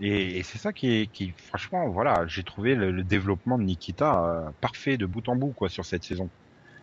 Et, 0.00 0.38
et 0.38 0.42
c'est 0.42 0.58
ça 0.58 0.72
qui 0.72 0.92
est 0.92 1.06
qui 1.06 1.30
franchement 1.30 1.88
voilà, 1.88 2.26
j'ai 2.26 2.42
trouvé 2.42 2.74
le, 2.74 2.90
le 2.90 3.04
développement 3.04 3.58
de 3.58 3.64
Nikita 3.64 4.24
euh, 4.24 4.50
parfait 4.60 4.96
de 4.96 5.06
bout 5.06 5.28
en 5.28 5.36
bout 5.36 5.52
quoi 5.52 5.68
sur 5.68 5.84
cette 5.84 6.04
saison. 6.04 6.28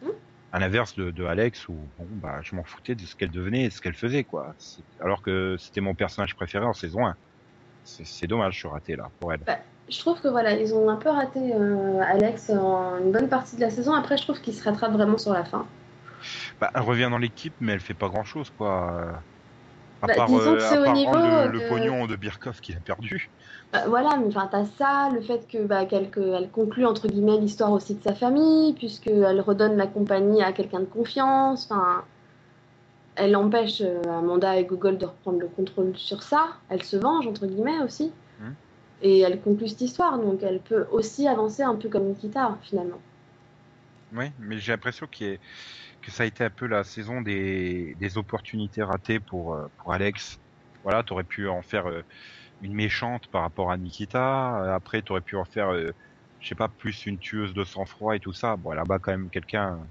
Mm. 0.02 0.08
À 0.54 0.60
l'inverse 0.60 0.96
de, 0.96 1.12
de 1.12 1.26
Alex 1.26 1.68
où 1.68 1.74
bon 1.98 2.08
bah 2.22 2.40
je 2.42 2.56
m'en 2.56 2.64
foutais 2.64 2.96
de 2.96 3.02
ce 3.02 3.16
qu'elle 3.16 3.32
devenait 3.32 3.66
et 3.66 3.70
ce 3.70 3.82
qu'elle 3.82 3.96
faisait 3.96 4.24
quoi. 4.24 4.56
Alors 5.00 5.22
que 5.22 5.56
c'était 5.60 5.82
mon 5.82 5.94
personnage 5.94 6.36
préféré 6.36 6.66
en 6.66 6.74
saison 6.74 7.06
1. 7.06 7.16
C'est 7.84 8.28
dommage, 8.28 8.54
je 8.54 8.60
suis 8.60 8.68
raté 8.68 8.96
là 8.96 9.10
pour 9.20 9.34
elle. 9.34 9.42
Je 9.90 10.00
trouve 10.00 10.22
que 10.22 10.28
voilà, 10.28 10.54
ils 10.54 10.74
ont 10.74 10.90
un 10.90 10.96
peu 10.96 11.10
raté 11.10 11.40
euh, 11.54 12.00
Alex 12.02 12.50
en 12.52 13.00
une 13.00 13.12
bonne 13.12 13.28
partie 13.28 13.56
de 13.56 13.62
la 13.62 13.70
saison. 13.70 13.94
Après, 13.94 14.18
je 14.18 14.24
trouve 14.24 14.40
qu'il 14.40 14.54
se 14.54 14.64
rattrape 14.64 14.94
vraiment 14.94 15.18
sur 15.18 15.34
la 15.34 15.44
fin. 15.44 15.68
Bah, 16.60 16.72
elle 16.74 16.82
revient 16.82 17.08
dans 17.10 17.18
l'équipe, 17.18 17.56
mais 17.60 17.74
elle 17.74 17.80
fait 17.80 17.96
pas 17.96 18.08
grand 18.08 18.24
chose, 18.24 18.52
quoi. 18.52 19.22
Euh, 20.02 20.06
À 20.06 20.08
Bah, 20.08 20.14
part, 20.16 20.28
disons 20.28 20.54
euh, 20.54 20.56
que 20.56 20.62
c'est 20.62 20.78
au 20.78 20.94
niveau 20.94 21.14
le, 21.16 21.48
de- 21.48 21.52
le 21.60 21.68
pognon 21.68 22.08
de 22.08 22.16
Birkhoff 22.16 22.60
qu'il 22.62 22.76
a 22.76 22.80
perdu. 22.80 23.30
Bah, 23.72 23.84
voilà, 23.88 24.18
mais 24.18 24.28
enfin, 24.28 24.48
t'as 24.52 24.66
ça, 24.66 25.10
le 25.14 25.22
fait 25.22 25.48
que 25.48 25.64
bah, 25.66 25.86
qu'elle 25.86 26.10
que- 26.10 26.20
elle 26.36 26.50
conclut 26.50 26.86
entre 26.86 27.08
guillemets 27.08 27.38
l'histoire 27.38 27.72
aussi 27.72 27.96
de 27.96 28.04
sa 28.04 28.16
famille, 28.16 28.74
puisqu'elle 28.74 29.40
redonne 29.42 29.78
la 29.78 29.88
compagnie 29.88 30.42
à 30.42 30.52
quelqu'un 30.52 30.80
de 30.82 30.86
confiance. 30.86 31.68
Enfin, 31.70 32.04
elle 33.16 33.36
empêche 33.36 33.82
euh, 33.82 34.02
Amanda 34.06 34.58
et 34.58 34.66
Google 34.66 34.98
de 34.98 35.06
reprendre 35.06 35.40
le 35.40 35.48
contrôle 35.48 35.96
sur 35.98 36.24
ça. 36.24 36.48
Elle 36.70 36.84
se 36.84 36.98
venge 36.98 37.28
entre 37.28 37.46
guillemets 37.46 37.82
aussi, 37.84 38.12
Mhm. 38.40 38.56
et 39.04 39.20
elle 39.20 39.40
conclut 39.40 39.68
cette 39.68 39.82
histoire. 39.82 40.18
Donc, 40.18 40.42
elle 40.44 40.60
peut 40.60 40.86
aussi 40.92 41.28
avancer 41.28 41.62
un 41.62 41.76
peu 41.76 41.90
comme 41.90 42.06
Nikita 42.06 42.58
finalement. 42.64 43.00
Oui, 44.14 44.26
mais 44.40 44.58
j'ai 44.58 44.74
l'impression 44.74 45.08
qu'il 45.10 45.28
y 45.28 45.30
ait- 45.32 45.40
que 46.02 46.12
ça 46.12 46.24
a 46.24 46.26
été 46.26 46.44
un 46.44 46.50
peu 46.50 46.68
la 46.68 46.84
saison 46.84 47.22
des, 47.22 47.96
des 47.98 48.18
opportunités 48.18 48.84
ratées 48.84 49.20
pour, 49.20 49.56
euh, 49.56 49.68
pour 49.78 49.94
Alex. 49.94 50.40
Voilà, 50.84 51.04
t'aurais 51.04 51.24
pu 51.26 51.48
en 51.48 51.62
faire 51.62 51.88
euh, 51.88 52.02
une 52.62 52.76
méchante 52.76 53.28
par 53.30 53.44
rapport 53.44 53.72
à 53.72 53.78
Nikita. 53.78 54.64
Euh, 54.64 54.76
Après, 54.76 55.02
t'aurais 55.04 55.22
pu 55.22 55.38
en 55.38 55.46
faire, 55.46 55.74
je 55.76 56.48
sais 56.48 56.56
pas, 56.56 56.70
plus 56.70 57.06
une 57.08 57.20
tueuse 57.20 57.54
de 57.54 57.64
sang-froid 57.66 58.16
et 58.16 58.20
tout 58.22 58.34
ça. 58.34 58.58
Bon, 58.58 58.74
elle 58.74 58.80
abat 58.80 59.00
quand 59.00 59.12
même 59.12 59.30
quelqu'un 59.32 59.88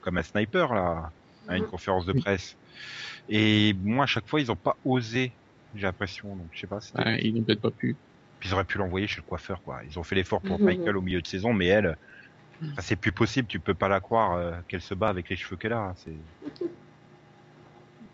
comme 0.00 0.18
un 0.18 0.22
sniper, 0.22 0.74
là, 0.74 1.10
à 1.48 1.56
une 1.56 1.64
Mhm. 1.64 1.66
conférence 1.66 2.06
de 2.06 2.12
presse. 2.12 2.56
Et 3.28 3.74
moi, 3.82 4.04
à 4.04 4.06
chaque 4.06 4.28
fois, 4.28 4.40
ils 4.40 4.52
ont 4.52 4.56
pas 4.56 4.78
osé, 4.84 5.38
j'ai 5.74 5.82
l'impression. 5.86 6.36
Donc, 6.36 6.50
je 6.52 6.60
sais 6.60 6.66
pas, 6.68 6.80
Ouais, 6.94 7.20
ils 7.22 7.32
n'ont 7.34 7.44
peut-être 7.44 7.60
pas 7.60 7.70
pu. 7.70 8.00
Puis 8.38 8.48
ils 8.50 8.52
auraient 8.54 8.64
pu 8.64 8.78
l'envoyer 8.78 9.06
chez 9.06 9.18
le 9.20 9.24
coiffeur, 9.24 9.62
quoi. 9.62 9.80
Ils 9.84 9.98
ont 9.98 10.02
fait 10.02 10.14
l'effort 10.14 10.42
pour 10.42 10.60
Mhm. 10.60 10.62
Michael 10.62 10.96
au 10.96 11.02
milieu 11.02 11.22
de 11.22 11.26
saison, 11.26 11.52
mais 11.52 11.66
elle, 11.66 11.96
enfin, 12.60 12.82
c'est 12.82 12.96
plus 12.96 13.12
possible. 13.12 13.48
Tu 13.48 13.60
peux 13.60 13.74
pas 13.74 13.88
la 13.88 14.00
croire 14.00 14.32
euh, 14.34 14.60
qu'elle 14.68 14.82
se 14.82 14.94
bat 14.94 15.08
avec 15.08 15.28
les 15.30 15.36
cheveux 15.36 15.56
qu'elle 15.56 15.72
a. 15.72 15.92
C'est 15.96 16.24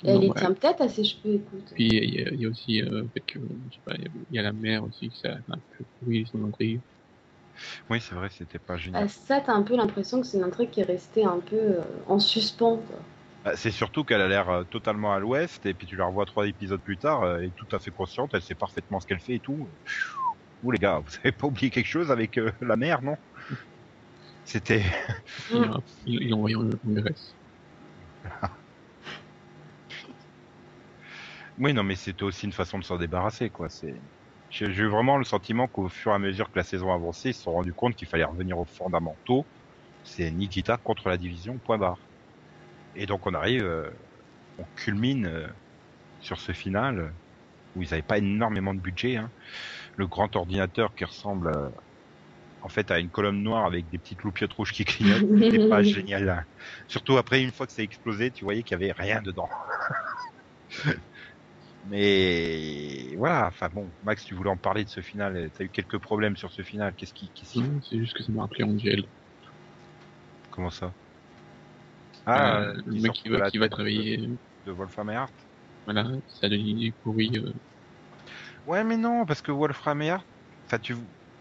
Et 0.05 0.11
elle 0.11 0.35
ouais. 0.35 0.35
tient 0.35 0.53
peut-être 0.53 0.81
à 0.81 0.89
ses 0.89 1.03
cheveux, 1.05 1.35
écoute. 1.35 1.73
Puis 1.75 1.89
il 1.89 2.15
y, 2.15 2.19
a- 2.21 2.31
il 2.33 2.41
y 2.41 2.45
a 2.47 2.49
aussi 2.49 2.83
euh, 2.83 3.05
que, 3.27 3.39
je 3.41 3.75
sais 3.77 3.81
pas, 3.85 3.95
il 3.97 4.03
y 4.03 4.07
a- 4.07 4.11
il 4.31 4.37
y, 4.37 4.39
a 4.39 4.43
la 4.43 4.53
mère 4.53 4.85
aussi 4.85 5.09
qui 5.11 5.19
ça 5.19 5.31
a 5.33 5.37
un 5.55 5.61
peu 5.77 5.85
pourri 5.99 6.27
son 6.27 6.45
intrigue. 6.45 6.83
oui, 7.91 8.01
c'est 8.01 8.15
vrai, 8.15 8.29
c'était 8.31 8.59
pas 8.59 8.77
génial. 8.77 9.05
Ah, 9.05 9.09
ça, 9.09 9.41
t'as 9.41 9.53
un 9.55 9.63
peu 9.63 9.77
l'impression 9.77 10.21
que 10.21 10.27
c'est 10.27 10.39
une 10.39 10.45
intrigue 10.45 10.71
qui 10.71 10.81
est 10.81 10.85
restée 10.85 11.25
un 11.25 11.41
peu 11.41 11.57
euh, 11.57 11.83
en 12.07 12.19
suspens. 12.19 12.79
Quoi. 12.79 12.99
Bah, 13.45 13.57
c'est 13.57 13.73
surtout 13.73 14.05
qu'elle 14.05 14.21
a 14.21 14.29
l'air 14.29 14.49
euh, 14.51 14.65
totalement 14.65 15.13
à 15.13 15.19
l'ouest, 15.19 15.67
et 15.67 15.75
puis 15.75 15.87
tu 15.87 15.97
la 15.97 16.07
revois 16.07 16.27
trois 16.27 16.47
épisodes 16.47 16.81
plus 16.83 16.99
tard, 16.99 17.27
elle 17.39 17.47
est 17.47 17.55
tout 17.57 17.67
à 17.75 17.81
fait 17.81 17.91
consciente, 17.91 18.31
elle 18.35 18.43
sait 18.43 18.55
parfaitement 18.55 19.01
ce 19.01 19.07
qu'elle 19.07 19.21
fait 19.21 19.35
et 19.35 19.41
tout. 19.41 19.73
Ouh 20.63 20.71
les 20.73 20.79
gars, 20.79 21.01
vous 21.01 21.13
avez 21.25 21.33
pas 21.33 21.47
oublié 21.49 21.71
quelque 21.71 21.87
chose 21.87 22.11
avec 22.13 22.39
euh, 22.39 22.53
la 22.63 22.77
mère, 22.77 23.03
non? 23.03 23.17
C'était 24.45 24.85
Ils 25.51 26.31
l'ont- 26.31 26.39
envoyé 26.39 26.57
en, 26.57 26.69
Grèce. 26.85 27.37
Oui, 31.59 31.75
non, 31.75 31.85
mais 31.85 31.97
c'était 31.97 32.25
aussi 32.25 32.47
une 32.47 32.53
façon 32.53 32.79
de 32.79 32.85
s'en 32.85 32.99
débarrasser, 32.99 33.51
quoi. 33.51 33.69
C'est, 33.69 34.03
j'ai 34.51 34.67
eu 34.67 34.89
vraiment 34.89 35.19
le 35.19 35.25
sentiment 35.25 35.69
qu'au 35.69 35.89
fur 35.89 36.13
et 36.13 36.15
à 36.15 36.19
mesure 36.19 36.51
que 36.51 36.59
la 36.59 36.65
saison 36.65 36.93
avançait, 36.93 37.31
ils 37.31 37.35
se 37.35 37.43
sont 37.43 37.53
rendus 37.53 37.75
compte 37.75 37.95
qu'il 37.97 38.09
fallait 38.09 38.25
revenir 38.25 38.59
aux 38.59 38.67
fondamentaux. 38.67 39.49
C'est 40.03 40.31
Nikita 40.33 40.79
contre 40.79 41.09
la 41.09 41.19
division, 41.19 41.59
point 41.61 41.79
barre. 41.79 42.11
Et 42.95 43.07
donc 43.07 43.27
on 43.27 43.35
arrive, 43.35 43.65
euh, 43.65 43.91
on 44.59 44.65
culmine 44.77 45.27
euh, 45.27 45.49
sur 46.21 46.41
ce 46.41 46.53
final 46.53 47.15
où 47.75 47.83
ils 47.83 47.91
n'avaient 47.91 48.03
pas 48.03 48.19
énormément 48.19 48.75
de 48.75 48.81
budget. 48.81 49.17
Hein. 49.17 49.33
Le 49.97 50.07
grand 50.09 50.35
ordinateur 50.37 50.95
qui 50.95 51.05
ressemble 51.05 51.53
en 52.63 52.69
fait 52.69 52.91
à 52.91 52.99
une 52.99 53.11
colonne 53.11 53.43
noire 53.43 53.67
avec 53.67 53.89
des 53.89 53.99
petites 53.99 54.23
loupiottes 54.23 54.53
rouges 54.53 54.73
qui 54.73 54.85
clignotent, 54.85 55.27
c'est 55.51 55.69
pas 55.69 55.83
génial. 55.83 56.29
hein. 56.29 56.45
Surtout 56.89 57.17
après 57.17 57.43
une 57.43 57.53
fois 57.53 57.67
que 57.67 57.73
ça 57.73 57.83
a 57.83 57.85
explosé, 57.85 58.31
tu 58.31 58.45
voyais 58.45 58.63
qu'il 58.63 58.79
y 58.79 58.83
avait 58.83 58.93
rien 58.93 59.21
dedans. 59.23 59.49
Mais 61.85 63.15
voilà, 63.17 63.49
enfin 63.49 63.69
bon, 63.73 63.91
Max, 64.03 64.25
tu 64.25 64.35
voulais 64.35 64.51
en 64.51 64.57
parler 64.57 64.85
de 64.85 64.89
ce 64.89 65.01
final. 65.01 65.51
T'as 65.57 65.65
eu 65.65 65.69
quelques 65.69 65.99
problèmes 65.99 66.37
sur 66.37 66.53
ce 66.53 66.63
final. 66.63 66.95
Qu'est-ce 66.95 67.13
qui, 67.13 67.31
qu'est-ce 67.35 67.53
qui- 67.53 67.63
Non, 67.63 67.81
c'est 67.83 67.99
juste 67.99 68.17
que 68.17 68.23
ça 68.23 68.31
m'a 68.33 68.43
rappelé 68.43 68.65
Angel. 68.65 69.05
comment 70.51 70.71
ça? 70.71 70.93
Euh, 72.29 72.73
qui 72.83 72.89
le 72.91 73.03
mec 73.03 73.13
qui 73.15 73.29
va, 73.29 73.51
qui 73.51 73.59
travailler. 73.59 74.31
de 74.65 74.71
Wolfram 74.73 75.11
et 75.11 75.17
Hart. 75.17 75.35
Voilà, 75.85 76.05
ça 76.29 76.49
donne 76.49 76.61
une 76.61 76.79
idée 76.79 76.95
pourrie. 77.03 77.33
euh, 77.35 77.53
Ouais, 78.67 78.85
mais 78.85 78.97
non, 78.97 79.27
parce 79.27 79.43
que 79.43 79.51
Wolfram 79.51 80.03
et 80.03 80.11
Hart, 80.11 80.27
enfin, 80.67 80.79
tu, 80.79 80.95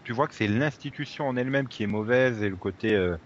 tu 0.04 0.12
vois 0.12 0.28
que 0.28 0.34
c'est 0.34 0.48
l'institution 0.48 1.26
en 1.28 1.36
elle-même 1.36 1.68
qui 1.68 1.82
est 1.82 1.86
mauvaise 1.86 2.42
et 2.42 2.48
le 2.48 2.56
côté 2.56 2.94
euh, 2.94 3.16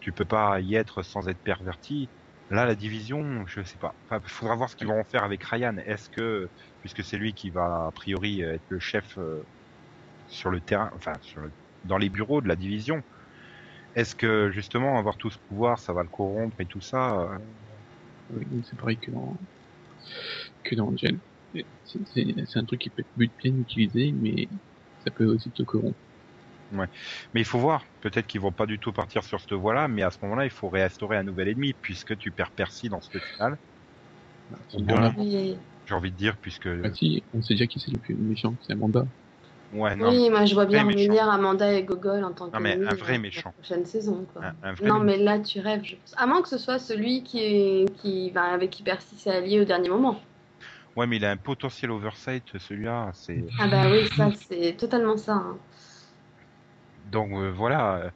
tu 0.00 0.12
peux 0.12 0.24
pas 0.26 0.60
y 0.60 0.74
être 0.74 1.02
sans 1.02 1.28
être 1.28 1.40
perverti. 1.42 2.10
Là, 2.50 2.64
la 2.66 2.76
division, 2.76 3.44
je 3.46 3.62
sais 3.64 3.78
pas. 3.78 3.98
Enfin, 4.08 4.20
faudra 4.26 4.54
voir 4.56 4.70
ce 4.70 4.76
qu'ils 4.76 4.86
vont 4.86 5.00
en 5.00 5.04
faire 5.04 5.24
avec 5.24 5.42
Ryan. 5.44 5.76
Est-ce 5.78 6.08
que, 6.10 6.50
puisque 6.80 7.02
c'est 7.04 7.16
lui 7.18 7.34
qui 7.34 7.50
va 7.50 7.86
a 7.88 7.92
priori 7.92 8.40
être 8.42 8.64
le 8.68 8.78
chef 8.78 9.18
euh, 9.18 9.42
sur 10.26 10.50
le 10.50 10.60
terrain, 10.60 10.90
enfin, 10.94 11.14
sur 11.22 11.40
le- 11.40 11.54
dans 11.84 11.98
les 11.98 12.10
bureaux 12.10 12.40
de 12.42 12.48
la 12.48 12.56
division, 12.56 13.02
est-ce 13.94 14.14
que 14.16 14.50
justement 14.52 14.98
avoir 14.98 15.16
tout 15.18 15.30
ce 15.30 15.38
pouvoir, 15.48 15.78
ça 15.80 15.92
va 15.92 16.02
le 16.04 16.08
corrompre 16.10 16.60
et 16.60 16.66
tout 16.66 16.80
ça 16.82 17.20
euh, 17.20 17.38
oui, 18.28 18.64
c'est 18.68 18.76
pareil 18.78 18.98
que 18.98 19.10
dans, 19.10 19.40
que 20.64 20.74
dans 20.74 20.94
c'est 21.84 22.58
un 22.58 22.64
truc 22.64 22.80
qui 22.80 22.90
peut 22.90 23.02
être 23.02 23.32
bien 23.38 23.56
utilisé, 23.56 24.12
mais 24.12 24.48
ça 24.98 25.10
peut 25.10 25.24
aussi 25.26 25.50
te 25.52 25.62
corrompre. 25.62 25.98
Mais 26.70 26.88
il 27.34 27.44
faut 27.44 27.58
voir, 27.58 27.84
peut-être 28.00 28.26
qu'ils 28.26 28.40
vont 28.40 28.52
pas 28.52 28.66
du 28.66 28.78
tout 28.78 28.92
partir 28.92 29.22
sur 29.24 29.40
cette 29.40 29.52
voie-là, 29.52 29.88
mais 29.88 30.02
à 30.02 30.10
ce 30.10 30.18
moment-là, 30.22 30.44
il 30.44 30.50
faut 30.50 30.68
réinstaurer 30.68 31.16
un 31.16 31.22
nouvel 31.22 31.48
ennemi, 31.48 31.74
puisque 31.74 32.16
tu 32.18 32.30
perds 32.30 32.50
Percy 32.52 32.88
dans 32.88 33.00
ce 33.00 33.18
final. 33.18 33.56
C'est 34.68 34.82
Bon, 34.82 34.98
bien. 34.98 35.14
Oui, 35.18 35.56
J'ai 35.86 35.94
envie 35.94 36.10
de 36.10 36.16
dire, 36.16 36.36
puisque... 36.38 36.68
Bah 36.68 36.92
si, 36.92 37.22
on 37.32 37.42
sait 37.42 37.54
déjà 37.54 37.66
qui 37.66 37.80
c'est 37.80 37.92
le 37.92 37.98
plus 38.00 38.14
méchant, 38.14 38.54
c'est 38.66 38.72
Amanda. 38.72 39.04
Ouais, 39.72 39.96
non, 39.96 40.10
oui, 40.10 40.30
moi 40.30 40.44
je 40.44 40.54
vois 40.54 40.66
bien 40.66 40.84
revenir 40.84 41.28
Amanda 41.28 41.72
et 41.72 41.82
Gogol 41.82 42.22
en 42.22 42.30
tant 42.32 42.48
que 42.48 42.56
Non, 42.56 42.60
mais 42.62 42.78
un 42.86 42.94
vrai 42.94 43.16
euh, 43.16 43.18
méchant. 43.18 43.42
La 43.56 43.62
prochaine 43.62 43.84
saison, 43.84 44.24
quoi. 44.32 44.42
un, 44.44 44.68
un 44.68 44.72
vrai... 44.74 44.88
Non, 44.88 45.00
mais 45.00 45.16
là 45.16 45.40
tu 45.40 45.58
rêves, 45.60 45.84
je 45.84 45.96
pense. 45.96 46.14
À 46.16 46.26
moins 46.26 46.40
que 46.40 46.48
ce 46.48 46.58
soit 46.58 46.78
celui 46.78 47.24
qui 47.24 47.40
est, 47.40 47.96
qui, 47.98 48.30
ben, 48.30 48.42
avec 48.42 48.70
qui 48.70 48.82
Percy 48.84 49.16
s'est 49.16 49.30
allié 49.30 49.60
au 49.60 49.64
dernier 49.64 49.88
moment. 49.88 50.20
Ouais, 50.94 51.06
mais 51.06 51.16
il 51.16 51.24
a 51.24 51.30
un 51.30 51.36
potentiel 51.36 51.90
oversight, 51.90 52.44
celui-là. 52.58 53.10
C'est 53.14 53.44
Ah 53.60 53.66
bah 53.66 53.90
oui, 53.90 54.08
ça 54.16 54.30
c'est 54.48 54.76
totalement 54.78 55.16
ça. 55.16 55.34
hein. 55.34 55.58
Donc 57.06 57.30
euh, 57.32 57.50
voilà, 57.50 57.96
euh, 57.96 58.10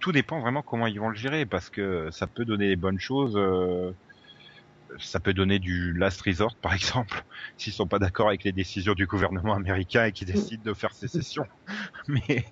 tout 0.00 0.12
dépend 0.12 0.40
vraiment 0.40 0.62
comment 0.62 0.86
ils 0.86 0.98
vont 1.00 1.08
le 1.08 1.16
gérer, 1.16 1.46
parce 1.46 1.70
que 1.70 2.10
ça 2.10 2.26
peut 2.26 2.44
donner 2.44 2.68
des 2.68 2.76
bonnes 2.76 3.00
choses... 3.00 3.36
euh, 3.36 3.92
Ça 4.98 5.20
peut 5.20 5.34
donner 5.34 5.58
du 5.58 5.92
last 5.94 6.20
resort, 6.22 6.56
par 6.62 6.72
exemple, 6.74 7.24
s'ils 7.56 7.72
sont 7.72 7.88
pas 7.88 7.98
d'accord 7.98 8.28
avec 8.28 8.44
les 8.44 8.52
décisions 8.52 8.94
du 8.94 9.06
gouvernement 9.06 9.54
américain 9.54 10.04
et 10.06 10.12
qu'ils 10.12 10.28
décident 10.28 10.62
de 10.64 10.74
faire 10.74 10.94
sécession. 10.94 11.46
Mais 12.08 12.44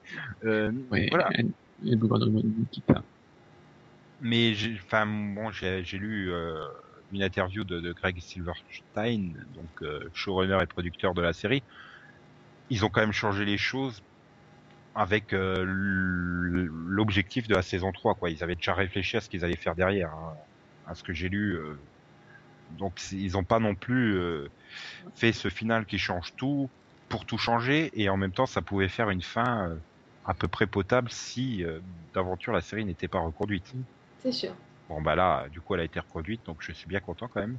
euh, 0.44 0.72
voilà. 1.10 1.30
est 1.38 1.44
le 1.82 1.96
gouvernement. 1.96 2.42
Mais 4.20 4.54
j'ai, 4.54 4.74
enfin, 4.84 5.06
bon, 5.06 5.50
j'ai, 5.50 5.84
j'ai 5.84 5.98
lu 5.98 6.32
euh, 6.32 6.64
une 7.10 7.22
interview 7.22 7.64
de, 7.64 7.80
de 7.80 7.92
Greg 7.92 8.18
Silverstein, 8.20 9.32
donc 9.48 9.82
euh, 9.82 10.08
showrunner 10.12 10.58
et 10.62 10.66
producteur 10.66 11.14
de 11.14 11.22
la 11.22 11.32
série. 11.32 11.64
Ils 12.68 12.84
ont 12.84 12.90
quand 12.90 13.00
même 13.00 13.12
changé 13.12 13.44
les 13.46 13.56
choses 13.58 14.02
avec 14.94 15.32
euh, 15.32 15.64
l'objectif 15.66 17.48
de 17.48 17.54
la 17.54 17.62
saison 17.62 17.92
3, 17.92 18.14
quoi. 18.14 18.30
Ils 18.30 18.42
avaient 18.42 18.54
déjà 18.54 18.74
réfléchi 18.74 19.16
à 19.16 19.20
ce 19.20 19.28
qu'ils 19.28 19.44
allaient 19.44 19.56
faire 19.56 19.74
derrière, 19.74 20.10
hein, 20.10 20.34
à 20.86 20.94
ce 20.94 21.02
que 21.02 21.12
j'ai 21.12 21.28
lu. 21.28 21.56
euh. 21.56 21.76
Donc 22.78 22.92
ils 23.12 23.32
n'ont 23.32 23.44
pas 23.44 23.60
non 23.60 23.74
plus 23.74 24.16
euh, 24.16 24.48
fait 25.14 25.32
ce 25.32 25.48
final 25.48 25.84
qui 25.86 25.98
change 25.98 26.34
tout 26.36 26.68
pour 27.08 27.24
tout 27.26 27.38
changer, 27.38 27.90
et 27.92 28.08
en 28.08 28.16
même 28.16 28.32
temps 28.32 28.46
ça 28.46 28.62
pouvait 28.62 28.88
faire 28.88 29.10
une 29.10 29.22
fin 29.22 29.68
euh, 29.68 29.76
à 30.24 30.34
peu 30.34 30.48
près 30.48 30.66
potable 30.66 31.08
si 31.10 31.62
euh, 31.64 31.80
d'aventure 32.14 32.52
la 32.52 32.60
série 32.62 32.84
n'était 32.84 33.08
pas 33.08 33.20
reconduite. 33.20 33.70
C'est 34.22 34.32
sûr. 34.32 34.54
Bon 34.88 35.00
bah 35.02 35.14
là, 35.14 35.48
du 35.50 35.60
coup, 35.60 35.74
elle 35.74 35.80
a 35.80 35.84
été 35.84 36.00
reproduite, 36.00 36.44
donc 36.46 36.56
je 36.60 36.72
suis 36.72 36.88
bien 36.88 37.00
content 37.00 37.28
quand 37.28 37.40
même. 37.40 37.58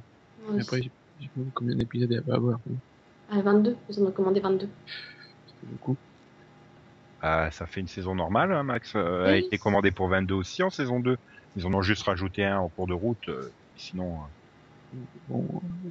Et 0.56 0.60
après, 0.60 0.82
j'ai 0.82 0.90
combien 1.54 1.76
d'épisodes 1.76 2.12
elle 2.12 2.22
va 2.22 2.34
avoir. 2.34 2.58
hein. 2.68 2.74
Ah, 3.30 3.40
22, 3.40 3.76
ils 3.88 4.00
en 4.00 4.06
ont 4.06 4.12
commandé 4.12 4.40
22. 4.40 4.68
C'est 5.46 5.68
beaucoup. 5.70 5.96
Euh, 7.26 7.50
ça 7.50 7.66
fait 7.66 7.80
une 7.80 7.88
saison 7.88 8.14
normale, 8.14 8.52
hein, 8.52 8.62
Max. 8.62 8.92
Euh, 8.94 9.24
Elle 9.26 9.34
a 9.34 9.38
été 9.38 9.58
commandée 9.58 9.90
pour 9.90 10.08
22 10.08 10.34
aussi 10.34 10.62
en 10.62 10.70
saison 10.70 11.00
2. 11.00 11.16
Ils 11.56 11.66
en 11.66 11.74
ont 11.74 11.82
juste 11.82 12.04
rajouté 12.04 12.44
un 12.44 12.58
en 12.58 12.68
cours 12.68 12.86
de 12.86 12.94
route. 12.94 13.28
euh, 13.28 13.50
sinon, 13.76 14.14
euh, 14.14 14.98
Bon, 15.28 15.44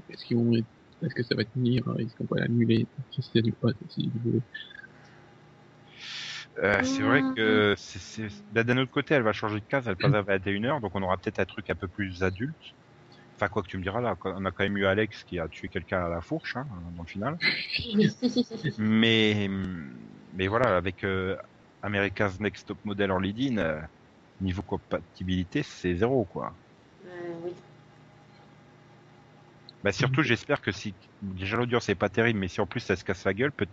est-ce 0.09 0.25
qu'ils 0.25 0.37
vont, 0.37 0.53
est-ce 0.53 1.13
que 1.13 1.23
ça 1.23 1.35
va 1.35 1.43
tenir 1.43 1.83
Est-ce 1.99 2.15
qu'on 2.15 2.33
va 2.33 2.41
l'annuler 2.41 2.87
Si 3.11 3.21
si 3.21 3.41
vous 3.41 4.41
euh, 6.57 6.81
c'est 6.83 7.01
vrai 7.01 7.21
que 7.35 7.73
c'est, 7.77 7.99
c'est... 7.99 8.27
là, 8.53 8.63
d'un 8.63 8.77
autre 8.77 8.91
côté, 8.91 9.13
elle 9.13 9.23
va 9.23 9.33
changer 9.33 9.59
de 9.59 9.65
case, 9.65 9.89
elle 9.89 9.97
passe 9.97 10.13
à 10.13 10.21
21h, 10.21 10.79
donc 10.79 10.95
on 10.95 11.03
aura 11.03 11.17
peut-être 11.17 11.39
un 11.39 11.45
truc 11.45 11.69
un 11.69 11.75
peu 11.75 11.89
plus 11.89 12.23
adulte. 12.23 12.55
Enfin, 13.37 13.49
quoi 13.49 13.63
que 13.63 13.67
tu 13.67 13.77
me 13.77 13.83
diras, 13.83 13.99
là, 13.99 14.15
on 14.23 14.45
a 14.45 14.51
quand 14.51 14.63
même 14.63 14.77
eu 14.77 14.85
Alex 14.85 15.23
qui 15.25 15.39
a 15.39 15.47
tué 15.49 15.67
quelqu'un 15.67 16.05
à 16.05 16.09
la 16.09 16.21
fourche, 16.21 16.55
hein, 16.55 16.65
dans 16.95 17.03
le 17.03 17.07
final. 17.07 17.37
Mais, 18.77 19.49
mais 20.33 20.47
voilà, 20.47 20.75
avec 20.77 21.03
euh, 21.03 21.35
America's 21.81 22.39
Next 22.39 22.67
Top 22.67 22.79
Model 22.83 23.11
en 23.11 23.19
lead-in, 23.19 23.57
euh, 23.57 23.81
niveau 24.39 24.61
compatibilité, 24.63 25.63
c'est 25.63 25.95
zéro, 25.95 26.25
quoi. 26.25 26.57
Euh, 27.05 27.09
oui. 27.43 27.53
Bah 29.83 29.91
surtout, 29.91 30.23
j'espère 30.23 30.61
que 30.61 30.71
si 30.71 30.95
déjà 31.21 31.57
l'audience 31.57 31.89
est 31.89 31.95
pas 31.95 32.09
terrible, 32.09 32.39
mais 32.39 32.47
si 32.47 32.59
en 32.59 32.65
plus 32.65 32.79
ça 32.79 32.95
se 32.95 33.03
casse 33.03 33.23
la 33.23 33.35
gueule, 33.35 33.51
peut 33.51 33.67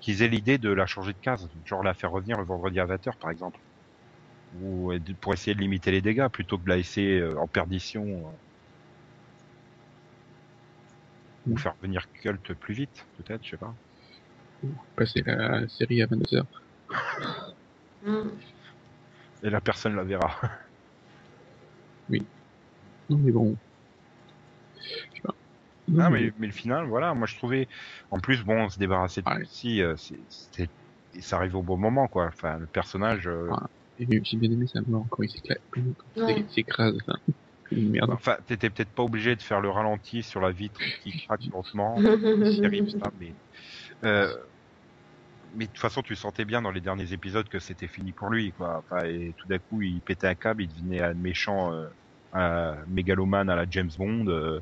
qu'ils 0.00 0.22
aient 0.22 0.28
l'idée 0.28 0.56
de 0.56 0.70
la 0.70 0.86
changer 0.86 1.12
de 1.12 1.18
case, 1.18 1.46
genre 1.66 1.82
la 1.82 1.92
faire 1.92 2.10
revenir 2.10 2.38
le 2.38 2.44
vendredi 2.46 2.80
à 2.80 2.86
20h 2.86 3.18
par 3.18 3.30
exemple, 3.30 3.60
ou 4.54 4.92
pour 5.20 5.34
essayer 5.34 5.54
de 5.54 5.60
limiter 5.60 5.90
les 5.90 6.00
dégâts 6.00 6.28
plutôt 6.28 6.58
que 6.58 6.64
de 6.64 6.70
la 6.70 6.76
laisser 6.76 7.18
euh, 7.20 7.38
en 7.38 7.48
perdition, 7.48 8.04
euh, 8.06 8.32
ou 11.48 11.54
Mm. 11.54 11.58
faire 11.58 11.74
venir 11.80 12.06
Cult 12.12 12.54
plus 12.54 12.74
vite, 12.74 13.06
peut-être, 13.16 13.44
je 13.44 13.50
sais 13.50 13.56
pas. 13.56 13.74
Passer 14.96 15.22
la 15.24 15.66
série 15.68 16.02
à 16.02 16.06
22h. 16.06 16.44
Hmm. 18.04 18.28
Et 19.42 19.50
la 19.50 19.60
personne 19.60 19.94
la 19.94 20.04
verra. 20.04 20.34
Non, 23.10 23.18
mais 23.18 23.32
bon. 23.32 23.56
Je 24.76 24.80
sais 24.82 25.22
pas. 25.22 25.34
Non, 25.88 26.04
Ah, 26.04 26.10
mais, 26.10 26.30
mais 26.38 26.46
le 26.46 26.52
final, 26.52 26.86
voilà, 26.86 27.14
moi 27.14 27.26
je 27.26 27.36
trouvais, 27.36 27.68
en 28.10 28.18
plus, 28.18 28.42
bon, 28.44 28.68
se 28.68 28.78
débarrasser 28.78 29.22
de 29.22 29.30
Ouais. 29.30 29.44
si, 29.46 29.82
c'était, 30.28 30.68
ça 31.20 31.36
arrive 31.36 31.56
au 31.56 31.62
bon 31.62 31.78
moment, 31.78 32.06
quoi. 32.08 32.26
Enfin, 32.26 32.58
le 32.58 32.66
personnage, 32.66 33.26
euh, 33.28 33.48
Ouais. 33.48 34.06
J'ai 34.22 34.36
bien 34.36 34.50
aimé 34.50 34.66
sa 34.66 34.80
mort 34.82 35.06
quand 35.10 35.22
il 35.24 35.42
Ouais. 36.16 36.44
Une 37.70 37.90
merde. 37.90 38.10
Enfin, 38.12 38.36
t'étais 38.46 38.70
peut-être 38.70 38.92
pas 38.92 39.02
obligé 39.02 39.36
de 39.36 39.42
faire 39.42 39.60
le 39.60 39.70
ralenti 39.70 40.22
sur 40.22 40.40
la 40.40 40.50
vitre 40.52 40.80
qui 41.02 41.26
craque 41.26 41.44
lentement. 41.52 41.96
C'est 42.44 42.60
terrible 42.60 42.90
ça, 42.90 43.10
mais 43.18 43.34
euh, 44.04 44.32
mais 45.54 45.66
de 45.66 45.70
toute 45.72 45.80
façon, 45.80 46.02
tu 46.02 46.14
sentais 46.14 46.44
bien 46.44 46.62
dans 46.62 46.70
les 46.70 46.80
derniers 46.80 47.12
épisodes 47.12 47.48
que 47.48 47.58
c'était 47.58 47.88
fini 47.88 48.12
pour 48.12 48.28
lui, 48.30 48.52
quoi. 48.52 48.78
Enfin, 48.78 49.04
et 49.06 49.34
tout 49.36 49.48
d'un 49.48 49.58
coup, 49.58 49.82
il 49.82 50.02
pétait 50.02 50.26
un 50.26 50.34
câble, 50.34 50.62
il 50.62 50.68
devenait 50.68 51.00
un 51.00 51.14
méchant, 51.14 51.72
euh, 51.72 51.88
un 52.32 52.84
mégalomane 52.86 53.48
à 53.50 53.56
la 53.56 53.66
James 53.68 53.90
Bond. 53.96 54.26
euh. 54.28 54.60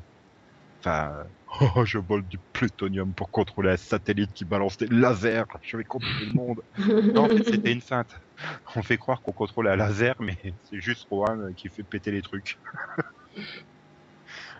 Enfin, 0.83 1.25
oh, 1.75 1.85
je 1.85 1.97
vole 1.97 2.25
du 2.27 2.39
plutonium 2.53 3.13
pour 3.13 3.31
contrôler 3.31 3.71
un 3.71 3.77
satellite 3.77 4.33
qui 4.33 4.45
balance 4.45 4.77
des 4.77 4.87
lasers. 4.87 5.43
Je 5.61 5.77
vais 5.77 5.83
contrôler 5.83 6.25
le 6.27 6.33
monde. 6.33 6.61
Non, 7.13 7.23
en 7.25 7.29
fait, 7.29 7.43
c'était 7.43 7.71
une 7.71 7.81
feinte. 7.81 8.11
On 8.75 8.83
fait 8.83 8.97
croire 8.97 9.21
qu'on 9.21 9.33
contrôle 9.33 9.67
un 9.67 9.75
laser, 9.75 10.15
mais 10.19 10.37
c'est 10.63 10.79
juste 10.79 11.07
Rohan 11.09 11.53
qui 11.55 11.69
fait 11.69 11.83
péter 11.83 12.11
les 12.11 12.21
trucs. 12.21 12.59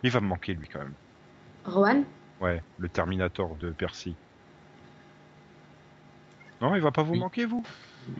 Il 0.03 0.11
va 0.11 0.21
me 0.21 0.27
manquer, 0.27 0.53
lui, 0.53 0.67
quand 0.67 0.79
même. 0.79 0.95
Rowan 1.65 2.05
Ouais, 2.39 2.61
le 2.77 2.89
Terminator 2.89 3.55
de 3.57 3.71
Percy. 3.71 4.17
Non, 6.61 6.75
il 6.75 6.81
va 6.81 6.91
pas 6.91 7.03
vous 7.03 7.13
Oui. 7.13 7.19
manquer, 7.19 7.45
vous? 7.45 7.63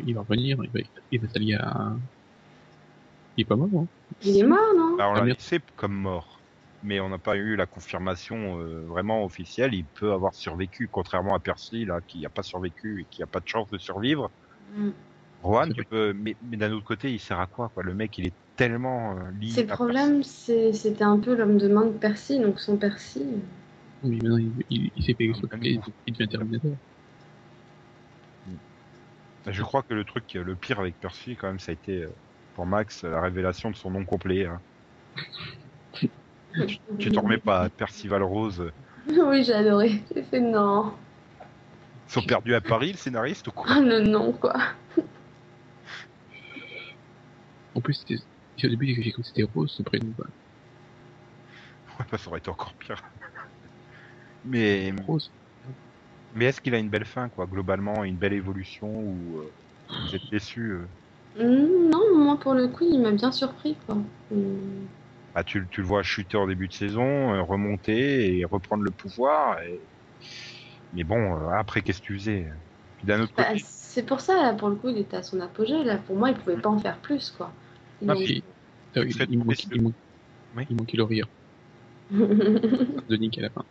Il 0.06 0.14
va 0.14 0.22
revenir, 0.22 0.58
il 0.64 0.72
va, 0.72 0.80
il 1.12 1.22
va 1.22 1.28
s'allier 1.30 1.56
à, 1.56 1.96
Il 3.36 3.44
est 3.44 3.46
pas 3.46 3.56
mort, 3.56 3.70
hein 3.76 3.88
Il 4.22 4.38
est 4.38 4.44
mort, 4.44 4.74
non? 4.76 4.98
Bah, 4.98 5.08
on 5.10 5.14
Ah, 5.14 5.20
l'a 5.20 5.26
merde. 5.26 5.38
laissé 5.38 5.60
comme 5.76 5.94
mort. 5.94 6.42
Mais 6.84 7.00
on 7.00 7.10
n'a 7.10 7.20
pas 7.20 7.36
eu 7.36 7.56
la 7.56 7.66
confirmation 7.66 8.60
euh, 8.60 8.86
vraiment 8.88 9.24
officielle. 9.24 9.74
Il 9.74 9.88
peut 9.88 10.12
avoir 10.12 10.36
survécu, 10.36 10.90
contrairement 10.92 11.36
à 11.36 11.40
Percy, 11.40 11.86
là, 11.86 12.00
qui 12.08 12.22
n'a 12.22 12.30
pas 12.30 12.44
survécu 12.44 13.02
et 13.02 13.06
qui 13.06 13.24
a 13.24 13.28
pas 13.28 13.40
de 13.40 13.48
chance 13.48 13.70
de 13.70 13.78
survivre. 13.78 14.32
Mm. 14.76 14.90
Rohan, 15.42 15.70
tu 15.70 15.86
peux... 15.86 16.14
mais, 16.14 16.36
mais 16.42 16.58
d'un 16.58 16.72
autre 16.72 16.86
côté, 16.86 17.12
il 17.12 17.20
sert 17.20 17.40
à 17.40 17.48
quoi, 17.48 17.70
quoi? 17.70 17.84
Le 17.84 17.94
mec, 17.94 18.18
il 18.18 18.28
est 18.28 18.34
tellement 18.56 19.18
euh, 19.18 19.32
lié 19.40 19.52
C'est 19.52 19.62
le 19.62 19.68
problème, 19.68 20.24
c'est- 20.24 20.74
c'était 20.74 21.04
un 21.04 21.20
peu 21.20 21.36
l'homme 21.36 21.58
de 21.58 21.68
main 21.68 21.86
de 21.86 21.92
Percy, 21.92 22.40
donc 22.40 22.60
sans 22.60 22.76
Percy. 22.76 23.24
Oui, 24.04 24.10
mais 24.10 24.18
maintenant, 24.18 24.38
il, 24.38 24.52
il, 24.70 24.92
il 24.96 25.04
s'est 25.04 25.16
fait 25.16 25.28
même 25.28 25.82
il 26.06 26.14
devient 26.14 26.30
Terminator. 26.30 26.72
Percy. 29.44 29.58
Je 29.58 29.64
crois 29.64 29.84
que 29.84 29.94
le 29.94 30.04
truc, 30.04 30.36
euh, 30.36 30.44
le 30.44 30.56
pire 30.56 30.80
avec 30.80 31.00
Percy, 31.00 31.36
quand 31.36 31.48
même, 31.48 31.60
ça 31.60 31.72
a 31.72 31.74
été, 31.74 32.04
euh, 32.04 32.10
pour 32.54 32.66
Max, 32.66 33.04
la 33.04 33.22
révélation 33.22 33.72
de 33.72 33.76
son 33.76 33.92
nom 33.92 34.04
complet. 34.04 34.46
hein. 34.46 34.60
Tu 37.00 37.12
t'en 37.12 37.22
remets 37.22 37.38
pas, 37.38 37.70
Percival 37.70 38.24
Rose. 38.24 38.72
Oui, 39.08 39.44
j'ai 39.44 39.54
adoré. 39.54 40.04
J'ai 40.14 40.24
fait 40.24 40.42
non. 40.42 40.92
Ils 42.10 42.14
sont 42.14 42.22
perdus 42.22 42.56
à 42.56 42.62
Paris, 42.62 42.92
le 42.92 42.98
scénariste, 42.98 43.48
ou 43.48 43.52
quoi? 43.52 43.66
Ah, 43.70 43.80
le 43.80 44.02
nom, 44.02 44.32
quoi. 44.34 44.54
En 47.78 47.82
plus, 47.82 47.94
c'était- 47.94 48.66
au 48.66 48.70
début, 48.70 48.88
j'ai 48.88 49.12
cru 49.12 49.22
que 49.22 49.28
c'était 49.28 49.44
Rose, 49.44 49.72
ce 49.78 49.84
prénom. 49.84 50.12
Ouais, 52.00 52.06
bah, 52.12 52.18
ça 52.18 52.30
aurait 52.30 52.40
été 52.40 52.50
encore 52.50 52.74
pire. 52.76 53.02
Mais, 54.44 54.92
Rose. 55.06 55.32
mais 56.34 56.46
est-ce 56.46 56.60
qu'il 56.62 56.74
a 56.74 56.80
une 56.80 56.90
belle 56.90 57.06
fin, 57.06 57.30
quoi, 57.30 57.46
globalement, 57.46 58.04
une 58.04 58.18
belle 58.18 58.34
évolution, 58.34 58.88
ou 58.90 59.40
euh, 59.40 59.54
vous 60.00 60.16
êtes 60.16 60.28
déçus 60.32 60.72
euh? 60.72 60.88
Mm, 61.36 61.90
Non, 61.92 62.18
moi, 62.18 62.40
pour 62.40 62.54
le 62.54 62.68
coup, 62.68 62.84
il 62.84 63.00
m'a 63.00 63.12
bien 63.12 63.32
surpris, 63.32 63.76
quoi. 63.86 63.96
Mm. 64.32 64.88
Bah, 65.34 65.44
tu, 65.44 65.68
tu 65.70 65.82
le 65.82 65.88
vois 65.88 66.02
chuter 66.04 66.38
en 66.38 66.48
début 66.48 66.68
de 66.68 66.74
saison, 66.74 67.34
euh, 67.34 67.42
remonter 67.44 68.38
et 68.40 68.46
reprendre 68.46 68.84
le 68.84 68.92
pouvoir. 68.92 69.62
et- 69.62 69.82
Mais 70.94 71.04
bon, 71.04 71.18
euh, 71.36 71.50
après, 71.58 71.82
qu'est-ce 71.82 72.00
que 72.02 72.06
tu 72.08 72.14
faisais? 72.18 72.48
Puis 72.98 73.06
d'un 73.08 73.22
autre 73.22 73.34
Bah, 73.38 73.44
côté, 73.46 73.64
c'est 73.66 74.04
pour 74.06 74.20
ça, 74.22 74.42
là, 74.42 74.54
pour 74.54 74.70
le 74.70 74.76
coup, 74.76 74.90
il 74.90 74.98
était 74.98 75.18
à 75.18 75.24
son 75.24 75.40
apogée. 75.40 75.84
Là, 75.84 75.98
pour 75.98 76.16
moi, 76.16 76.30
il 76.30 76.36
pouvait 76.38 76.58
pas 76.58 76.70
en 76.70 76.80
faire 76.80 76.98
plus, 76.98 77.32
quoi. 77.32 77.52
Ah, 78.08 78.14
Il- 78.16 78.26
puis- 78.26 78.44
serait 79.14 79.28
il, 79.30 79.38
manque, 79.38 79.48
possible. 79.48 79.76
il, 79.76 79.82
manque, 79.82 79.94
Oui. 80.56 80.66
il 80.70 80.76
manquait 80.76 80.98
le 80.98 81.04
rire 81.04 81.28
de 82.12 83.16
Nick 83.18 83.38
à 83.38 83.42
la 83.42 83.50
fin. 83.50 83.66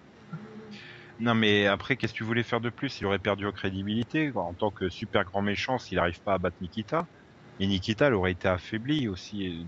non 1.18 1.35
mais 1.35 1.66
après, 1.66 1.97
qu'est-ce 1.97 2.12
que 2.12 2.18
tu 2.18 2.24
voulais 2.24 2.43
faire 2.43 2.61
de 2.61 2.70
plus? 2.70 3.01
Il 3.01 3.07
aurait 3.07 3.18
perdu 3.18 3.47
en 3.47 3.53
crédibilité 3.53 4.31
en 4.35 4.53
tant 4.55 4.70
que 4.70 4.89
super 4.89 5.24
grand 5.24 5.43
méchant 5.43 5.79
s'il 5.79 5.97
n'arrive 5.97 6.20
pas 6.22 6.35
à 6.35 6.39
battre 6.39 6.57
Nikita. 6.61 7.07
Et 7.59 7.66
Nikita, 7.66 8.09
elle 8.09 8.14
aurait 8.14 8.33
été 8.33 8.49
affaiblie 8.49 9.09
aussi, 9.09 9.49
euh, 9.49 9.64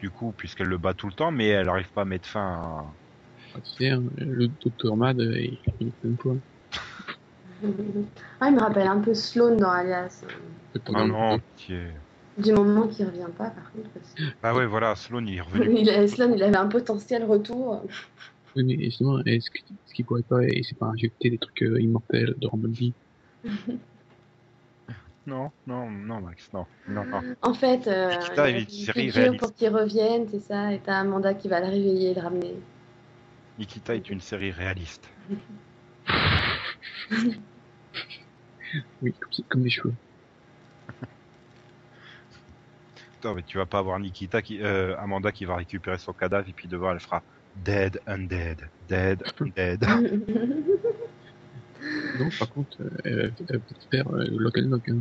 du 0.00 0.10
coup, 0.10 0.32
puisqu'elle 0.36 0.66
le 0.66 0.76
bat 0.76 0.92
tout 0.92 1.06
le 1.06 1.14
temps, 1.14 1.30
mais 1.30 1.48
elle 1.48 1.66
n'arrive 1.66 1.90
pas 1.92 2.02
à 2.02 2.04
mettre 2.04 2.28
fin 2.28 2.40
à... 2.42 2.84
Ah, 3.54 3.60
tu 3.62 3.70
sais, 3.84 3.90
hein, 3.90 4.02
le 4.18 4.48
docteur 4.48 4.96
Mad, 4.96 5.18
euh, 5.20 5.40
il 5.40 5.92
même 6.02 6.16
pas. 6.18 6.34
ah, 8.40 8.48
il 8.48 8.54
me 8.54 8.60
rappelle 8.60 8.86
un 8.88 9.00
peu 9.00 9.14
Sloane 9.14 9.56
dans 9.56 9.70
Alias. 9.70 10.24
Ah 10.92 11.06
non, 11.06 11.38
pitié. 11.38 11.92
Du 12.38 12.52
moment 12.52 12.88
qu'il 12.88 13.06
revient 13.06 13.28
pas, 13.36 13.50
par 13.50 13.70
contre. 13.72 13.88
Bah 14.42 14.54
ouais, 14.54 14.66
voilà, 14.66 14.96
Sloane, 14.96 15.28
il 15.28 15.36
est 15.36 15.40
revenu. 15.40 15.78
Il 15.80 15.88
a- 15.90 16.06
Sloane, 16.08 16.34
il 16.34 16.42
avait 16.42 16.56
un 16.56 16.66
potentiel 16.66 17.24
retour. 17.24 17.84
Oui, 18.56 18.64
mais 18.64 18.76
justement, 18.84 19.20
est-ce 19.24 19.50
que- 19.50 19.58
est-ce 19.58 19.94
qu'il 19.94 20.04
pourrait 20.04 20.22
pas, 20.22 20.42
et 20.42 20.62
c'est 20.62 20.76
pas 20.78 20.86
injecter 20.86 21.30
des 21.30 21.38
trucs 21.38 21.62
euh, 21.62 21.80
immortels 21.80 22.34
de 22.38 22.46
Rumblebee 22.46 22.92
Non, 25.26 25.50
non, 25.66 25.90
non, 25.90 26.20
Max, 26.20 26.48
non, 26.52 26.66
non, 26.88 27.04
non. 27.06 27.22
En 27.40 27.54
fait, 27.54 27.86
euh, 27.88 28.10
Nikita 28.10 28.50
il 28.50 28.54
a 28.56 28.58
est 28.58 28.62
une 28.62 28.68
une 28.70 28.84
série 28.84 28.92
figure 29.06 29.14
réaliste. 29.14 29.40
pour 29.40 29.54
qu'il 29.54 29.68
revienne, 29.70 30.26
c'est 30.30 30.40
ça, 30.40 30.72
et 30.72 30.80
t'as 30.80 30.98
Amanda 30.98 31.32
qui 31.34 31.48
va 31.48 31.60
le 31.60 31.66
réveiller 31.66 32.10
et 32.10 32.14
le 32.14 32.20
ramener. 32.20 32.54
Nikita 33.58 33.94
est 33.94 34.10
une 34.10 34.20
série 34.20 34.50
réaliste. 34.50 35.08
Oui, 39.02 39.12
comme, 39.20 39.44
comme 39.48 39.64
les 39.64 39.70
cheveux. 39.70 39.94
Attends, 43.24 43.34
mais 43.34 43.42
tu 43.42 43.56
vas 43.56 43.64
pas 43.64 43.78
avoir 43.78 43.98
Nikita 43.98 44.42
qui, 44.42 44.60
euh, 44.60 44.94
Amanda 44.98 45.32
qui 45.32 45.46
va 45.46 45.56
récupérer 45.56 45.96
son 45.96 46.12
cadavre 46.12 46.46
et 46.46 46.52
puis 46.52 46.68
devant 46.68 46.92
elle 46.92 47.00
fera 47.00 47.22
Dead, 47.56 47.98
Undead, 48.06 48.68
Dead, 48.86 49.22
Undead. 49.40 49.84
Non, 52.18 52.28
par 52.38 52.50
contre, 52.50 52.78
euh, 53.06 53.30
elle 53.38 53.58
va 53.58 53.58
faire 53.90 54.14
euh, 54.14 54.26
Lock 54.30 54.58
and 54.58 54.68
Lock. 54.68 54.88
Hein. 54.88 54.98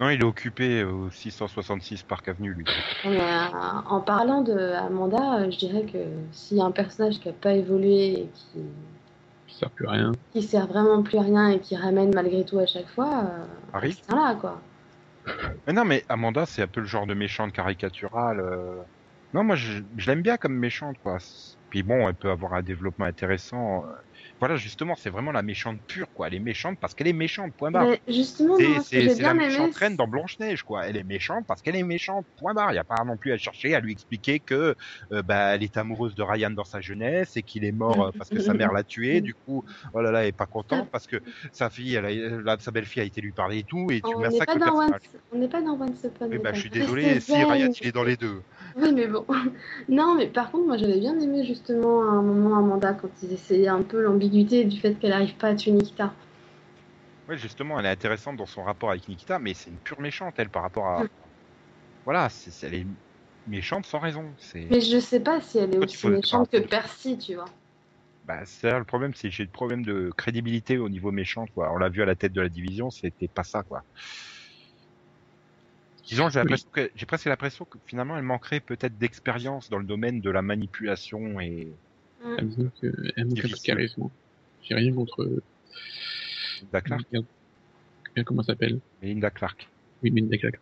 Non, 0.00 0.10
il 0.10 0.20
est 0.20 0.24
occupé 0.24 0.84
au 0.84 1.10
666 1.10 2.02
Park 2.04 2.28
Avenue, 2.28 2.54
lui. 2.54 2.66
Mais, 3.04 3.20
euh, 3.20 3.46
en 3.88 4.00
parlant 4.00 4.42
de 4.42 4.52
Amanda, 4.52 5.40
euh, 5.40 5.50
je 5.50 5.58
dirais 5.58 5.84
que 5.84 5.98
s'il 6.32 6.56
y 6.56 6.60
a 6.60 6.64
un 6.64 6.70
personnage 6.72 7.18
qui 7.20 7.28
a 7.28 7.32
pas 7.32 7.52
évolué 7.52 8.12
et 8.12 8.30
qui, 8.32 8.60
Ça 9.48 9.58
sert 9.60 9.70
plus 9.70 9.86
à 9.86 9.90
rien. 9.92 10.12
qui 10.32 10.42
sert 10.42 10.66
vraiment 10.66 11.02
plus 11.02 11.18
à 11.18 11.22
rien 11.22 11.48
et 11.50 11.60
qui 11.60 11.76
ramène 11.76 12.14
malgré 12.14 12.44
tout 12.44 12.58
à 12.58 12.66
chaque 12.66 12.88
fois, 12.88 13.24
euh, 13.24 13.44
Harry 13.72 13.92
c'est 13.92 14.14
là 14.14 14.36
quoi. 14.40 14.60
Mais 15.66 15.72
non, 15.72 15.84
mais 15.84 16.04
Amanda, 16.08 16.46
c'est 16.46 16.62
un 16.62 16.68
peu 16.68 16.80
le 16.80 16.86
genre 16.86 17.06
de 17.06 17.14
méchante 17.14 17.52
caricaturale. 17.52 18.40
euh. 18.40 18.82
Non, 19.32 19.44
moi, 19.44 19.56
je, 19.56 19.82
je 19.96 20.10
l'aime 20.10 20.22
bien 20.22 20.36
comme 20.36 20.54
méchante, 20.58 20.98
quoi. 20.98 21.18
Puis 21.70 21.82
bon, 21.82 22.08
elle 22.08 22.14
peut 22.16 22.30
avoir 22.30 22.54
un 22.54 22.62
développement 22.62 23.06
intéressant. 23.06 23.84
Voilà, 24.42 24.56
justement, 24.56 24.96
c'est 24.96 25.08
vraiment 25.08 25.30
la 25.30 25.42
méchante 25.42 25.78
pure, 25.86 26.08
quoi. 26.12 26.26
Elle 26.26 26.34
est 26.34 26.40
méchante 26.40 26.76
parce 26.80 26.94
qu'elle 26.94 27.06
est 27.06 27.12
méchante, 27.12 27.54
point 27.56 27.70
barre. 27.70 27.86
Mais 27.86 28.00
justement, 28.08 28.56
C'est 28.80 29.08
ce 29.08 29.22
la 29.22 29.34
méchante 29.34 29.72
reine 29.76 29.94
dans 29.94 30.08
Blanche-Neige, 30.08 30.64
quoi. 30.64 30.84
Elle 30.84 30.96
est 30.96 31.04
méchante 31.04 31.44
parce 31.46 31.62
qu'elle 31.62 31.76
est 31.76 31.84
méchante, 31.84 32.26
point 32.38 32.52
barre. 32.52 32.70
Il 32.70 32.74
n'y 32.74 32.80
a 32.80 32.84
pas 32.84 33.04
non 33.04 33.16
plus 33.16 33.30
à 33.30 33.38
chercher, 33.38 33.76
à 33.76 33.78
lui 33.78 33.92
expliquer 33.92 34.40
que 34.40 34.74
euh, 35.12 35.22
bah, 35.22 35.54
elle 35.54 35.62
est 35.62 35.76
amoureuse 35.76 36.16
de 36.16 36.24
Ryan 36.24 36.50
dans 36.50 36.64
sa 36.64 36.80
jeunesse 36.80 37.36
et 37.36 37.44
qu'il 37.44 37.64
est 37.64 37.70
mort 37.70 38.06
euh, 38.06 38.10
parce 38.18 38.30
que 38.30 38.40
sa 38.40 38.52
mère 38.52 38.72
l'a 38.72 38.82
tué. 38.82 39.20
Du 39.20 39.32
coup, 39.32 39.62
oh 39.94 40.00
là 40.00 40.10
là, 40.10 40.22
elle 40.22 40.30
est 40.30 40.32
pas 40.32 40.46
contente 40.46 40.90
parce 40.90 41.06
que 41.06 41.20
sa 41.52 41.70
fille, 41.70 41.94
elle 41.94 42.06
a, 42.06 42.10
la- 42.10 42.58
sa 42.58 42.72
belle-fille 42.72 43.02
a 43.02 43.04
été 43.04 43.20
lui 43.20 43.30
parler 43.30 43.58
et 43.58 43.62
tout, 43.64 43.92
et 43.92 44.00
tu 44.00 44.12
on 44.12 44.22
n'est 44.28 44.38
pas 44.38 44.46
pas 44.46 44.58
dans 44.58 44.74
Once 45.80 46.02
Upon 46.02 46.28
Oui, 46.28 46.38
bah, 46.42 46.52
je 46.52 46.58
suis 46.58 46.70
désolé, 46.70 47.20
si. 47.20 47.32
Ryan, 47.32 47.70
il 47.80 47.86
est 47.86 47.92
dans 47.92 48.02
les 48.02 48.16
deux. 48.16 48.42
Oui, 48.76 48.92
mais 48.92 49.06
bon. 49.06 49.26
Non, 49.88 50.14
mais 50.14 50.26
par 50.26 50.50
contre, 50.50 50.66
moi, 50.66 50.76
j'avais 50.76 50.98
bien 50.98 51.18
aimé 51.18 51.44
justement 51.44 52.02
à 52.02 52.12
un 52.12 52.22
moment 52.22 52.58
Amanda 52.58 52.94
quand 52.94 53.10
ils 53.22 53.32
essayaient 53.32 53.68
un 53.68 53.82
peu 53.82 54.02
l'ambiguïté 54.02 54.64
du 54.64 54.78
fait 54.80 54.94
qu'elle 54.94 55.10
n'arrive 55.10 55.34
pas 55.36 55.48
à 55.48 55.54
tuer 55.54 55.72
Nikita. 55.72 56.12
Ouais, 57.28 57.36
justement, 57.36 57.78
elle 57.78 57.86
est 57.86 57.90
intéressante 57.90 58.36
dans 58.36 58.46
son 58.46 58.64
rapport 58.64 58.90
avec 58.90 59.08
Nikita, 59.08 59.38
mais 59.38 59.54
c'est 59.54 59.70
une 59.70 59.78
pure 59.78 60.00
méchante, 60.00 60.34
elle, 60.38 60.50
par 60.50 60.62
rapport 60.62 60.86
à. 60.86 61.04
Mm. 61.04 61.08
Voilà, 62.04 62.28
c'est 62.28 62.66
elle 62.66 62.74
est 62.74 62.86
méchante 63.46 63.86
sans 63.86 64.00
raison. 64.00 64.24
C'est. 64.38 64.66
Mais 64.70 64.80
je 64.80 64.98
sais 64.98 65.20
pas 65.20 65.40
si 65.40 65.58
elle 65.58 65.74
est 65.74 65.78
aussi 65.78 66.08
méchante 66.08 66.50
que. 66.50 66.58
Percy, 66.58 67.18
tu 67.18 67.34
vois. 67.34 67.44
Bah, 68.24 68.40
c'est 68.44 68.70
là 68.70 68.78
le 68.78 68.84
problème, 68.84 69.14
c'est 69.14 69.28
que 69.28 69.34
j'ai 69.34 69.42
le 69.42 69.50
problème 69.50 69.84
de 69.84 70.10
crédibilité 70.16 70.78
au 70.78 70.88
niveau 70.88 71.10
méchant, 71.10 71.44
quoi. 71.54 71.72
On 71.72 71.76
l'a 71.76 71.88
vu 71.88 72.02
à 72.02 72.06
la 72.06 72.14
tête 72.14 72.32
de 72.32 72.40
la 72.40 72.48
division, 72.48 72.90
c'était 72.90 73.28
pas 73.28 73.42
ça, 73.42 73.62
quoi. 73.64 73.82
Disons, 76.08 76.28
j'ai 76.28 76.40
Oui. 76.40 76.44
l'impression 76.44 76.68
que 76.72 76.90
j'ai 76.94 77.06
presque 77.06 77.26
l'impression 77.26 77.64
que 77.64 77.78
finalement, 77.86 78.16
elle 78.16 78.24
manquerait 78.24 78.60
peut-être 78.60 78.98
d'expérience 78.98 79.70
dans 79.70 79.78
le 79.78 79.84
domaine 79.84 80.20
de 80.20 80.30
la 80.30 80.42
manipulation 80.42 81.40
et 81.40 81.68
Mm. 82.24 82.36
Elle 83.16 83.24
manque 83.26 83.42
de 83.42 83.62
charisme. 83.64 84.08
J'ai 84.62 84.74
rien 84.76 84.92
contre. 84.94 85.22
euh, 85.22 85.42
Linda 86.62 86.80
Clark. 86.80 87.02
Merde, 87.10 87.26
Comment 88.24 88.42
ça 88.42 88.52
s'appelle? 88.52 88.78
Linda 89.02 89.30
Clark. 89.30 89.68
Oui, 90.02 90.12
Melinda 90.12 90.38
Clark. 90.38 90.60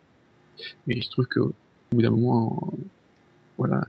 Mais 0.87 0.99
je 0.99 1.09
trouve 1.11 1.27
qu'au 1.27 1.53
bout 1.91 2.01
d'un 2.01 2.09
moment, 2.09 2.73
euh, 2.73 2.77
voilà. 3.59 3.87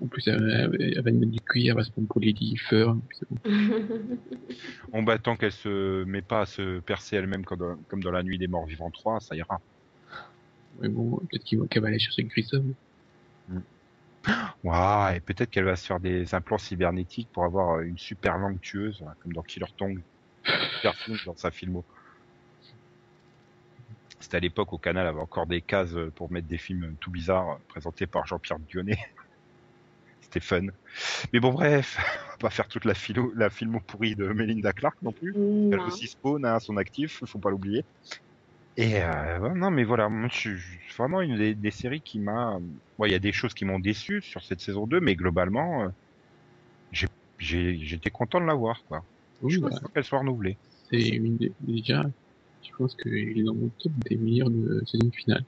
En 0.00 0.06
plus, 0.06 0.28
elle, 0.28 0.70
elle- 0.72 0.94
elle 0.96 1.02
va 1.02 1.10
mettre 1.10 1.32
du 1.32 1.40
cuir, 1.40 1.72
elle 1.72 1.76
va 1.78 1.84
se 1.84 1.90
prendre 1.90 2.06
pour 2.06 2.20
Lady 2.20 2.56
Fur. 2.56 2.96
puis 3.08 3.18
c'est 3.18 3.28
bon. 3.28 3.38
On 4.92 5.02
bah, 5.02 5.18
tant 5.18 5.34
qu'elle 5.36 5.50
se 5.52 6.04
met 6.04 6.22
pas 6.22 6.42
à 6.42 6.46
se 6.46 6.78
percer 6.80 7.16
elle-même 7.16 7.44
comme 7.44 7.58
dans, 7.58 7.76
comme 7.88 8.02
dans 8.04 8.12
la 8.12 8.22
nuit 8.22 8.38
des 8.38 8.46
morts 8.46 8.66
vivants 8.66 8.90
3, 8.92 9.18
ça 9.20 9.34
ira. 9.34 9.60
Mais 10.78 10.88
bon, 10.88 11.16
peut-être 11.16 11.44
qu'il 11.44 11.58
va- 11.58 11.66
qu'elle 11.66 11.82
va 11.82 11.88
aller 11.88 11.98
chercher 11.98 12.24
Grissom. 12.24 12.74
Waouh, 14.62 15.14
et 15.14 15.20
peut-être 15.20 15.50
qu'elle 15.50 15.64
va 15.64 15.76
se 15.76 15.86
faire 15.86 16.00
des 16.00 16.34
implants 16.34 16.58
cybernétiques 16.58 17.28
pour 17.32 17.44
avoir 17.44 17.80
une 17.80 17.96
super 17.96 18.36
langue 18.36 18.60
tueuse, 18.60 19.02
hein, 19.06 19.14
comme 19.22 19.32
dans 19.32 19.42
Killer 19.42 19.66
Tongue. 19.78 20.02
Super 20.44 20.94
film 20.94 21.18
dans 21.24 21.36
sa 21.36 21.50
filmo. 21.50 21.84
C'était 24.18 24.36
à 24.36 24.40
l'époque 24.40 24.72
au 24.74 24.78
canal, 24.78 25.06
avait 25.06 25.20
encore 25.20 25.46
des 25.46 25.62
cases 25.62 25.96
pour 26.14 26.30
mettre 26.30 26.46
des 26.46 26.58
films 26.58 26.94
tout 27.00 27.10
bizarres 27.10 27.58
présentés 27.68 28.06
par 28.06 28.26
Jean-Pierre 28.26 28.58
Dionnet. 28.58 28.98
C'était 30.20 30.40
fun. 30.40 30.66
Mais 31.32 31.40
bon, 31.40 31.52
bref, 31.52 31.96
on 32.28 32.30
va 32.32 32.36
pas 32.38 32.50
faire 32.50 32.68
toute 32.68 32.84
la 32.84 32.94
philo, 32.94 33.32
la 33.34 33.48
filmo 33.48 33.80
pourrie 33.80 34.14
de 34.14 34.28
Melinda 34.28 34.74
Clark 34.74 34.96
non 35.00 35.12
plus. 35.12 35.32
Elle 35.72 35.78
Non. 35.78 35.86
aussi 35.86 36.06
Spawn 36.06 36.44
à 36.44 36.60
son 36.60 36.76
actif, 36.76 37.24
faut 37.24 37.38
pas 37.38 37.50
l'oublier. 37.50 37.84
Et 38.76 39.02
euh, 39.02 39.54
non, 39.54 39.70
mais 39.70 39.84
voilà, 39.84 40.08
moi, 40.08 40.28
je 40.32 40.38
suis 40.38 40.80
c'est 40.88 40.96
vraiment 40.96 41.20
une 41.20 41.36
des, 41.36 41.54
des 41.54 41.70
séries 41.70 42.02
qui 42.02 42.18
m'a. 42.18 42.58
Ouais, 42.98 43.08
il 43.08 43.12
y 43.12 43.16
a 43.16 43.18
des 43.18 43.32
choses 43.32 43.54
qui 43.54 43.64
m'ont 43.64 43.78
déçu 43.78 44.22
sur 44.22 44.42
cette 44.42 44.60
saison 44.60 44.86
2, 44.86 45.00
mais 45.00 45.16
globalement, 45.16 45.84
euh, 45.84 45.88
j'ai- 46.92 47.06
j'ai- 47.38 47.78
j'étais 47.84 48.10
content 48.10 48.40
de 48.40 48.46
la 48.46 48.54
voir, 48.54 48.84
quoi. 48.86 49.04
Oui, 49.40 49.52
je 49.54 49.60
bah, 49.60 49.68
pense 49.70 49.80
qu'elle 49.92 50.04
soit 50.04 50.20
renouvelée. 50.20 50.58
c'est 50.90 51.08
une 51.08 51.36
des, 51.36 51.54
déjà, 51.60 52.04
je 52.62 52.70
pense 52.76 52.94
qu'il 52.94 53.38
est 53.38 53.42
dans 53.42 53.54
mon 53.54 53.70
top 53.80 53.92
des 54.08 54.16
meilleurs 54.16 54.50
de 54.50 54.82
saison 54.86 55.10
finale. 55.12 55.44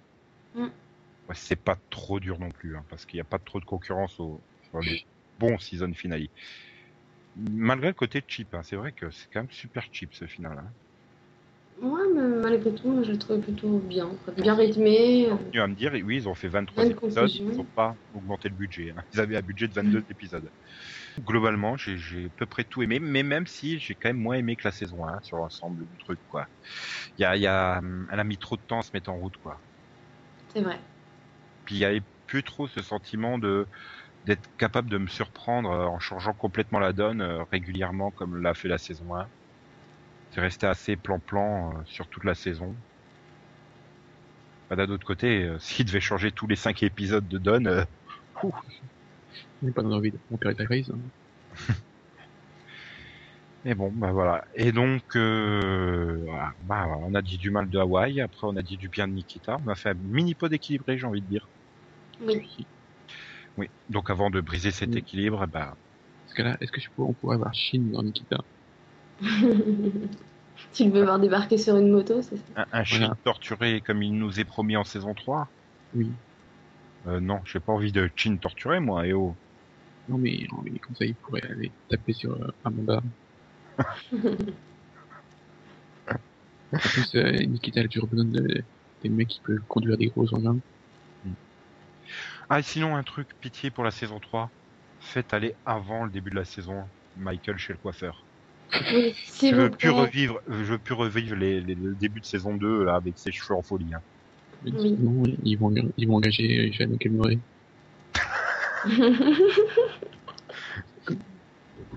Ouais, 1.28 1.34
c'est 1.34 1.56
pas 1.56 1.78
trop 1.90 2.20
dur 2.20 2.38
non 2.38 2.50
plus, 2.50 2.76
hein, 2.76 2.84
parce 2.88 3.06
qu'il 3.06 3.16
n'y 3.18 3.22
a 3.22 3.24
pas 3.24 3.38
trop 3.38 3.60
de 3.60 3.64
concurrence 3.64 4.18
au, 4.20 4.42
sur 4.68 4.80
les 4.80 5.06
bons 5.38 5.58
season 5.58 5.92
finale. 5.94 6.28
Malgré 7.36 7.88
le 7.88 7.94
côté 7.94 8.22
cheap, 8.26 8.54
hein, 8.54 8.62
c'est 8.62 8.76
vrai 8.76 8.92
que 8.92 9.10
c'est 9.10 9.26
quand 9.32 9.40
même 9.40 9.50
super 9.50 9.86
cheap 9.92 10.14
ce 10.14 10.26
final. 10.26 10.58
Hein. 10.58 10.72
Ouais, 11.80 12.00
mais 12.14 12.22
malgré 12.42 12.74
tout, 12.74 13.02
je 13.02 13.10
le 13.12 13.18
trouvais 13.18 13.40
plutôt 13.40 13.78
bien. 13.78 14.10
Bien 14.36 14.54
rythmé. 14.54 15.26
euh, 15.30 15.36
Tu 15.50 15.58
vas 15.58 15.66
me 15.66 15.74
dire, 15.74 15.92
oui, 15.92 16.16
ils 16.16 16.28
ont 16.28 16.34
fait 16.34 16.48
23 16.48 16.84
Bonne 16.84 16.92
épisodes, 16.92 17.30
ils 17.34 17.56
n'ont 17.56 17.64
pas 17.66 17.96
augmenté 18.12 18.48
le 18.48 18.54
budget. 18.54 18.92
hein. 18.96 19.02
Ils 19.12 19.20
avaient 19.20 19.36
un 19.36 19.42
budget 19.42 19.68
de 19.68 19.74
22 19.74 20.00
Mm. 20.00 20.04
épisodes. 20.10 20.50
Globalement, 21.20 21.76
j'ai 21.76 22.26
à 22.26 22.28
peu 22.36 22.46
près 22.46 22.64
tout 22.64 22.82
aimé, 22.82 22.98
mais 23.00 23.22
même 23.22 23.46
si 23.46 23.78
j'ai 23.78 23.94
quand 23.94 24.08
même 24.10 24.18
moins 24.18 24.36
aimé 24.36 24.56
que 24.56 24.66
la 24.68 24.72
saison 24.72 25.06
1 25.06 25.20
sur 25.22 25.36
l'ensemble 25.38 25.86
du 25.88 25.96
truc, 25.98 26.20
quoi. 26.28 26.46
Il 27.18 27.22
y 27.22 27.24
a, 27.24 27.36
y 27.36 27.46
a, 27.46 27.80
elle 28.12 28.20
a 28.20 28.24
mis 28.24 28.38
trop 28.38 28.56
de 28.56 28.62
temps 28.66 28.80
à 28.80 28.82
se 28.82 28.90
mettre 28.94 29.10
en 29.10 29.16
route, 29.16 29.36
quoi. 29.38 29.62
C'est 30.52 30.60
vrai. 30.62 30.78
Puis 31.64 31.76
il 31.76 31.78
y 31.78 31.84
avait 31.84 32.02
plus 32.26 32.42
trop 32.44 32.66
ce 32.68 32.82
sentiment 32.82 33.38
de 33.38 33.66
d'être 34.24 34.48
capable 34.58 34.90
de 34.90 34.98
me 34.98 35.06
surprendre 35.08 35.70
euh, 35.70 35.86
en 35.86 35.98
changeant 36.00 36.34
complètement 36.34 36.80
la 36.80 36.92
donne 36.94 37.22
euh, 37.22 37.44
régulièrement 37.52 38.10
comme 38.12 38.36
l'a 38.42 38.54
fait 38.54 38.68
la 38.68 38.78
saison 38.78 39.14
1. 39.16 39.28
C'est 40.32 40.40
resté 40.40 40.66
assez 40.66 40.96
plan-plan 40.96 41.70
euh, 41.70 41.82
sur 41.84 42.06
toute 42.08 42.24
la 42.24 42.34
saison. 42.34 42.74
Bah, 44.70 44.76
D'un 44.76 44.90
autre 44.90 45.06
côté, 45.06 45.44
euh, 45.44 45.58
s'il 45.60 45.84
devait 45.84 46.00
changer 46.00 46.32
tous 46.32 46.46
les 46.46 46.56
5 46.56 46.82
épisodes 46.82 47.28
de 47.28 47.38
donne, 47.38 47.66
euh, 47.66 47.84
On 48.42 48.50
n'est 49.62 49.72
pas 49.72 49.82
dans 49.82 49.92
envie 49.92 50.10
de 50.10 50.18
la 50.40 50.66
race. 50.66 50.90
Hein. 50.90 51.74
mais 53.66 53.74
bon, 53.74 53.92
bah 53.94 54.12
voilà. 54.12 54.46
Et 54.54 54.72
donc, 54.72 55.02
euh, 55.14 56.22
voilà. 56.24 56.54
Bah, 56.64 56.86
on 57.02 57.14
a 57.14 57.20
dit 57.20 57.36
du 57.36 57.50
mal 57.50 57.68
de 57.68 57.78
Hawaï, 57.78 58.22
après 58.22 58.46
on 58.46 58.56
a 58.56 58.62
dit 58.62 58.78
du 58.78 58.88
bien 58.88 59.06
de 59.06 59.12
Nikita. 59.12 59.58
On 59.66 59.68
a 59.68 59.74
fait 59.74 59.90
un 59.90 59.94
mini 59.94 60.34
pod 60.34 60.50
équilibré, 60.50 60.96
j'ai 60.96 61.06
envie 61.06 61.20
de 61.20 61.26
dire. 61.26 61.46
Oui. 62.22 62.66
Oui. 63.58 63.68
Donc 63.90 64.08
avant 64.08 64.30
de 64.30 64.40
briser 64.40 64.70
cet 64.70 64.96
équilibre, 64.96 65.46
bah, 65.46 65.76
Parce 66.24 66.34
que 66.34 66.42
là, 66.42 66.56
est-ce 66.62 66.72
que 66.72 66.80
je 66.80 66.88
pourrais, 66.88 67.10
on 67.10 67.12
pourrait 67.12 67.34
avoir 67.34 67.52
Shin 67.52 67.82
dans 67.92 68.02
Nikita? 68.02 68.38
tu 70.72 70.84
le 70.84 70.90
veux 70.90 71.04
voir 71.04 71.18
débarquer 71.20 71.58
sur 71.58 71.76
une 71.76 71.90
moto, 71.90 72.22
c'est 72.22 72.36
ça 72.36 72.42
un, 72.56 72.66
un 72.72 72.84
chien 72.84 72.98
Voilà. 73.06 73.16
torturé 73.24 73.80
comme 73.82 74.02
il 74.02 74.12
nous 74.18 74.40
est 74.40 74.44
promis 74.44 74.76
en 74.76 74.84
saison 74.84 75.14
3 75.14 75.48
Oui. 75.94 76.10
euh, 77.06 77.20
Non, 77.20 77.40
j'ai 77.44 77.60
pas 77.60 77.72
envie 77.72 77.92
de 77.92 78.10
Chin 78.16 78.36
torturé, 78.38 78.80
moi, 78.80 79.06
et 79.06 79.12
oh. 79.12 79.38
Non, 80.08 80.18
mais, 80.18 80.46
mais 80.64 80.78
comme 80.80 80.96
ça, 80.96 81.04
il 81.04 81.14
pourrait 81.16 81.42
aller 81.44 81.70
taper 81.88 82.12
sur 82.12 82.32
euh, 82.32 82.48
Amanda. 82.64 83.00
En 86.72 86.78
plus, 86.78 87.14
euh, 87.14 87.32
Nikita 87.46 87.80
a 87.80 87.88
toujours 87.88 88.08
besoin 88.08 88.26
de, 88.26 88.64
des 89.02 89.08
mecs 89.08 89.28
qui 89.28 89.40
peuvent 89.40 89.64
conduire 89.68 89.96
des 89.98 90.08
gros 90.08 90.32
engins. 90.34 90.58
Ah, 92.48 92.60
et 92.60 92.62
sinon, 92.62 92.96
un 92.96 93.02
truc, 93.02 93.34
pitié 93.40 93.70
pour 93.70 93.84
la 93.84 93.90
saison 93.90 94.20
3. 94.20 94.52
Faites 95.00 95.34
aller 95.34 95.56
avant 95.64 96.04
le 96.04 96.10
début 96.10 96.30
de 96.30 96.36
la 96.36 96.44
saison 96.44 96.92
Michael 97.16 97.58
chez 97.58 97.72
le 97.72 97.78
coiffeur. 97.78 98.28
Oui, 98.92 99.14
Je 99.40 99.54
vous 99.54 99.60
veux 99.62 99.70
plus 99.70 99.90
revivre, 99.90 100.40
je 100.48 100.52
veux 100.64 100.78
plus 100.78 100.94
revivre 100.94 101.36
les, 101.36 101.60
les- 101.60 101.74
le 101.74 101.94
début 101.94 102.20
de 102.20 102.26
saison 102.26 102.56
2, 102.56 102.84
là, 102.84 102.94
avec 102.96 103.14
ses 103.18 103.32
cheveux 103.32 103.54
en 103.56 103.62
folie. 103.62 103.92
Hein. 103.94 104.00
Mais 104.64 104.70
Oui. 104.72 104.96
sinon, 104.96 105.22
ils 105.44 105.56
vont, 105.56 105.74
ils 105.96 106.08
vont 106.08 106.16
engager 106.16 106.72
Jeanne. 106.72 106.96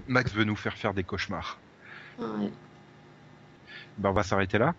Max 0.07 0.31
veut 0.33 0.43
nous 0.43 0.55
faire 0.55 0.77
faire 0.77 0.93
des 0.93 1.03
cauchemars. 1.03 1.59
ouais. 2.19 2.51
Ben, 3.97 4.09
on 4.09 4.13
va 4.13 4.23
s'arrêter 4.23 4.57
là. 4.57 4.73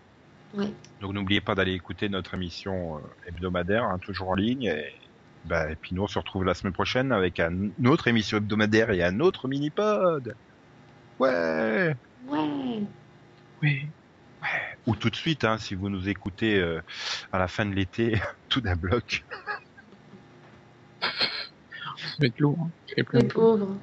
Ouais. 0.53 0.71
Donc 1.01 1.13
n'oubliez 1.13 1.41
pas 1.41 1.55
d'aller 1.55 1.73
écouter 1.73 2.07
notre 2.07 2.33
émission 2.35 2.97
euh, 2.97 3.01
hebdomadaire, 3.27 3.83
hein, 3.83 3.97
toujours 3.99 4.29
en 4.29 4.35
ligne. 4.35 4.63
Et, 4.65 4.85
bah, 5.45 5.71
et 5.71 5.75
puis 5.75 5.95
nous, 5.95 6.03
on 6.03 6.07
se 6.07 6.19
retrouve 6.19 6.43
la 6.45 6.53
semaine 6.53 6.73
prochaine 6.73 7.11
avec 7.11 7.39
un- 7.39 7.69
une 7.77 7.87
autre 7.87 8.07
émission 8.07 8.37
hebdomadaire 8.37 8.91
et 8.91 9.03
un 9.03 9.19
autre 9.19 9.47
mini-pod. 9.47 10.35
Ouais 11.19 11.95
Ouais. 12.27 12.83
Oui. 13.61 13.87
Ou 14.85 14.95
tout 14.95 15.09
de 15.09 15.15
suite, 15.15 15.43
hein, 15.43 15.57
si 15.57 15.75
vous 15.75 15.89
nous 15.89 16.07
écoutez 16.07 16.59
euh, 16.59 16.81
à 17.31 17.39
la 17.39 17.47
fin 17.47 17.65
de 17.65 17.73
l'été, 17.73 18.19
tout 18.49 18.61
d'un 18.61 18.75
bloc. 18.75 19.25
Ça 21.01 21.07
va 22.19 22.27
être 22.27 22.39
lourd. 22.39 22.57
Hein. 22.61 22.71
Je 22.89 23.17
Les 23.17 23.27
pauvres. 23.27 23.77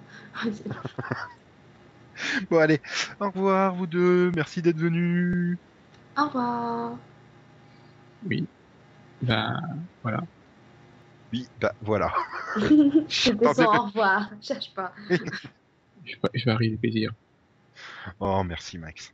Bon 2.51 2.59
allez, 2.59 2.81
au 3.21 3.31
revoir 3.31 3.75
vous 3.75 3.87
deux, 3.87 4.31
merci 4.37 4.63
d'être 4.63 4.79
venus. 4.79 5.59
Au 6.17 6.27
revoir. 6.27 6.97
Oui. 8.25 8.47
Bah, 9.21 9.61
voilà. 10.03 10.23
Oui, 11.33 11.49
bah 11.61 11.75
voilà. 11.83 12.13
Attendez, 12.57 13.53
son 13.53 13.65
au 13.65 13.83
revoir. 13.87 14.31
Cherche 14.41 14.73
pas. 14.75 14.93
Je 16.07 16.13
vais, 16.17 16.29
je 16.35 16.45
vais 16.45 16.51
arriver 16.51 16.77
plaisir. 16.77 17.13
Oh 18.21 18.45
merci 18.45 18.79
Max. 18.79 19.13